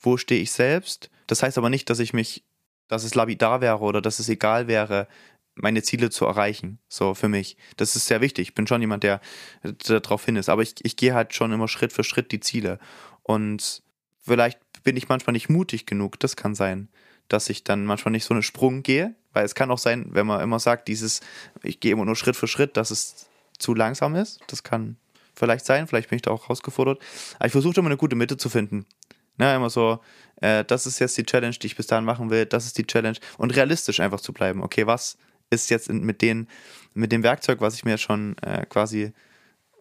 Wo 0.00 0.16
stehe 0.16 0.42
ich 0.42 0.50
selbst? 0.50 1.10
Das 1.26 1.42
heißt 1.42 1.58
aber 1.58 1.70
nicht, 1.70 1.88
dass 1.88 2.00
ich 2.00 2.12
mich, 2.12 2.44
dass 2.88 3.04
es 3.04 3.14
labidar 3.14 3.60
wäre 3.60 3.78
oder 3.78 4.02
dass 4.02 4.18
es 4.18 4.28
egal 4.28 4.66
wäre, 4.66 5.06
meine 5.54 5.82
Ziele 5.82 6.10
zu 6.10 6.24
erreichen. 6.24 6.78
So 6.88 7.14
für 7.14 7.28
mich. 7.28 7.56
Das 7.76 7.96
ist 7.96 8.06
sehr 8.06 8.20
wichtig. 8.20 8.48
Ich 8.48 8.54
bin 8.54 8.66
schon 8.66 8.80
jemand, 8.80 9.02
der, 9.02 9.20
darauf 9.86 10.24
hin 10.24 10.36
ist. 10.36 10.48
Aber 10.48 10.62
ich, 10.62 10.74
ich 10.82 10.96
gehe 10.96 11.14
halt 11.14 11.34
schon 11.34 11.52
immer 11.52 11.68
Schritt 11.68 11.92
für 11.92 12.04
Schritt 12.04 12.32
die 12.32 12.40
Ziele. 12.40 12.78
Und 13.22 13.82
vielleicht 14.20 14.60
bin 14.82 14.96
ich 14.96 15.08
manchmal 15.08 15.32
nicht 15.32 15.48
mutig 15.48 15.86
genug. 15.86 16.18
Das 16.20 16.36
kann 16.36 16.54
sein, 16.54 16.88
dass 17.28 17.48
ich 17.48 17.64
dann 17.64 17.84
manchmal 17.84 18.12
nicht 18.12 18.24
so 18.24 18.34
einen 18.34 18.42
Sprung 18.42 18.82
gehe. 18.82 19.14
Weil 19.32 19.44
es 19.44 19.54
kann 19.54 19.70
auch 19.70 19.78
sein, 19.78 20.06
wenn 20.10 20.26
man 20.26 20.40
immer 20.42 20.58
sagt, 20.58 20.88
dieses, 20.88 21.20
ich 21.62 21.80
gehe 21.80 21.92
immer 21.92 22.04
nur 22.04 22.16
Schritt 22.16 22.36
für 22.36 22.48
Schritt, 22.48 22.76
dass 22.76 22.90
es 22.90 23.26
zu 23.58 23.74
langsam 23.74 24.14
ist. 24.14 24.40
Das 24.48 24.62
kann 24.62 24.96
vielleicht 25.34 25.64
sein. 25.64 25.86
Vielleicht 25.86 26.10
bin 26.10 26.16
ich 26.16 26.22
da 26.22 26.30
auch 26.30 26.44
herausgefordert. 26.44 27.00
Aber 27.36 27.46
ich 27.46 27.52
versuche 27.52 27.78
immer 27.80 27.88
eine 27.88 27.96
gute 27.96 28.16
Mitte 28.16 28.36
zu 28.36 28.48
finden. 28.48 28.86
Ne, 29.38 29.54
immer 29.56 29.70
so, 29.70 30.00
äh, 30.42 30.62
das 30.64 30.84
ist 30.84 30.98
jetzt 30.98 31.16
die 31.16 31.24
Challenge, 31.24 31.56
die 31.56 31.66
ich 31.66 31.76
bis 31.76 31.86
dahin 31.86 32.04
machen 32.04 32.28
will, 32.28 32.44
das 32.44 32.66
ist 32.66 32.76
die 32.76 32.86
Challenge. 32.86 33.16
Und 33.38 33.56
realistisch 33.56 34.00
einfach 34.00 34.20
zu 34.20 34.34
bleiben. 34.34 34.62
Okay, 34.62 34.86
was 34.86 35.16
ist 35.52 35.70
jetzt 35.70 35.92
mit, 35.92 36.22
den, 36.22 36.48
mit 36.94 37.12
dem 37.12 37.22
Werkzeug, 37.22 37.60
was 37.60 37.74
ich 37.74 37.84
mir 37.84 37.98
schon 37.98 38.36
äh, 38.38 38.66
quasi 38.66 39.12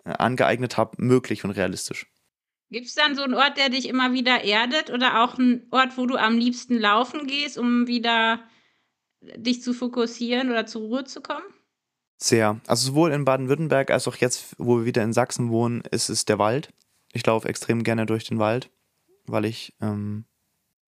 äh, 0.03 0.09
angeeignet 0.09 0.77
habe, 0.77 1.01
möglich 1.03 1.43
und 1.43 1.51
realistisch. 1.51 2.07
Gibt 2.69 2.87
es 2.87 2.93
dann 2.93 3.15
so 3.15 3.23
einen 3.23 3.33
Ort, 3.33 3.57
der 3.57 3.69
dich 3.69 3.87
immer 3.87 4.13
wieder 4.13 4.43
erdet 4.43 4.91
oder 4.91 5.23
auch 5.23 5.37
einen 5.37 5.67
Ort, 5.71 5.97
wo 5.97 6.05
du 6.05 6.15
am 6.15 6.37
liebsten 6.37 6.77
laufen 6.77 7.27
gehst, 7.27 7.57
um 7.57 7.87
wieder 7.87 8.39
dich 9.35 9.61
zu 9.61 9.73
fokussieren 9.73 10.49
oder 10.49 10.65
zur 10.65 10.83
Ruhe 10.83 11.03
zu 11.03 11.21
kommen? 11.21 11.43
Sehr. 12.17 12.61
Also 12.67 12.89
sowohl 12.89 13.11
in 13.11 13.25
Baden-Württemberg 13.25 13.91
als 13.91 14.07
auch 14.07 14.15
jetzt, 14.15 14.55
wo 14.57 14.77
wir 14.77 14.85
wieder 14.85 15.03
in 15.03 15.11
Sachsen 15.11 15.49
wohnen, 15.49 15.83
ist 15.91 16.09
es 16.09 16.25
der 16.25 16.39
Wald. 16.39 16.69
Ich 17.13 17.25
laufe 17.25 17.49
extrem 17.49 17.83
gerne 17.83 18.05
durch 18.05 18.23
den 18.23 18.39
Wald, 18.39 18.69
weil 19.25 19.45
ich, 19.45 19.73
ähm, 19.81 20.25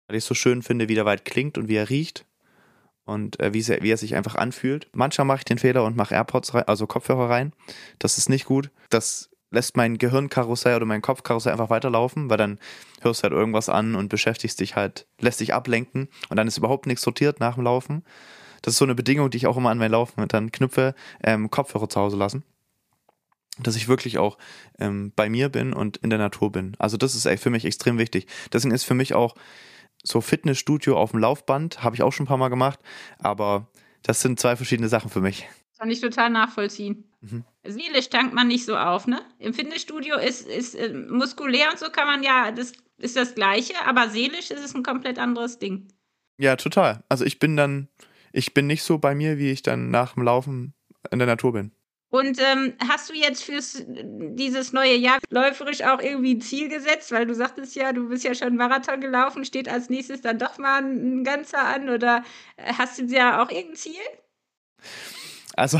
weil 0.08 0.18
ich 0.18 0.24
so 0.24 0.36
schön 0.36 0.62
finde, 0.62 0.88
wie 0.88 0.96
der 0.96 1.06
Wald 1.06 1.26
klingt 1.26 1.58
und 1.58 1.68
wie 1.68 1.76
er 1.76 1.90
riecht 1.90 2.26
und 3.06 3.40
äh, 3.40 3.54
wie, 3.54 3.62
sehr, 3.62 3.82
wie 3.82 3.92
er 3.92 3.98
sich 3.98 4.16
einfach 4.16 4.36
anfühlt. 4.36 4.88
Manchmal 4.94 5.26
mache 5.26 5.40
ich 5.40 5.46
den 5.46 5.58
Fehler 5.58 5.84
und 5.84 5.96
mache 5.96 6.16
AirPods 6.16 6.54
rein, 6.54 6.68
also 6.68 6.88
Kopfhörer 6.88 7.30
rein. 7.30 7.54
Das 8.00 8.18
ist 8.18 8.30
nicht 8.30 8.46
gut. 8.46 8.72
Das 8.90 9.30
lässt 9.52 9.76
mein 9.76 9.98
Gehirnkarussell 9.98 10.78
oder 10.78 10.86
mein 10.86 11.02
Kopfkarussell 11.02 11.52
einfach 11.52 11.70
weiterlaufen, 11.70 12.30
weil 12.30 12.38
dann 12.38 12.60
hörst 13.02 13.22
du 13.22 13.24
halt 13.24 13.34
irgendwas 13.34 13.70
an 13.70 13.96
und 13.96 14.10
beschäftigst 14.10 14.60
dich 14.60 14.76
halt, 14.76 15.08
lässt 15.20 15.42
dich 15.42 15.54
ablenken 15.54 16.08
und 16.30 16.38
dann 16.38 16.48
ist 16.48 16.58
überhaupt 16.58 16.88
nichts 16.88 17.04
sortiert 17.04 17.40
nach 17.40 17.56
dem 17.56 17.66
Laufen. 17.66 18.04
Das 18.62 18.74
ist 18.74 18.78
so 18.78 18.86
eine 18.86 18.96
Bedingung, 18.96 19.30
die 19.30 19.38
ich 19.38 19.48
auch 19.48 19.58
immer 19.58 19.70
an 19.70 19.78
mein 19.78 19.92
Laufen 19.92 20.26
dann 20.28 20.52
knüpfe, 20.52 20.96
ähm, 21.24 21.50
Kopfhörer 21.50 21.90
zu 21.90 22.00
Hause 22.00 22.18
lassen. 22.18 22.44
Dass 23.60 23.76
ich 23.76 23.88
wirklich 23.88 24.18
auch 24.18 24.38
ähm, 24.80 25.12
bei 25.16 25.30
mir 25.30 25.50
bin 25.50 25.74
und 25.74 25.98
in 25.98 26.10
der 26.10 26.20
Natur 26.20 26.52
bin. 26.52 26.76
Also 26.80 26.96
das 26.96 27.16
ist 27.16 27.28
für 27.42 27.50
mich 27.50 27.66
extrem 27.66 27.98
wichtig. 27.98 28.28
Deswegen 28.54 28.74
ist 28.74 28.86
für 28.86 28.94
mich 28.94 29.14
auch 29.14 29.36
so 30.04 30.22
Fitnessstudio 30.22 30.98
auf 30.98 31.12
dem 31.12 31.20
Laufband, 31.20 31.84
habe 31.84 31.96
ich 31.96 32.04
auch 32.04 32.12
schon 32.12 32.26
ein 32.26 32.28
paar 32.28 32.38
Mal 32.38 32.50
gemacht, 32.50 32.80
aber 33.20 33.68
das 34.04 34.22
sind 34.22 34.40
zwei 34.40 34.56
verschiedene 34.56 34.90
Sachen 34.90 35.10
für 35.10 35.22
mich. 35.22 35.48
Kann 35.78 35.90
ich 35.90 36.02
total 36.02 36.30
nachvollziehen. 36.30 37.12
Mhm. 37.22 37.44
Seelisch 37.64 38.10
tankt 38.10 38.34
man 38.34 38.48
nicht 38.48 38.66
so 38.66 38.78
auf, 38.78 39.08
ne? 39.08 39.22
Im 39.40 39.54
Fitnessstudio 39.54 40.18
ist, 40.18 40.48
ist 40.48 40.76
äh, 40.76 40.94
muskulär 40.94 41.70
und 41.72 41.80
so 41.80 41.90
kann 41.90 42.08
man 42.08 42.24
ja, 42.24 42.52
das 42.52 42.74
ist 42.98 43.16
das 43.16 43.36
Gleiche, 43.36 43.74
aber 43.86 44.10
seelisch 44.10 44.52
ist 44.52 44.64
es 44.64 44.76
ein 44.76 44.84
komplett 44.84 45.18
anderes 45.20 45.60
Ding. 45.60 45.88
Ja, 46.38 46.56
total. 46.56 47.04
Also 47.10 47.26
ich 47.26 47.40
bin 47.40 47.56
dann, 47.56 47.88
ich 48.32 48.54
bin 48.54 48.68
nicht 48.68 48.84
so 48.84 48.98
bei 48.98 49.14
mir, 49.14 49.38
wie 49.38 49.52
ich 49.52 49.62
dann 49.62 49.92
nach 49.92 50.14
dem 50.14 50.24
Laufen 50.24 50.74
in 51.12 51.20
der 51.20 51.28
Natur 51.28 51.54
bin. 51.54 51.72
Und 52.12 52.40
ähm, 52.42 52.74
hast 52.86 53.10
du 53.10 53.14
jetzt 53.14 53.44
fürs 53.44 53.84
dieses 53.88 54.74
neue 54.74 54.96
Jahr 54.96 55.20
läuferisch 55.30 55.82
auch 55.82 56.02
irgendwie 56.02 56.36
ein 56.36 56.42
Ziel 56.42 56.68
gesetzt? 56.68 57.12
Weil 57.14 57.26
du 57.26 57.34
sagtest 57.34 57.74
ja, 57.76 57.94
du 57.94 58.10
bist 58.10 58.26
ja 58.26 58.36
schon 58.36 58.58
Marathon 58.58 59.00
gelaufen, 59.00 59.46
steht 59.46 59.70
als 59.70 59.90
nächstes 59.90 60.22
dann 60.22 60.38
doch 60.38 60.58
mal 60.58 60.80
ein, 60.84 61.22
ein 61.22 61.24
ganzer 61.24 61.64
an 61.64 61.90
oder 61.90 62.24
hast 62.58 63.00
du 63.00 63.06
ja 63.06 63.42
auch 63.42 63.50
irgendein 63.50 63.78
Ziel? 63.78 64.02
Also 65.56 65.80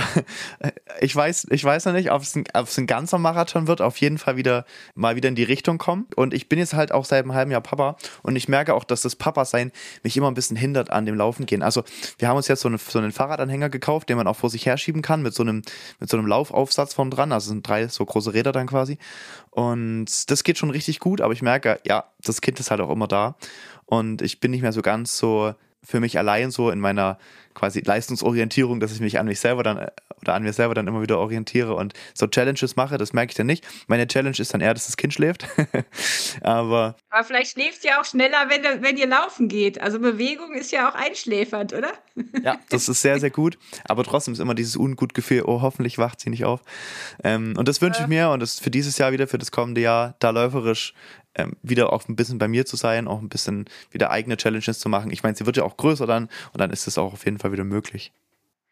ich 1.00 1.16
weiß, 1.16 1.48
ich 1.50 1.64
weiß 1.64 1.86
noch 1.86 1.94
nicht, 1.94 2.12
ob 2.12 2.22
es, 2.22 2.36
ein, 2.36 2.44
ob 2.54 2.68
es 2.68 2.78
ein 2.78 2.88
ganzer 2.88 3.18
Marathon 3.18 3.68
wird, 3.68 3.82
auf 3.82 3.98
jeden 3.98 4.18
Fall 4.18 4.38
wieder 4.38 4.66
mal 4.96 5.16
wieder 5.16 5.30
in 5.30 5.36
die 5.36 5.44
Richtung 5.44 5.78
kommen. 5.78 6.08
Und 6.16 6.34
ich 6.34 6.50
bin 6.50 6.60
jetzt 6.60 6.74
halt 6.74 6.92
auch 6.92 7.06
seit 7.06 7.24
einem 7.24 7.34
halben 7.34 7.52
Jahr 7.52 7.62
Papa 7.62 7.96
und 8.22 8.36
ich 8.36 8.48
merke 8.48 8.74
auch, 8.74 8.84
dass 8.84 9.02
das 9.02 9.16
Papa-Sein 9.16 9.72
mich 10.04 10.18
immer 10.18 10.30
ein 10.30 10.34
bisschen 10.34 10.58
hindert 10.58 10.90
an 10.90 11.06
dem 11.06 11.16
Laufen 11.16 11.46
gehen. 11.46 11.64
Also 11.64 11.84
wir 12.18 12.28
haben 12.28 12.38
uns 12.38 12.48
jetzt 12.48 12.62
so, 12.62 12.68
eine, 12.68 12.78
so 12.78 13.00
einen 13.00 13.12
Fahrradanhänger 13.12 13.70
gekauft, 13.70 14.10
den 14.10 14.18
man 14.18 14.28
auch 14.28 14.36
vor 14.36 14.50
sich 14.50 14.66
herschieben 14.66 15.02
kann, 15.02 15.22
mit 15.22 15.34
so 15.34 15.44
einem, 15.44 15.62
mit 16.00 16.10
so 16.10 16.18
einem 16.18 16.28
Laufaufsatz 16.28 16.94
vorn 16.94 17.12
dran. 17.12 17.32
Also 17.32 17.50
sind 17.50 17.68
drei 17.68 17.88
so 17.88 18.06
große 18.06 18.34
Räder 18.34 18.52
dann 18.52 18.68
quasi. 18.68 18.98
Und 19.50 20.30
das 20.30 20.44
geht 20.44 20.58
schon 20.58 20.70
richtig 20.70 21.00
gut, 21.00 21.22
aber 21.22 21.34
ich 21.34 21.42
merke, 21.42 21.80
ja, 21.86 22.06
das 22.24 22.42
Kind 22.42 22.60
ist 22.60 22.72
halt 22.72 22.82
auch 22.82 22.90
immer 22.90 23.08
da. 23.08 23.36
Und 23.86 24.22
ich 24.22 24.40
bin 24.40 24.52
nicht 24.52 24.62
mehr 24.62 24.72
so 24.72 24.82
ganz 24.82 25.18
so 25.18 25.54
für 25.84 26.00
mich 26.00 26.18
allein 26.18 26.52
so 26.52 26.70
in 26.70 26.80
meiner 26.80 27.18
quasi 27.54 27.82
Leistungsorientierung, 27.82 28.80
dass 28.80 28.94
ich 28.94 29.00
mich 29.00 29.20
an 29.20 29.28
mich 29.28 29.40
selber 29.40 29.64
dann 29.64 29.78
äh, 29.78 29.92
oder 30.22 30.36
an 30.36 30.44
mir 30.44 30.54
selber 30.54 30.76
dann 30.76 30.88
immer 30.88 31.02
wieder 31.02 31.18
orientiere 31.18 31.74
und 31.74 31.94
so 32.14 32.28
Challenges 32.28 32.76
mache, 32.76 32.98
das 32.98 33.14
merke 33.14 33.32
ich 33.32 33.36
dann 33.36 33.48
nicht. 33.48 33.66
Meine 33.88 34.08
Challenge 34.08 34.38
ist 34.38 34.54
dann 34.54 34.62
eher, 34.62 34.74
dass 34.74 34.86
das 34.86 34.98
Kind 34.98 35.14
schläft. 35.14 35.48
Aber, 36.42 36.96
Aber 37.10 37.24
vielleicht 37.24 37.52
schläft 37.52 37.84
ihr 37.84 38.00
auch 38.00 38.06
schneller, 38.06 38.48
wenn, 38.50 38.84
wenn 38.84 38.98
ihr 38.98 39.08
laufen 39.08 39.48
geht. 39.48 39.82
Also 39.82 40.00
Bewegung 40.00 40.54
ist 40.54 40.72
ja 40.72 40.90
auch 40.90 40.96
einschläfernd, 40.96 41.74
oder? 41.74 41.92
ja, 42.44 42.58
das 42.70 42.88
ist 42.88 43.02
sehr, 43.02 43.20
sehr 43.20 43.32
gut. 43.32 43.58
Aber 43.86 44.04
trotzdem 44.04 44.34
ist 44.34 44.40
immer 44.40 44.56
dieses 44.56 44.76
Ungutgefühl, 44.76 45.44
oh, 45.46 45.62
hoffentlich 45.62 45.98
wacht 45.98 46.20
sie 46.20 46.30
nicht 46.30 46.46
auf. 46.46 46.62
Ähm, 47.24 47.56
und 47.58 47.68
das 47.68 47.82
wünsche 47.82 48.02
ich 48.02 48.08
mir 48.08 48.30
und 48.30 48.42
das 48.42 48.60
für 48.60 48.72
dieses 48.72 48.98
Jahr 48.98 49.12
wieder, 49.12 49.28
für 49.28 49.38
das 49.38 49.52
kommende 49.52 49.82
Jahr, 49.82 50.16
da 50.20 50.30
läuferisch 50.30 50.94
ähm, 51.36 51.56
wieder 51.62 51.94
auch 51.94 52.08
ein 52.08 52.16
bisschen 52.16 52.38
bei 52.38 52.48
mir 52.48 52.66
zu 52.66 52.76
sein, 52.76 53.08
auch 53.08 53.20
ein 53.20 53.30
bisschen 53.30 53.66
wieder 53.90 54.12
eigene 54.12 54.38
Challenges 54.38 54.80
zu 54.80 54.90
machen. 54.90 55.12
Ich 55.12 55.24
meine, 55.24 55.36
sie 55.36 55.46
wird 55.46 55.58
ja 55.58 55.64
auch 55.64 55.78
größer 55.78 56.08
dann 56.08 56.30
und 56.54 56.60
dann 56.60 56.72
ist 56.72 56.88
es 56.88 56.98
auch 56.98 57.14
auf 57.14 57.26
jeden 57.26 57.40
Fall 57.40 57.52
wieder 57.52 57.64
möglich. 57.64 58.12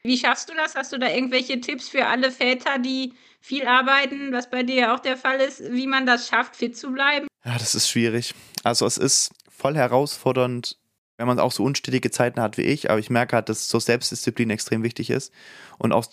Wie 0.01 0.17
schaffst 0.17 0.49
du 0.49 0.53
das? 0.53 0.75
Hast 0.75 0.93
du 0.93 0.97
da 0.97 1.09
irgendwelche 1.09 1.59
Tipps 1.59 1.89
für 1.89 2.05
alle 2.05 2.31
Väter, 2.31 2.79
die 2.79 3.13
viel 3.41 3.67
arbeiten, 3.67 4.31
was 4.31 4.49
bei 4.49 4.63
dir 4.63 4.75
ja 4.75 4.95
auch 4.95 4.99
der 4.99 5.17
Fall 5.17 5.39
ist, 5.39 5.61
wie 5.71 5.87
man 5.87 6.05
das 6.05 6.27
schafft, 6.27 6.55
fit 6.55 6.77
zu 6.77 6.91
bleiben? 6.91 7.27
Ja, 7.43 7.57
das 7.57 7.75
ist 7.75 7.89
schwierig. 7.89 8.33
Also 8.63 8.85
es 8.85 8.97
ist 8.97 9.31
voll 9.49 9.75
herausfordernd, 9.75 10.77
wenn 11.17 11.27
man 11.27 11.39
auch 11.39 11.51
so 11.51 11.63
unstetige 11.63 12.11
Zeiten 12.11 12.41
hat 12.41 12.57
wie 12.57 12.63
ich, 12.63 12.89
aber 12.89 12.99
ich 12.99 13.09
merke 13.09 13.35
halt, 13.35 13.49
dass 13.49 13.67
so 13.67 13.79
Selbstdisziplin 13.79 14.49
extrem 14.49 14.83
wichtig 14.83 15.09
ist 15.09 15.33
und 15.77 15.91
auch 15.91 16.05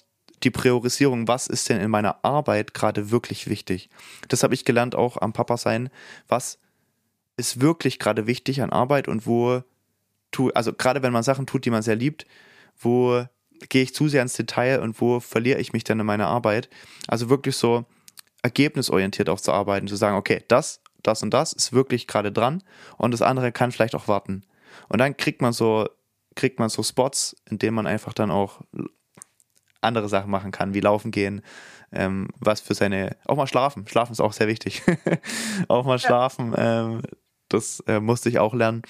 die 0.42 0.50
Priorisierung, 0.50 1.28
was 1.28 1.46
ist 1.46 1.68
denn 1.68 1.80
in 1.80 1.90
meiner 1.90 2.24
Arbeit 2.24 2.74
gerade 2.74 3.10
wirklich 3.10 3.48
wichtig. 3.48 3.88
Das 4.28 4.42
habe 4.42 4.54
ich 4.54 4.64
gelernt 4.64 4.94
auch 4.94 5.16
am 5.16 5.32
Papa 5.32 5.56
sein, 5.56 5.88
was 6.28 6.58
ist 7.36 7.60
wirklich 7.60 7.98
gerade 7.98 8.26
wichtig 8.26 8.62
an 8.62 8.70
Arbeit 8.70 9.08
und 9.08 9.26
wo 9.26 9.62
tu, 10.30 10.50
also 10.50 10.72
gerade 10.72 11.02
wenn 11.02 11.12
man 11.12 11.22
Sachen 11.22 11.46
tut, 11.46 11.64
die 11.64 11.70
man 11.70 11.82
sehr 11.82 11.96
liebt, 11.96 12.26
wo 12.78 13.24
gehe 13.68 13.82
ich 13.82 13.94
zu 13.94 14.08
sehr 14.08 14.22
ins 14.22 14.34
Detail 14.34 14.80
und 14.80 15.00
wo 15.00 15.20
verliere 15.20 15.58
ich 15.58 15.72
mich 15.72 15.84
dann 15.84 16.00
in 16.00 16.06
meiner 16.06 16.26
Arbeit? 16.26 16.68
Also 17.08 17.30
wirklich 17.30 17.56
so 17.56 17.84
ergebnisorientiert 18.42 19.28
auch 19.28 19.40
zu 19.40 19.52
arbeiten, 19.52 19.88
zu 19.88 19.96
sagen, 19.96 20.16
okay, 20.16 20.44
das, 20.48 20.80
das 21.02 21.22
und 21.22 21.32
das 21.32 21.52
ist 21.52 21.72
wirklich 21.72 22.06
gerade 22.06 22.32
dran 22.32 22.62
und 22.96 23.12
das 23.12 23.22
andere 23.22 23.52
kann 23.52 23.72
vielleicht 23.72 23.94
auch 23.94 24.08
warten. 24.08 24.44
Und 24.88 24.98
dann 24.98 25.16
kriegt 25.16 25.40
man 25.40 25.52
so, 25.52 25.88
kriegt 26.34 26.58
man 26.58 26.68
so 26.68 26.82
Spots, 26.82 27.36
in 27.48 27.58
denen 27.58 27.74
man 27.74 27.86
einfach 27.86 28.12
dann 28.12 28.30
auch 28.30 28.60
andere 29.86 30.08
Sachen 30.08 30.30
machen 30.30 30.50
kann, 30.50 30.74
wie 30.74 30.80
laufen 30.80 31.10
gehen, 31.10 31.42
ähm, 31.92 32.28
was 32.38 32.60
für 32.60 32.74
seine, 32.74 33.16
auch 33.26 33.36
mal 33.36 33.46
schlafen. 33.46 33.86
Schlafen 33.88 34.12
ist 34.12 34.20
auch 34.20 34.32
sehr 34.32 34.48
wichtig. 34.48 34.82
auch 35.68 35.84
mal 35.84 35.98
schlafen, 35.98 36.54
ähm, 36.56 37.02
das 37.48 37.80
äh, 37.86 38.00
musste 38.00 38.28
ich 38.28 38.38
auch 38.38 38.54
lernen, 38.54 38.82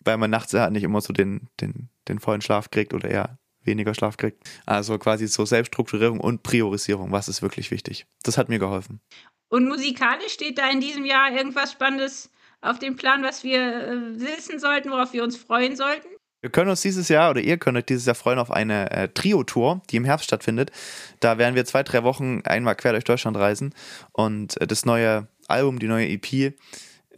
weil 0.00 0.16
man 0.16 0.30
nachts 0.30 0.52
ja 0.52 0.70
nicht 0.70 0.82
immer 0.82 1.00
so 1.00 1.12
den, 1.12 1.48
den, 1.60 1.88
den 2.08 2.18
vollen 2.18 2.40
Schlaf 2.40 2.70
kriegt 2.70 2.94
oder 2.94 3.08
eher 3.08 3.38
weniger 3.62 3.94
Schlaf 3.94 4.16
kriegt. 4.16 4.48
Also 4.64 4.98
quasi 4.98 5.26
so 5.26 5.44
Selbststrukturierung 5.44 6.20
und 6.20 6.42
Priorisierung, 6.42 7.12
was 7.12 7.28
ist 7.28 7.42
wirklich 7.42 7.70
wichtig. 7.70 8.06
Das 8.22 8.38
hat 8.38 8.48
mir 8.48 8.58
geholfen. 8.58 9.00
Und 9.48 9.68
musikalisch 9.68 10.32
steht 10.32 10.58
da 10.58 10.68
in 10.70 10.80
diesem 10.80 11.04
Jahr 11.04 11.30
irgendwas 11.32 11.72
Spannendes 11.72 12.30
auf 12.60 12.78
dem 12.78 12.96
Plan, 12.96 13.22
was 13.22 13.44
wir 13.44 13.60
äh, 13.60 14.20
wissen 14.20 14.58
sollten, 14.58 14.90
worauf 14.90 15.12
wir 15.12 15.22
uns 15.22 15.36
freuen 15.36 15.76
sollten? 15.76 16.08
Wir 16.46 16.52
können 16.52 16.70
uns 16.70 16.80
dieses 16.80 17.08
Jahr 17.08 17.30
oder 17.30 17.40
ihr 17.40 17.56
könnt 17.56 17.76
euch 17.76 17.86
dieses 17.86 18.06
Jahr 18.06 18.14
freuen 18.14 18.38
auf 18.38 18.52
eine 18.52 18.88
äh, 18.92 19.08
Trio-Tour, 19.08 19.82
die 19.90 19.96
im 19.96 20.04
Herbst 20.04 20.26
stattfindet. 20.26 20.70
Da 21.18 21.38
werden 21.38 21.56
wir 21.56 21.64
zwei, 21.64 21.82
drei 21.82 22.04
Wochen 22.04 22.42
einmal 22.44 22.76
quer 22.76 22.92
durch 22.92 23.02
Deutschland 23.02 23.36
reisen 23.36 23.74
und 24.12 24.60
äh, 24.60 24.68
das 24.68 24.86
neue 24.86 25.26
Album, 25.48 25.80
die 25.80 25.88
neue 25.88 26.06
EP 26.08 26.54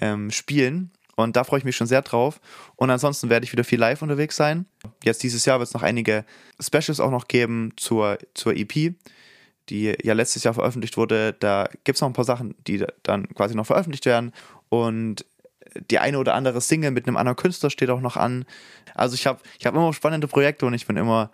ähm, 0.00 0.30
spielen. 0.30 0.92
Und 1.14 1.36
da 1.36 1.44
freue 1.44 1.58
ich 1.58 1.66
mich 1.66 1.76
schon 1.76 1.86
sehr 1.86 2.00
drauf. 2.00 2.40
Und 2.76 2.88
ansonsten 2.88 3.28
werde 3.28 3.44
ich 3.44 3.52
wieder 3.52 3.64
viel 3.64 3.78
live 3.78 4.00
unterwegs 4.00 4.34
sein. 4.34 4.64
Jetzt 5.04 5.22
dieses 5.22 5.44
Jahr 5.44 5.58
wird 5.58 5.68
es 5.68 5.74
noch 5.74 5.82
einige 5.82 6.24
Specials 6.58 6.98
auch 6.98 7.10
noch 7.10 7.28
geben 7.28 7.74
zur, 7.76 8.16
zur 8.32 8.56
EP, 8.56 8.94
die 9.68 9.94
ja 10.02 10.14
letztes 10.14 10.42
Jahr 10.42 10.54
veröffentlicht 10.54 10.96
wurde. 10.96 11.34
Da 11.38 11.68
gibt 11.84 11.96
es 11.96 12.00
noch 12.00 12.08
ein 12.08 12.14
paar 12.14 12.24
Sachen, 12.24 12.54
die 12.66 12.82
dann 13.02 13.28
quasi 13.34 13.54
noch 13.54 13.66
veröffentlicht 13.66 14.06
werden. 14.06 14.32
Und 14.70 15.26
die 15.90 15.98
eine 15.98 16.18
oder 16.18 16.34
andere 16.34 16.60
Single 16.60 16.90
mit 16.90 17.06
einem 17.06 17.16
anderen 17.16 17.36
Künstler 17.36 17.70
steht 17.70 17.90
auch 17.90 18.00
noch 18.00 18.16
an. 18.16 18.44
Also 18.94 19.14
ich 19.14 19.26
habe 19.26 19.40
ich 19.58 19.66
hab 19.66 19.74
immer 19.74 19.92
spannende 19.92 20.28
Projekte 20.28 20.66
und 20.66 20.74
ich 20.74 20.86
bin 20.86 20.96
immer 20.96 21.30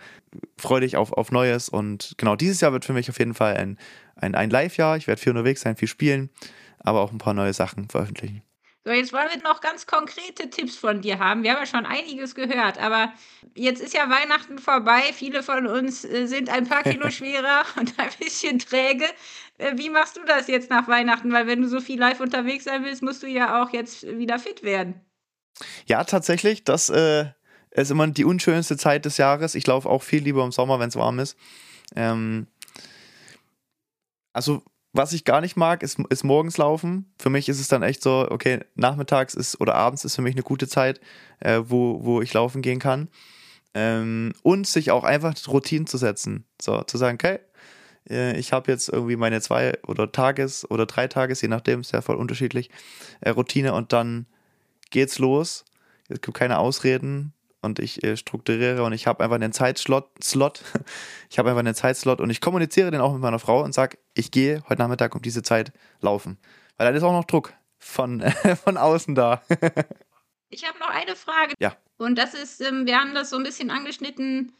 freudig 0.59 0.97
auf, 0.97 1.13
auf 1.13 1.33
Neues. 1.33 1.69
Und 1.69 2.15
genau, 2.19 2.37
dieses 2.37 2.61
Jahr 2.61 2.73
wird 2.73 2.85
für 2.85 2.93
mich 2.93 3.11
auf 3.11 3.19
jeden 3.19 3.35
Fall 3.35 3.57
ein, 3.57 3.79
ein, 4.17 4.35
ein 4.35 4.51
Live-Jahr. 4.51 4.97
Ich 4.97 5.07
werde 5.07 5.21
viel 5.21 5.31
unterwegs 5.31 5.63
sein, 5.63 5.77
viel 5.77 5.89
spielen, 5.89 6.31
aber 6.79 7.01
auch 7.01 7.11
ein 7.11 7.19
paar 7.19 7.35
neue 7.35 7.53
Sachen 7.53 7.89
veröffentlichen. 7.89 8.43
So, 8.87 8.91
jetzt 8.91 9.15
wollen 9.15 9.29
wir 9.33 9.43
noch 9.43 9.63
ganz 9.63 9.87
konkrete 9.87 10.51
Tipps 10.51 10.77
von 10.77 11.01
dir 11.01 11.19
haben. 11.19 11.43
Wir 11.43 11.53
haben 11.53 11.61
ja 11.61 11.67
schon 11.67 11.87
einiges 11.87 12.35
gehört, 12.35 12.77
aber 12.77 13.15
jetzt 13.55 13.81
ist 13.81 13.95
ja 13.95 14.11
Weihnachten 14.11 14.59
vorbei. 14.59 15.01
Viele 15.15 15.43
von 15.43 15.67
uns 15.67 16.05
äh, 16.05 16.27
sind 16.27 16.51
ein 16.51 16.69
paar 16.69 16.83
Kilo 16.83 17.09
schwerer 17.11 17.65
und 17.79 17.99
ein 17.99 18.11
bisschen 18.19 18.59
träge. 18.59 19.07
Äh, 19.57 19.79
wie 19.79 19.89
machst 19.89 20.19
du 20.19 20.25
das 20.27 20.49
jetzt 20.49 20.69
nach 20.69 20.87
Weihnachten? 20.87 21.33
Weil 21.33 21.47
wenn 21.47 21.63
du 21.63 21.69
so 21.69 21.81
viel 21.81 21.99
live 21.99 22.21
unterwegs 22.21 22.65
sein 22.65 22.85
willst, 22.85 23.03
musst 23.03 23.23
du 23.23 23.27
ja 23.27 23.63
auch 23.63 23.71
jetzt 23.71 24.07
wieder 24.07 24.39
fit 24.39 24.63
werden. 24.63 25.01
Ja, 25.87 26.05
tatsächlich. 26.05 26.65
Das 26.65 26.91
äh, 26.91 27.31
ist 27.71 27.91
immer 27.91 28.07
die 28.09 28.27
unschönste 28.27 28.77
Zeit 28.77 29.07
des 29.07 29.17
Jahres. 29.17 29.55
Ich 29.55 29.67
laufe 29.67 29.89
auch 29.89 30.03
viel 30.03 30.23
lieber 30.23 30.45
im 30.45 30.53
Sommer, 30.53 30.79
wenn 30.79 30.91
es 30.91 30.97
warm 30.97 31.21
ist. 31.21 31.39
Ähm, 31.97 32.49
also 34.35 34.63
was 34.95 35.13
ich 35.13 35.25
gar 35.25 35.41
nicht 35.41 35.57
mag, 35.57 35.83
ist, 35.83 35.99
ist 36.09 36.25
morgens 36.25 36.57
laufen. 36.57 37.13
Für 37.19 37.29
mich 37.29 37.49
ist 37.49 37.61
es 37.61 37.69
dann 37.69 37.83
echt 37.83 38.03
so, 38.03 38.27
okay, 38.31 38.61
nachmittags 38.77 39.35
ist 39.35 39.61
oder 39.61 39.75
abends 39.75 40.05
ist 40.05 40.15
für 40.15 40.23
mich 40.23 40.35
eine 40.35 40.45
gute 40.45 40.69
Zeit, 40.69 41.01
äh, 41.41 41.61
wo, 41.65 42.05
wo 42.05 42.23
ich 42.23 42.33
laufen 42.33 42.63
gehen 42.63 42.79
kann. 42.79 43.09
Ähm, 43.75 44.33
und 44.43 44.69
sich 44.69 44.93
auch 44.93 45.03
einfach 45.03 45.35
Routinen 45.49 45.89
zu 45.89 45.99
setzen. 45.99 46.45
So, 46.63 46.83
zu 46.85 46.97
sagen, 46.97 47.19
okay, 47.21 47.41
äh, 48.09 48.39
ich 48.39 48.53
habe 48.53 48.71
jetzt 48.71 48.89
irgendwie 48.89 49.17
meine 49.17 49.41
zwei 49.41 49.77
oder 49.87 50.13
Tages- 50.13 50.71
oder 50.71 50.87
drei 50.87 51.09
Tages, 51.09 51.43
je 51.43 51.49
nachdem, 51.49 51.81
ist 51.81 51.93
ja 51.93 52.01
voll 52.01 52.17
unterschiedlich, 52.17 52.71
äh, 53.21 53.31
Routine 53.31 53.75
und 53.75 53.93
dann 53.93 54.27
geht's 54.91 55.19
los. 55.19 55.65
Es 56.09 56.21
gibt 56.21 56.37
keine 56.37 56.59
Ausreden 56.59 57.34
und 57.65 57.79
ich 57.79 58.05
äh, 58.05 58.17
strukturiere 58.17 58.85
und 58.85 58.93
ich 58.93 59.07
habe 59.07 59.25
einfach 59.25 59.37
einen 59.37 59.53
Zeitslot, 59.53 60.09
Slot. 60.23 60.63
ich 61.31 61.39
habe 61.39 61.51
einfach 61.51 61.61
einen 61.61 61.75
Zeitslot 61.75 62.21
und 62.21 62.31
ich 62.31 62.41
kommuniziere 62.41 62.91
den 62.91 63.01
auch 63.01 63.13
mit 63.13 63.23
meiner 63.23 63.39
Frau 63.39 63.63
und 63.63 63.73
sage, 63.73 63.99
ich 64.15 64.31
gehe 64.31 64.63
heute 64.69 64.83
Nachmittag 64.83 65.15
um 65.15 65.23
diese 65.23 65.43
Zeit 65.43 65.73
laufen. 66.01 66.39
Weil 66.77 66.87
dann 66.87 66.95
ist 66.95 67.03
auch 67.03 67.13
noch 67.13 67.25
Druck 67.25 67.53
von, 67.79 68.23
von 68.65 68.77
außen 68.77 69.15
da. 69.15 69.43
ich 70.51 70.67
habe 70.67 70.79
noch 70.79 70.91
eine 70.91 71.17
Frage. 71.17 71.55
Ja. 71.59 71.77
Und 71.97 72.17
das 72.17 72.35
ist, 72.35 72.61
ähm, 72.61 72.87
wir 72.87 72.99
haben 72.99 73.15
das 73.15 73.31
so 73.31 73.37
ein 73.37 73.43
bisschen 73.43 73.71
angeschnitten, 73.71 74.53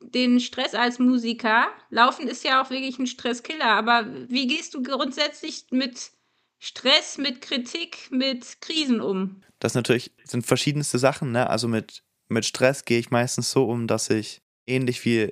den 0.00 0.40
Stress 0.40 0.74
als 0.74 0.98
Musiker. 0.98 1.68
Laufen 1.90 2.26
ist 2.26 2.44
ja 2.44 2.62
auch 2.62 2.70
wirklich 2.70 2.98
ein 2.98 3.06
Stresskiller, 3.06 3.70
aber 3.70 4.06
wie 4.28 4.46
gehst 4.46 4.74
du 4.74 4.82
grundsätzlich 4.82 5.66
mit 5.70 6.12
Stress, 6.58 7.18
mit 7.18 7.40
Kritik, 7.40 8.10
mit 8.10 8.60
Krisen 8.60 9.00
um? 9.00 9.42
Das 9.58 9.74
natürlich 9.74 10.12
sind 10.24 10.46
verschiedenste 10.46 10.98
Sachen, 10.98 11.32
ne? 11.32 11.48
Also 11.48 11.68
mit 11.68 12.02
mit 12.30 12.44
Stress 12.46 12.84
gehe 12.84 12.98
ich 12.98 13.10
meistens 13.10 13.50
so 13.50 13.68
um, 13.68 13.86
dass 13.86 14.08
ich 14.10 14.40
ähnlich 14.66 15.04
wie 15.04 15.30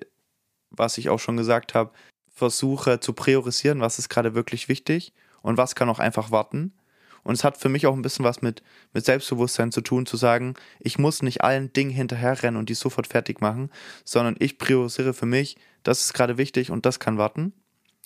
was 0.70 0.98
ich 0.98 1.08
auch 1.08 1.18
schon 1.18 1.36
gesagt 1.36 1.74
habe, 1.74 1.92
versuche 2.30 3.00
zu 3.00 3.12
priorisieren, 3.12 3.80
was 3.80 3.98
ist 3.98 4.08
gerade 4.08 4.34
wirklich 4.34 4.68
wichtig 4.68 5.12
und 5.42 5.56
was 5.56 5.74
kann 5.74 5.88
auch 5.88 5.98
einfach 5.98 6.30
warten. 6.30 6.72
Und 7.24 7.34
es 7.34 7.44
hat 7.44 7.58
für 7.58 7.68
mich 7.68 7.86
auch 7.86 7.94
ein 7.94 8.02
bisschen 8.02 8.24
was 8.24 8.42
mit, 8.42 8.62
mit 8.92 9.04
Selbstbewusstsein 9.04 9.72
zu 9.72 9.80
tun, 9.80 10.06
zu 10.06 10.16
sagen, 10.16 10.54
ich 10.78 10.98
muss 10.98 11.22
nicht 11.22 11.42
allen 11.42 11.72
Dingen 11.72 11.90
hinterherrennen 11.90 12.58
und 12.58 12.68
die 12.68 12.74
sofort 12.74 13.06
fertig 13.06 13.40
machen, 13.40 13.70
sondern 14.04 14.36
ich 14.38 14.58
priorisiere 14.58 15.14
für 15.14 15.26
mich, 15.26 15.56
das 15.82 16.04
ist 16.04 16.14
gerade 16.14 16.38
wichtig 16.38 16.70
und 16.70 16.86
das 16.86 17.00
kann 17.00 17.18
warten. 17.18 17.52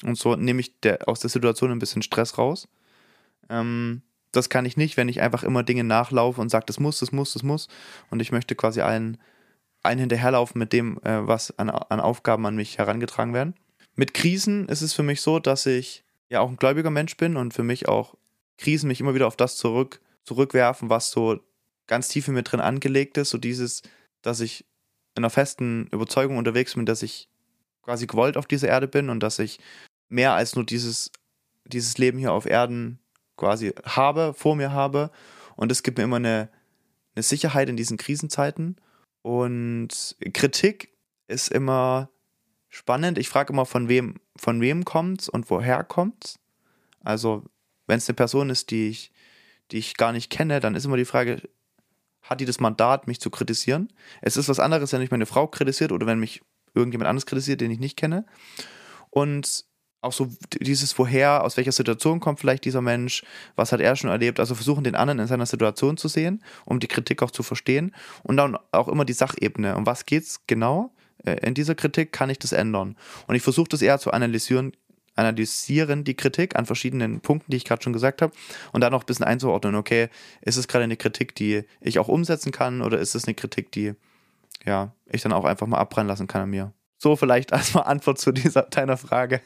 Und 0.02 0.18
so 0.18 0.34
nehme 0.34 0.60
ich 0.60 0.80
der, 0.80 1.08
aus 1.08 1.20
der 1.20 1.30
Situation 1.30 1.70
ein 1.70 1.78
bisschen 1.78 2.02
Stress 2.02 2.38
raus. 2.38 2.68
Ähm, 3.48 4.02
das 4.32 4.48
kann 4.48 4.64
ich 4.64 4.76
nicht, 4.76 4.96
wenn 4.96 5.08
ich 5.08 5.20
einfach 5.20 5.42
immer 5.42 5.62
Dinge 5.62 5.84
nachlaufe 5.84 6.40
und 6.40 6.48
sage, 6.48 6.64
das 6.66 6.80
muss, 6.80 6.98
das 6.98 7.12
muss, 7.12 7.34
das 7.34 7.42
muss. 7.42 7.68
Und 8.10 8.20
ich 8.20 8.32
möchte 8.32 8.54
quasi 8.54 8.80
allen, 8.80 9.18
allen 9.82 9.98
hinterherlaufen 9.98 10.58
mit 10.58 10.72
dem, 10.72 10.98
äh, 11.04 11.26
was 11.26 11.56
an, 11.58 11.70
an 11.70 12.00
Aufgaben 12.00 12.46
an 12.46 12.56
mich 12.56 12.78
herangetragen 12.78 13.34
werden. 13.34 13.54
Mit 13.94 14.14
Krisen 14.14 14.68
ist 14.68 14.80
es 14.80 14.94
für 14.94 15.02
mich 15.02 15.20
so, 15.20 15.38
dass 15.38 15.66
ich 15.66 16.02
ja 16.30 16.40
auch 16.40 16.48
ein 16.48 16.56
gläubiger 16.56 16.90
Mensch 16.90 17.16
bin 17.18 17.36
und 17.36 17.52
für 17.52 17.62
mich 17.62 17.88
auch 17.88 18.14
Krisen 18.56 18.88
mich 18.88 19.00
immer 19.00 19.14
wieder 19.14 19.26
auf 19.26 19.36
das 19.36 19.56
zurück, 19.56 20.00
zurückwerfen, 20.24 20.88
was 20.88 21.10
so 21.10 21.38
ganz 21.86 22.08
tief 22.08 22.26
in 22.26 22.34
mir 22.34 22.42
drin 22.42 22.60
angelegt 22.60 23.18
ist. 23.18 23.30
So 23.30 23.38
dieses, 23.38 23.82
dass 24.22 24.40
ich 24.40 24.64
in 25.14 25.24
einer 25.24 25.30
festen 25.30 25.88
Überzeugung 25.88 26.38
unterwegs 26.38 26.74
bin, 26.74 26.86
dass 26.86 27.02
ich 27.02 27.28
quasi 27.82 28.06
gewollt 28.06 28.38
auf 28.38 28.46
dieser 28.46 28.68
Erde 28.68 28.88
bin 28.88 29.10
und 29.10 29.20
dass 29.20 29.38
ich 29.38 29.58
mehr 30.08 30.32
als 30.32 30.54
nur 30.54 30.64
dieses, 30.64 31.10
dieses 31.66 31.98
Leben 31.98 32.18
hier 32.18 32.32
auf 32.32 32.46
Erden 32.46 32.98
quasi 33.42 33.74
habe, 33.84 34.34
vor 34.34 34.54
mir 34.54 34.70
habe. 34.70 35.10
Und 35.56 35.72
es 35.72 35.82
gibt 35.82 35.98
mir 35.98 36.04
immer 36.04 36.16
eine, 36.16 36.48
eine 37.16 37.24
Sicherheit 37.24 37.68
in 37.68 37.76
diesen 37.76 37.96
Krisenzeiten. 37.96 38.76
Und 39.22 40.16
Kritik 40.32 40.96
ist 41.26 41.48
immer 41.48 42.08
spannend. 42.68 43.18
Ich 43.18 43.28
frage 43.28 43.52
immer, 43.52 43.66
von 43.66 43.88
wem, 43.88 44.20
von 44.36 44.60
wem 44.60 44.84
kommt's 44.84 45.28
und 45.28 45.50
woher 45.50 45.82
kommt's. 45.82 46.38
Also, 47.00 47.42
wenn 47.88 47.98
es 47.98 48.08
eine 48.08 48.14
Person 48.14 48.48
ist, 48.48 48.70
die 48.70 48.88
ich, 48.90 49.10
die 49.72 49.78
ich 49.78 49.96
gar 49.96 50.12
nicht 50.12 50.30
kenne, 50.30 50.60
dann 50.60 50.76
ist 50.76 50.84
immer 50.84 50.96
die 50.96 51.04
Frage, 51.04 51.42
hat 52.22 52.38
die 52.38 52.44
das 52.44 52.60
Mandat, 52.60 53.08
mich 53.08 53.20
zu 53.20 53.28
kritisieren. 53.28 53.92
Es 54.20 54.36
ist 54.36 54.48
was 54.48 54.60
anderes, 54.60 54.92
wenn 54.92 55.00
mich 55.00 55.10
meine 55.10 55.26
Frau 55.26 55.48
kritisiert 55.48 55.90
oder 55.90 56.06
wenn 56.06 56.20
mich 56.20 56.42
irgendjemand 56.74 57.08
anderes 57.08 57.26
kritisiert, 57.26 57.60
den 57.60 57.72
ich 57.72 57.80
nicht 57.80 57.96
kenne. 57.96 58.24
Und 59.10 59.64
auch 60.02 60.12
so 60.12 60.28
dieses 60.60 60.98
Woher, 60.98 61.44
aus 61.44 61.56
welcher 61.56 61.72
Situation 61.72 62.20
kommt 62.20 62.40
vielleicht 62.40 62.64
dieser 62.64 62.82
Mensch, 62.82 63.22
was 63.56 63.72
hat 63.72 63.80
er 63.80 63.96
schon 63.96 64.10
erlebt, 64.10 64.40
also 64.40 64.54
versuchen 64.54 64.84
den 64.84 64.96
anderen 64.96 65.20
in 65.20 65.26
seiner 65.26 65.46
Situation 65.46 65.96
zu 65.96 66.08
sehen, 66.08 66.42
um 66.64 66.80
die 66.80 66.88
Kritik 66.88 67.22
auch 67.22 67.30
zu 67.30 67.42
verstehen 67.42 67.94
und 68.22 68.36
dann 68.36 68.58
auch 68.72 68.88
immer 68.88 69.04
die 69.04 69.12
Sachebene, 69.12 69.76
um 69.76 69.86
was 69.86 70.04
geht 70.04 70.24
es 70.24 70.40
genau 70.46 70.92
äh, 71.24 71.46
in 71.46 71.54
dieser 71.54 71.74
Kritik, 71.74 72.12
kann 72.12 72.30
ich 72.30 72.38
das 72.38 72.52
ändern 72.52 72.96
und 73.28 73.34
ich 73.36 73.42
versuche 73.42 73.68
das 73.68 73.80
eher 73.80 73.98
zu 73.98 74.10
analysieren, 74.10 74.72
analysieren 75.14 76.04
die 76.04 76.14
Kritik 76.14 76.56
an 76.56 76.66
verschiedenen 76.66 77.20
Punkten, 77.20 77.52
die 77.52 77.56
ich 77.56 77.64
gerade 77.64 77.82
schon 77.82 77.92
gesagt 77.92 78.22
habe, 78.22 78.32
und 78.72 78.80
dann 78.80 78.92
noch 78.92 79.04
ein 79.04 79.06
bisschen 79.06 79.26
einzuordnen, 79.26 79.76
okay, 79.76 80.08
ist 80.40 80.56
es 80.56 80.68
gerade 80.68 80.84
eine 80.84 80.96
Kritik, 80.96 81.34
die 81.36 81.64
ich 81.80 81.98
auch 81.98 82.08
umsetzen 82.08 82.50
kann, 82.50 82.82
oder 82.82 82.98
ist 82.98 83.14
es 83.14 83.26
eine 83.26 83.34
Kritik, 83.34 83.70
die 83.72 83.94
ja, 84.64 84.92
ich 85.06 85.22
dann 85.22 85.32
auch 85.32 85.44
einfach 85.44 85.66
mal 85.66 85.78
abbrennen 85.78 86.08
lassen 86.08 86.26
kann 86.26 86.42
an 86.42 86.50
mir. 86.50 86.72
So 86.98 87.16
vielleicht 87.16 87.52
als 87.52 87.74
mal 87.74 87.82
Antwort 87.82 88.18
zu 88.18 88.32
dieser 88.32 88.62
deiner 88.62 88.96
Frage. 88.96 89.40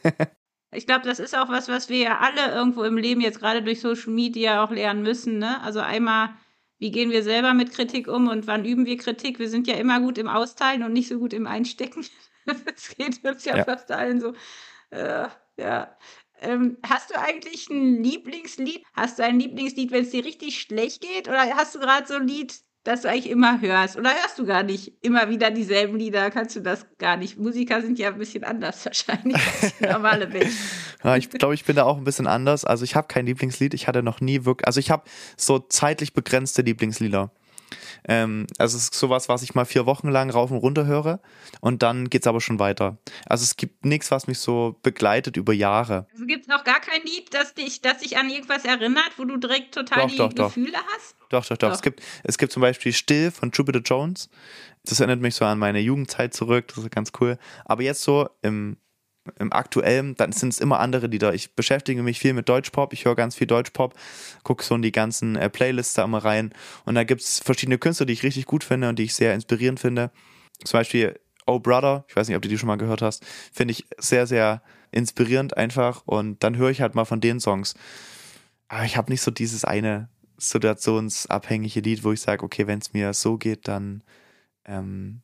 Ich 0.71 0.85
glaube, 0.85 1.05
das 1.05 1.19
ist 1.19 1.37
auch 1.37 1.49
was, 1.49 1.69
was 1.69 1.89
wir 1.89 1.97
ja 1.97 2.17
alle 2.19 2.53
irgendwo 2.53 2.83
im 2.83 2.97
Leben 2.97 3.21
jetzt 3.21 3.39
gerade 3.39 3.63
durch 3.63 3.79
Social 3.79 4.11
Media 4.11 4.63
auch 4.63 4.71
lernen 4.71 5.01
müssen. 5.01 5.37
Ne? 5.37 5.61
Also 5.61 5.79
einmal, 5.79 6.35
wie 6.77 6.91
gehen 6.91 7.09
wir 7.09 7.23
selber 7.23 7.53
mit 7.53 7.71
Kritik 7.71 8.07
um 8.07 8.27
und 8.27 8.47
wann 8.47 8.65
üben 8.65 8.85
wir 8.85 8.97
Kritik? 8.97 9.39
Wir 9.39 9.49
sind 9.49 9.67
ja 9.67 9.75
immer 9.75 9.99
gut 10.01 10.17
im 10.17 10.27
Austeilen 10.27 10.83
und 10.83 10.93
nicht 10.93 11.07
so 11.07 11.19
gut 11.19 11.33
im 11.33 11.47
Einstecken. 11.47 12.05
das 12.65 12.95
geht 12.95 13.23
uns 13.23 13.45
ja, 13.45 13.57
ja. 13.57 13.63
fast 13.63 13.91
allen 13.91 14.19
so. 14.19 14.33
Äh, 14.89 15.27
ja. 15.57 15.97
Ähm, 16.39 16.77
hast 16.87 17.09
du 17.09 17.19
eigentlich 17.19 17.69
ein 17.69 18.03
Lieblingslied? 18.03 18.83
Hast 18.93 19.17
du 19.17 19.23
ein 19.23 19.39
Lieblingslied, 19.39 19.91
wenn 19.91 20.03
es 20.03 20.11
dir 20.11 20.23
richtig 20.23 20.61
schlecht 20.61 21.01
geht? 21.01 21.27
Oder 21.27 21.55
hast 21.55 21.73
du 21.75 21.79
gerade 21.79 22.05
so 22.05 22.15
ein 22.15 22.27
Lied, 22.27 22.61
das 22.87 23.01
du 23.01 23.09
eigentlich 23.09 23.29
immer 23.29 23.61
hörst? 23.61 23.97
Oder 23.97 24.11
hörst 24.11 24.39
du 24.39 24.45
gar 24.45 24.63
nicht 24.63 24.93
immer 25.01 25.29
wieder 25.29 25.51
dieselben 25.51 25.97
Lieder? 25.97 26.31
Kannst 26.31 26.55
du 26.55 26.61
das 26.61 26.85
gar 26.97 27.17
nicht? 27.17 27.37
Musiker 27.37 27.81
sind 27.81 27.99
ja 27.99 28.09
ein 28.09 28.17
bisschen 28.17 28.43
anders 28.43 28.85
wahrscheinlich 28.85 29.35
als 29.35 29.79
normale 29.81 30.27
Menschen. 30.27 30.57
ja, 31.03 31.17
ich 31.17 31.29
glaube, 31.29 31.53
ich 31.53 31.65
bin 31.65 31.75
da 31.75 31.83
auch 31.83 31.97
ein 31.97 32.03
bisschen 32.03 32.27
anders. 32.27 32.65
Also 32.65 32.83
ich 32.83 32.95
habe 32.95 33.07
kein 33.07 33.25
Lieblingslied. 33.25 33.73
Ich 33.73 33.87
hatte 33.87 34.03
noch 34.03 34.21
nie 34.21 34.45
wirklich, 34.45 34.65
also 34.65 34.79
ich 34.79 34.89
habe 34.89 35.03
so 35.35 35.59
zeitlich 35.59 36.13
begrenzte 36.13 36.61
Lieblingslieder. 36.61 37.31
Ähm, 38.07 38.47
also 38.57 38.77
es 38.77 38.85
ist 38.85 38.93
sowas, 38.93 39.29
was 39.29 39.43
ich 39.43 39.55
mal 39.55 39.65
vier 39.65 39.85
Wochen 39.85 40.09
lang 40.09 40.29
rauf 40.29 40.51
und 40.51 40.57
runter 40.57 40.85
höre 40.85 41.19
und 41.61 41.83
dann 41.83 42.09
geht 42.09 42.21
es 42.21 42.27
aber 42.27 42.41
schon 42.41 42.59
weiter. 42.59 42.97
Also 43.25 43.43
es 43.43 43.57
gibt 43.57 43.85
nichts, 43.85 44.11
was 44.11 44.27
mich 44.27 44.39
so 44.39 44.77
begleitet 44.83 45.37
über 45.37 45.53
Jahre. 45.53 46.07
Also 46.13 46.25
gibt 46.25 46.43
es 46.43 46.47
noch 46.47 46.63
gar 46.63 46.79
kein 46.79 47.01
Lied, 47.03 47.33
das 47.33 47.53
dich, 47.53 47.81
das 47.81 47.99
dich 47.99 48.17
an 48.17 48.29
irgendwas 48.29 48.65
erinnert, 48.65 49.11
wo 49.17 49.25
du 49.25 49.37
direkt 49.37 49.73
total 49.73 50.03
doch, 50.03 50.09
die 50.29 50.35
doch, 50.35 50.47
Gefühle 50.47 50.71
doch. 50.71 50.85
hast? 50.95 51.15
Doch, 51.29 51.45
doch, 51.45 51.57
doch. 51.57 51.69
doch. 51.69 51.71
Es, 51.75 51.81
gibt, 51.81 52.01
es 52.23 52.37
gibt 52.37 52.51
zum 52.51 52.61
Beispiel 52.61 52.93
Still 52.93 53.31
von 53.31 53.51
Jupiter 53.51 53.79
Jones. 53.79 54.29
Das 54.85 54.99
erinnert 54.99 55.19
mich 55.19 55.35
so 55.35 55.45
an 55.45 55.59
meine 55.59 55.79
Jugendzeit 55.79 56.33
zurück. 56.33 56.69
Das 56.69 56.77
ist 56.77 56.91
ganz 56.91 57.11
cool. 57.19 57.37
Aber 57.65 57.83
jetzt 57.83 58.01
so 58.01 58.29
im 58.41 58.77
im 59.39 59.53
aktuellen, 59.53 60.15
dann 60.15 60.31
sind 60.31 60.53
es 60.53 60.59
immer 60.59 60.79
andere 60.79 61.07
Lieder. 61.07 61.33
Ich 61.33 61.53
beschäftige 61.53 62.03
mich 62.03 62.19
viel 62.19 62.33
mit 62.33 62.49
Deutschpop, 62.49 62.93
ich 62.93 63.05
höre 63.05 63.15
ganz 63.15 63.35
viel 63.35 63.47
Deutschpop, 63.47 63.93
gucke 64.43 64.63
so 64.63 64.75
in 64.75 64.81
die 64.81 64.91
ganzen 64.91 65.35
äh, 65.35 65.49
Playlists 65.49 65.93
da 65.93 66.03
immer 66.03 66.23
rein 66.23 66.53
und 66.85 66.95
da 66.95 67.03
gibt 67.03 67.21
es 67.21 67.39
verschiedene 67.39 67.77
Künstler, 67.77 68.05
die 68.05 68.13
ich 68.13 68.23
richtig 68.23 68.45
gut 68.45 68.63
finde 68.63 68.89
und 68.89 68.99
die 68.99 69.03
ich 69.03 69.15
sehr 69.15 69.33
inspirierend 69.33 69.79
finde. 69.79 70.11
Zum 70.63 70.79
Beispiel 70.79 71.19
Oh 71.45 71.59
Brother, 71.59 72.03
ich 72.09 72.15
weiß 72.15 72.27
nicht, 72.27 72.35
ob 72.35 72.41
du 72.41 72.49
die 72.49 72.57
schon 72.57 72.67
mal 72.67 72.77
gehört 72.77 73.01
hast, 73.01 73.25
finde 73.53 73.71
ich 73.71 73.87
sehr, 73.97 74.27
sehr 74.27 74.61
inspirierend 74.91 75.55
einfach 75.55 76.03
und 76.05 76.43
dann 76.43 76.57
höre 76.57 76.69
ich 76.69 76.81
halt 76.81 76.93
mal 76.93 77.05
von 77.05 77.21
den 77.21 77.39
Songs. 77.39 77.73
Aber 78.67 78.83
ich 78.83 78.97
habe 78.97 79.11
nicht 79.11 79.21
so 79.21 79.31
dieses 79.31 79.63
eine 79.63 80.09
situationsabhängige 80.37 81.79
Lied, 81.79 82.03
wo 82.03 82.11
ich 82.11 82.21
sage, 82.21 82.43
okay, 82.43 82.67
wenn 82.67 82.79
es 82.79 82.93
mir 82.93 83.13
so 83.13 83.37
geht, 83.37 83.67
dann 83.67 84.03
ähm, 84.65 85.21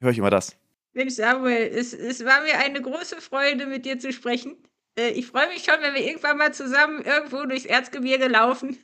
höre 0.00 0.10
ich 0.10 0.18
immer 0.18 0.30
das. 0.30 0.56
Mensch, 0.96 1.14
Samuel, 1.14 1.70
es, 1.74 1.92
es 1.92 2.24
war 2.24 2.40
mir 2.40 2.58
eine 2.58 2.80
große 2.80 3.20
Freude, 3.20 3.66
mit 3.66 3.84
dir 3.84 3.98
zu 3.98 4.12
sprechen. 4.12 4.56
Äh, 4.98 5.10
ich 5.10 5.26
freue 5.26 5.46
mich 5.48 5.62
schon, 5.62 5.74
wenn 5.82 5.92
wir 5.92 6.02
irgendwann 6.02 6.38
mal 6.38 6.54
zusammen 6.54 7.02
irgendwo 7.02 7.44
durchs 7.44 7.66
Erzgebirge 7.66 8.28
laufen. 8.28 8.78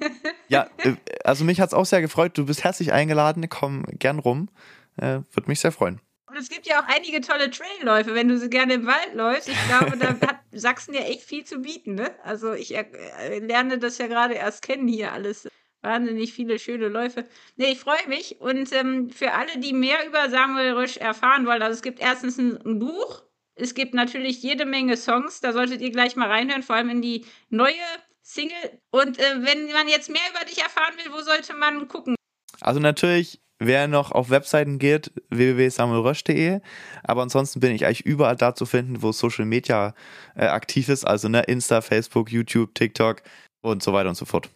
ja, 0.48 0.68
äh, 0.78 0.96
also 1.22 1.44
mich 1.44 1.60
hat 1.60 1.68
es 1.68 1.74
auch 1.74 1.86
sehr 1.86 2.00
gefreut. 2.00 2.36
Du 2.36 2.46
bist 2.46 2.64
herzlich 2.64 2.92
eingeladen. 2.92 3.48
Komm 3.48 3.84
gern 4.00 4.18
rum. 4.18 4.48
Äh, 4.96 5.20
Würde 5.30 5.46
mich 5.46 5.60
sehr 5.60 5.70
freuen. 5.70 6.00
Und 6.26 6.36
es 6.36 6.48
gibt 6.48 6.66
ja 6.66 6.80
auch 6.80 6.88
einige 6.88 7.20
tolle 7.20 7.48
Trailläufe, 7.50 8.12
wenn 8.12 8.26
du 8.26 8.38
so 8.38 8.48
gerne 8.48 8.74
im 8.74 8.86
Wald 8.86 9.14
läufst. 9.14 9.48
Ich 9.48 9.68
glaube, 9.68 9.96
da 9.96 10.08
hat 10.08 10.40
Sachsen 10.50 10.94
ja 10.94 11.02
echt 11.02 11.22
viel 11.22 11.44
zu 11.44 11.60
bieten. 11.60 11.94
Ne? 11.94 12.10
Also 12.24 12.54
ich 12.54 12.74
äh, 12.74 13.38
lerne 13.38 13.78
das 13.78 13.98
ja 13.98 14.08
gerade 14.08 14.34
erst 14.34 14.62
kennen 14.62 14.88
hier 14.88 15.12
alles 15.12 15.46
wahnsinnig 15.82 16.32
viele 16.32 16.58
schöne 16.58 16.88
Läufe. 16.88 17.24
Nee, 17.56 17.72
ich 17.72 17.80
freue 17.80 18.08
mich. 18.08 18.40
Und 18.40 18.72
ähm, 18.72 19.10
für 19.10 19.32
alle, 19.32 19.58
die 19.58 19.72
mehr 19.72 20.06
über 20.06 20.30
Samuel 20.30 20.72
Rösch 20.72 20.96
erfahren 20.96 21.46
wollen, 21.46 21.62
also 21.62 21.74
es 21.74 21.82
gibt 21.82 22.00
erstens 22.00 22.38
ein, 22.38 22.56
ein, 22.64 22.78
Buch, 22.78 23.22
es 23.54 23.74
gibt 23.74 23.94
natürlich 23.94 24.42
jede 24.42 24.64
Menge 24.64 24.96
Songs, 24.96 25.40
da 25.40 25.52
solltet 25.52 25.80
ihr 25.80 25.90
gleich 25.90 26.16
mal 26.16 26.28
reinhören, 26.28 26.62
vor 26.62 26.76
allem 26.76 26.90
in 26.90 27.02
die 27.02 27.26
neue 27.50 27.74
Single. 28.22 28.80
Und 28.90 29.18
äh, 29.18 29.42
wenn 29.42 29.70
man 29.72 29.88
jetzt 29.88 30.08
mehr 30.08 30.22
über 30.30 30.44
dich 30.44 30.62
erfahren 30.62 30.94
will, 30.96 31.12
wo 31.12 31.20
sollte 31.22 31.54
man 31.54 31.88
gucken? 31.88 32.14
Also 32.60 32.80
natürlich 32.80 33.42
Wer 33.64 33.86
noch 33.86 34.10
auf 34.10 34.30
Webseiten 34.30 34.80
geht, 34.80 35.12
www.samuelrösch.de. 35.30 36.58
Aber 37.04 37.22
ansonsten 37.22 37.60
bin 37.60 37.70
ich 37.72 37.86
eigentlich 37.86 38.04
überall 38.04 38.34
da 38.34 38.56
zu 38.56 38.66
finden, 38.66 39.02
wo 39.02 39.12
Social 39.12 39.44
Media 39.44 39.94
äh, 40.34 40.46
aktiv 40.46 40.88
ist. 40.88 41.04
Also 41.04 41.28
ne, 41.28 41.42
Insta, 41.42 41.80
Facebook, 41.80 42.32
YouTube, 42.32 42.74
TikTok 42.74 43.22
und 43.62 43.84
so 43.84 43.92
weiter 43.92 44.08
und 44.08 44.16
so 44.16 44.24
fort. 44.24 44.50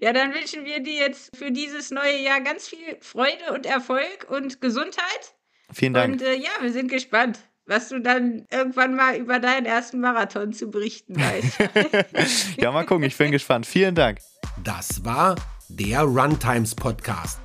Ja, 0.00 0.12
dann 0.12 0.34
wünschen 0.34 0.64
wir 0.64 0.80
dir 0.80 0.94
jetzt 0.94 1.36
für 1.36 1.50
dieses 1.50 1.90
neue 1.90 2.18
Jahr 2.18 2.40
ganz 2.40 2.68
viel 2.68 2.96
Freude 3.00 3.52
und 3.52 3.66
Erfolg 3.66 4.26
und 4.28 4.60
Gesundheit. 4.60 5.34
Vielen 5.72 5.94
Dank. 5.94 6.14
Und 6.14 6.22
äh, 6.22 6.34
ja, 6.34 6.50
wir 6.60 6.72
sind 6.72 6.90
gespannt, 6.90 7.38
was 7.66 7.90
du 7.90 8.00
dann 8.00 8.46
irgendwann 8.50 8.94
mal 8.94 9.16
über 9.16 9.38
deinen 9.38 9.66
ersten 9.66 10.00
Marathon 10.00 10.52
zu 10.52 10.70
berichten 10.70 11.16
weißt. 11.16 12.56
ja, 12.56 12.72
mal 12.72 12.86
gucken, 12.86 13.04
ich 13.04 13.16
bin 13.16 13.30
gespannt. 13.30 13.66
Vielen 13.66 13.94
Dank. 13.94 14.18
Das 14.64 15.04
war 15.04 15.36
der 15.68 16.02
Runtimes 16.02 16.74
Podcast. 16.74 17.40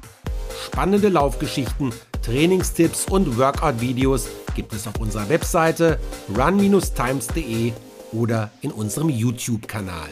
Spannende 0.66 1.10
Laufgeschichten, 1.10 1.94
Trainingstipps 2.22 3.06
und 3.10 3.38
Workout-Videos 3.38 4.30
gibt 4.56 4.72
es 4.72 4.88
auf 4.88 4.98
unserer 5.00 5.28
Webseite 5.28 6.00
run-times.de 6.30 7.74
oder 8.14 8.52
in 8.62 8.72
unserem 8.72 9.10
YouTube-Kanal. 9.10 10.10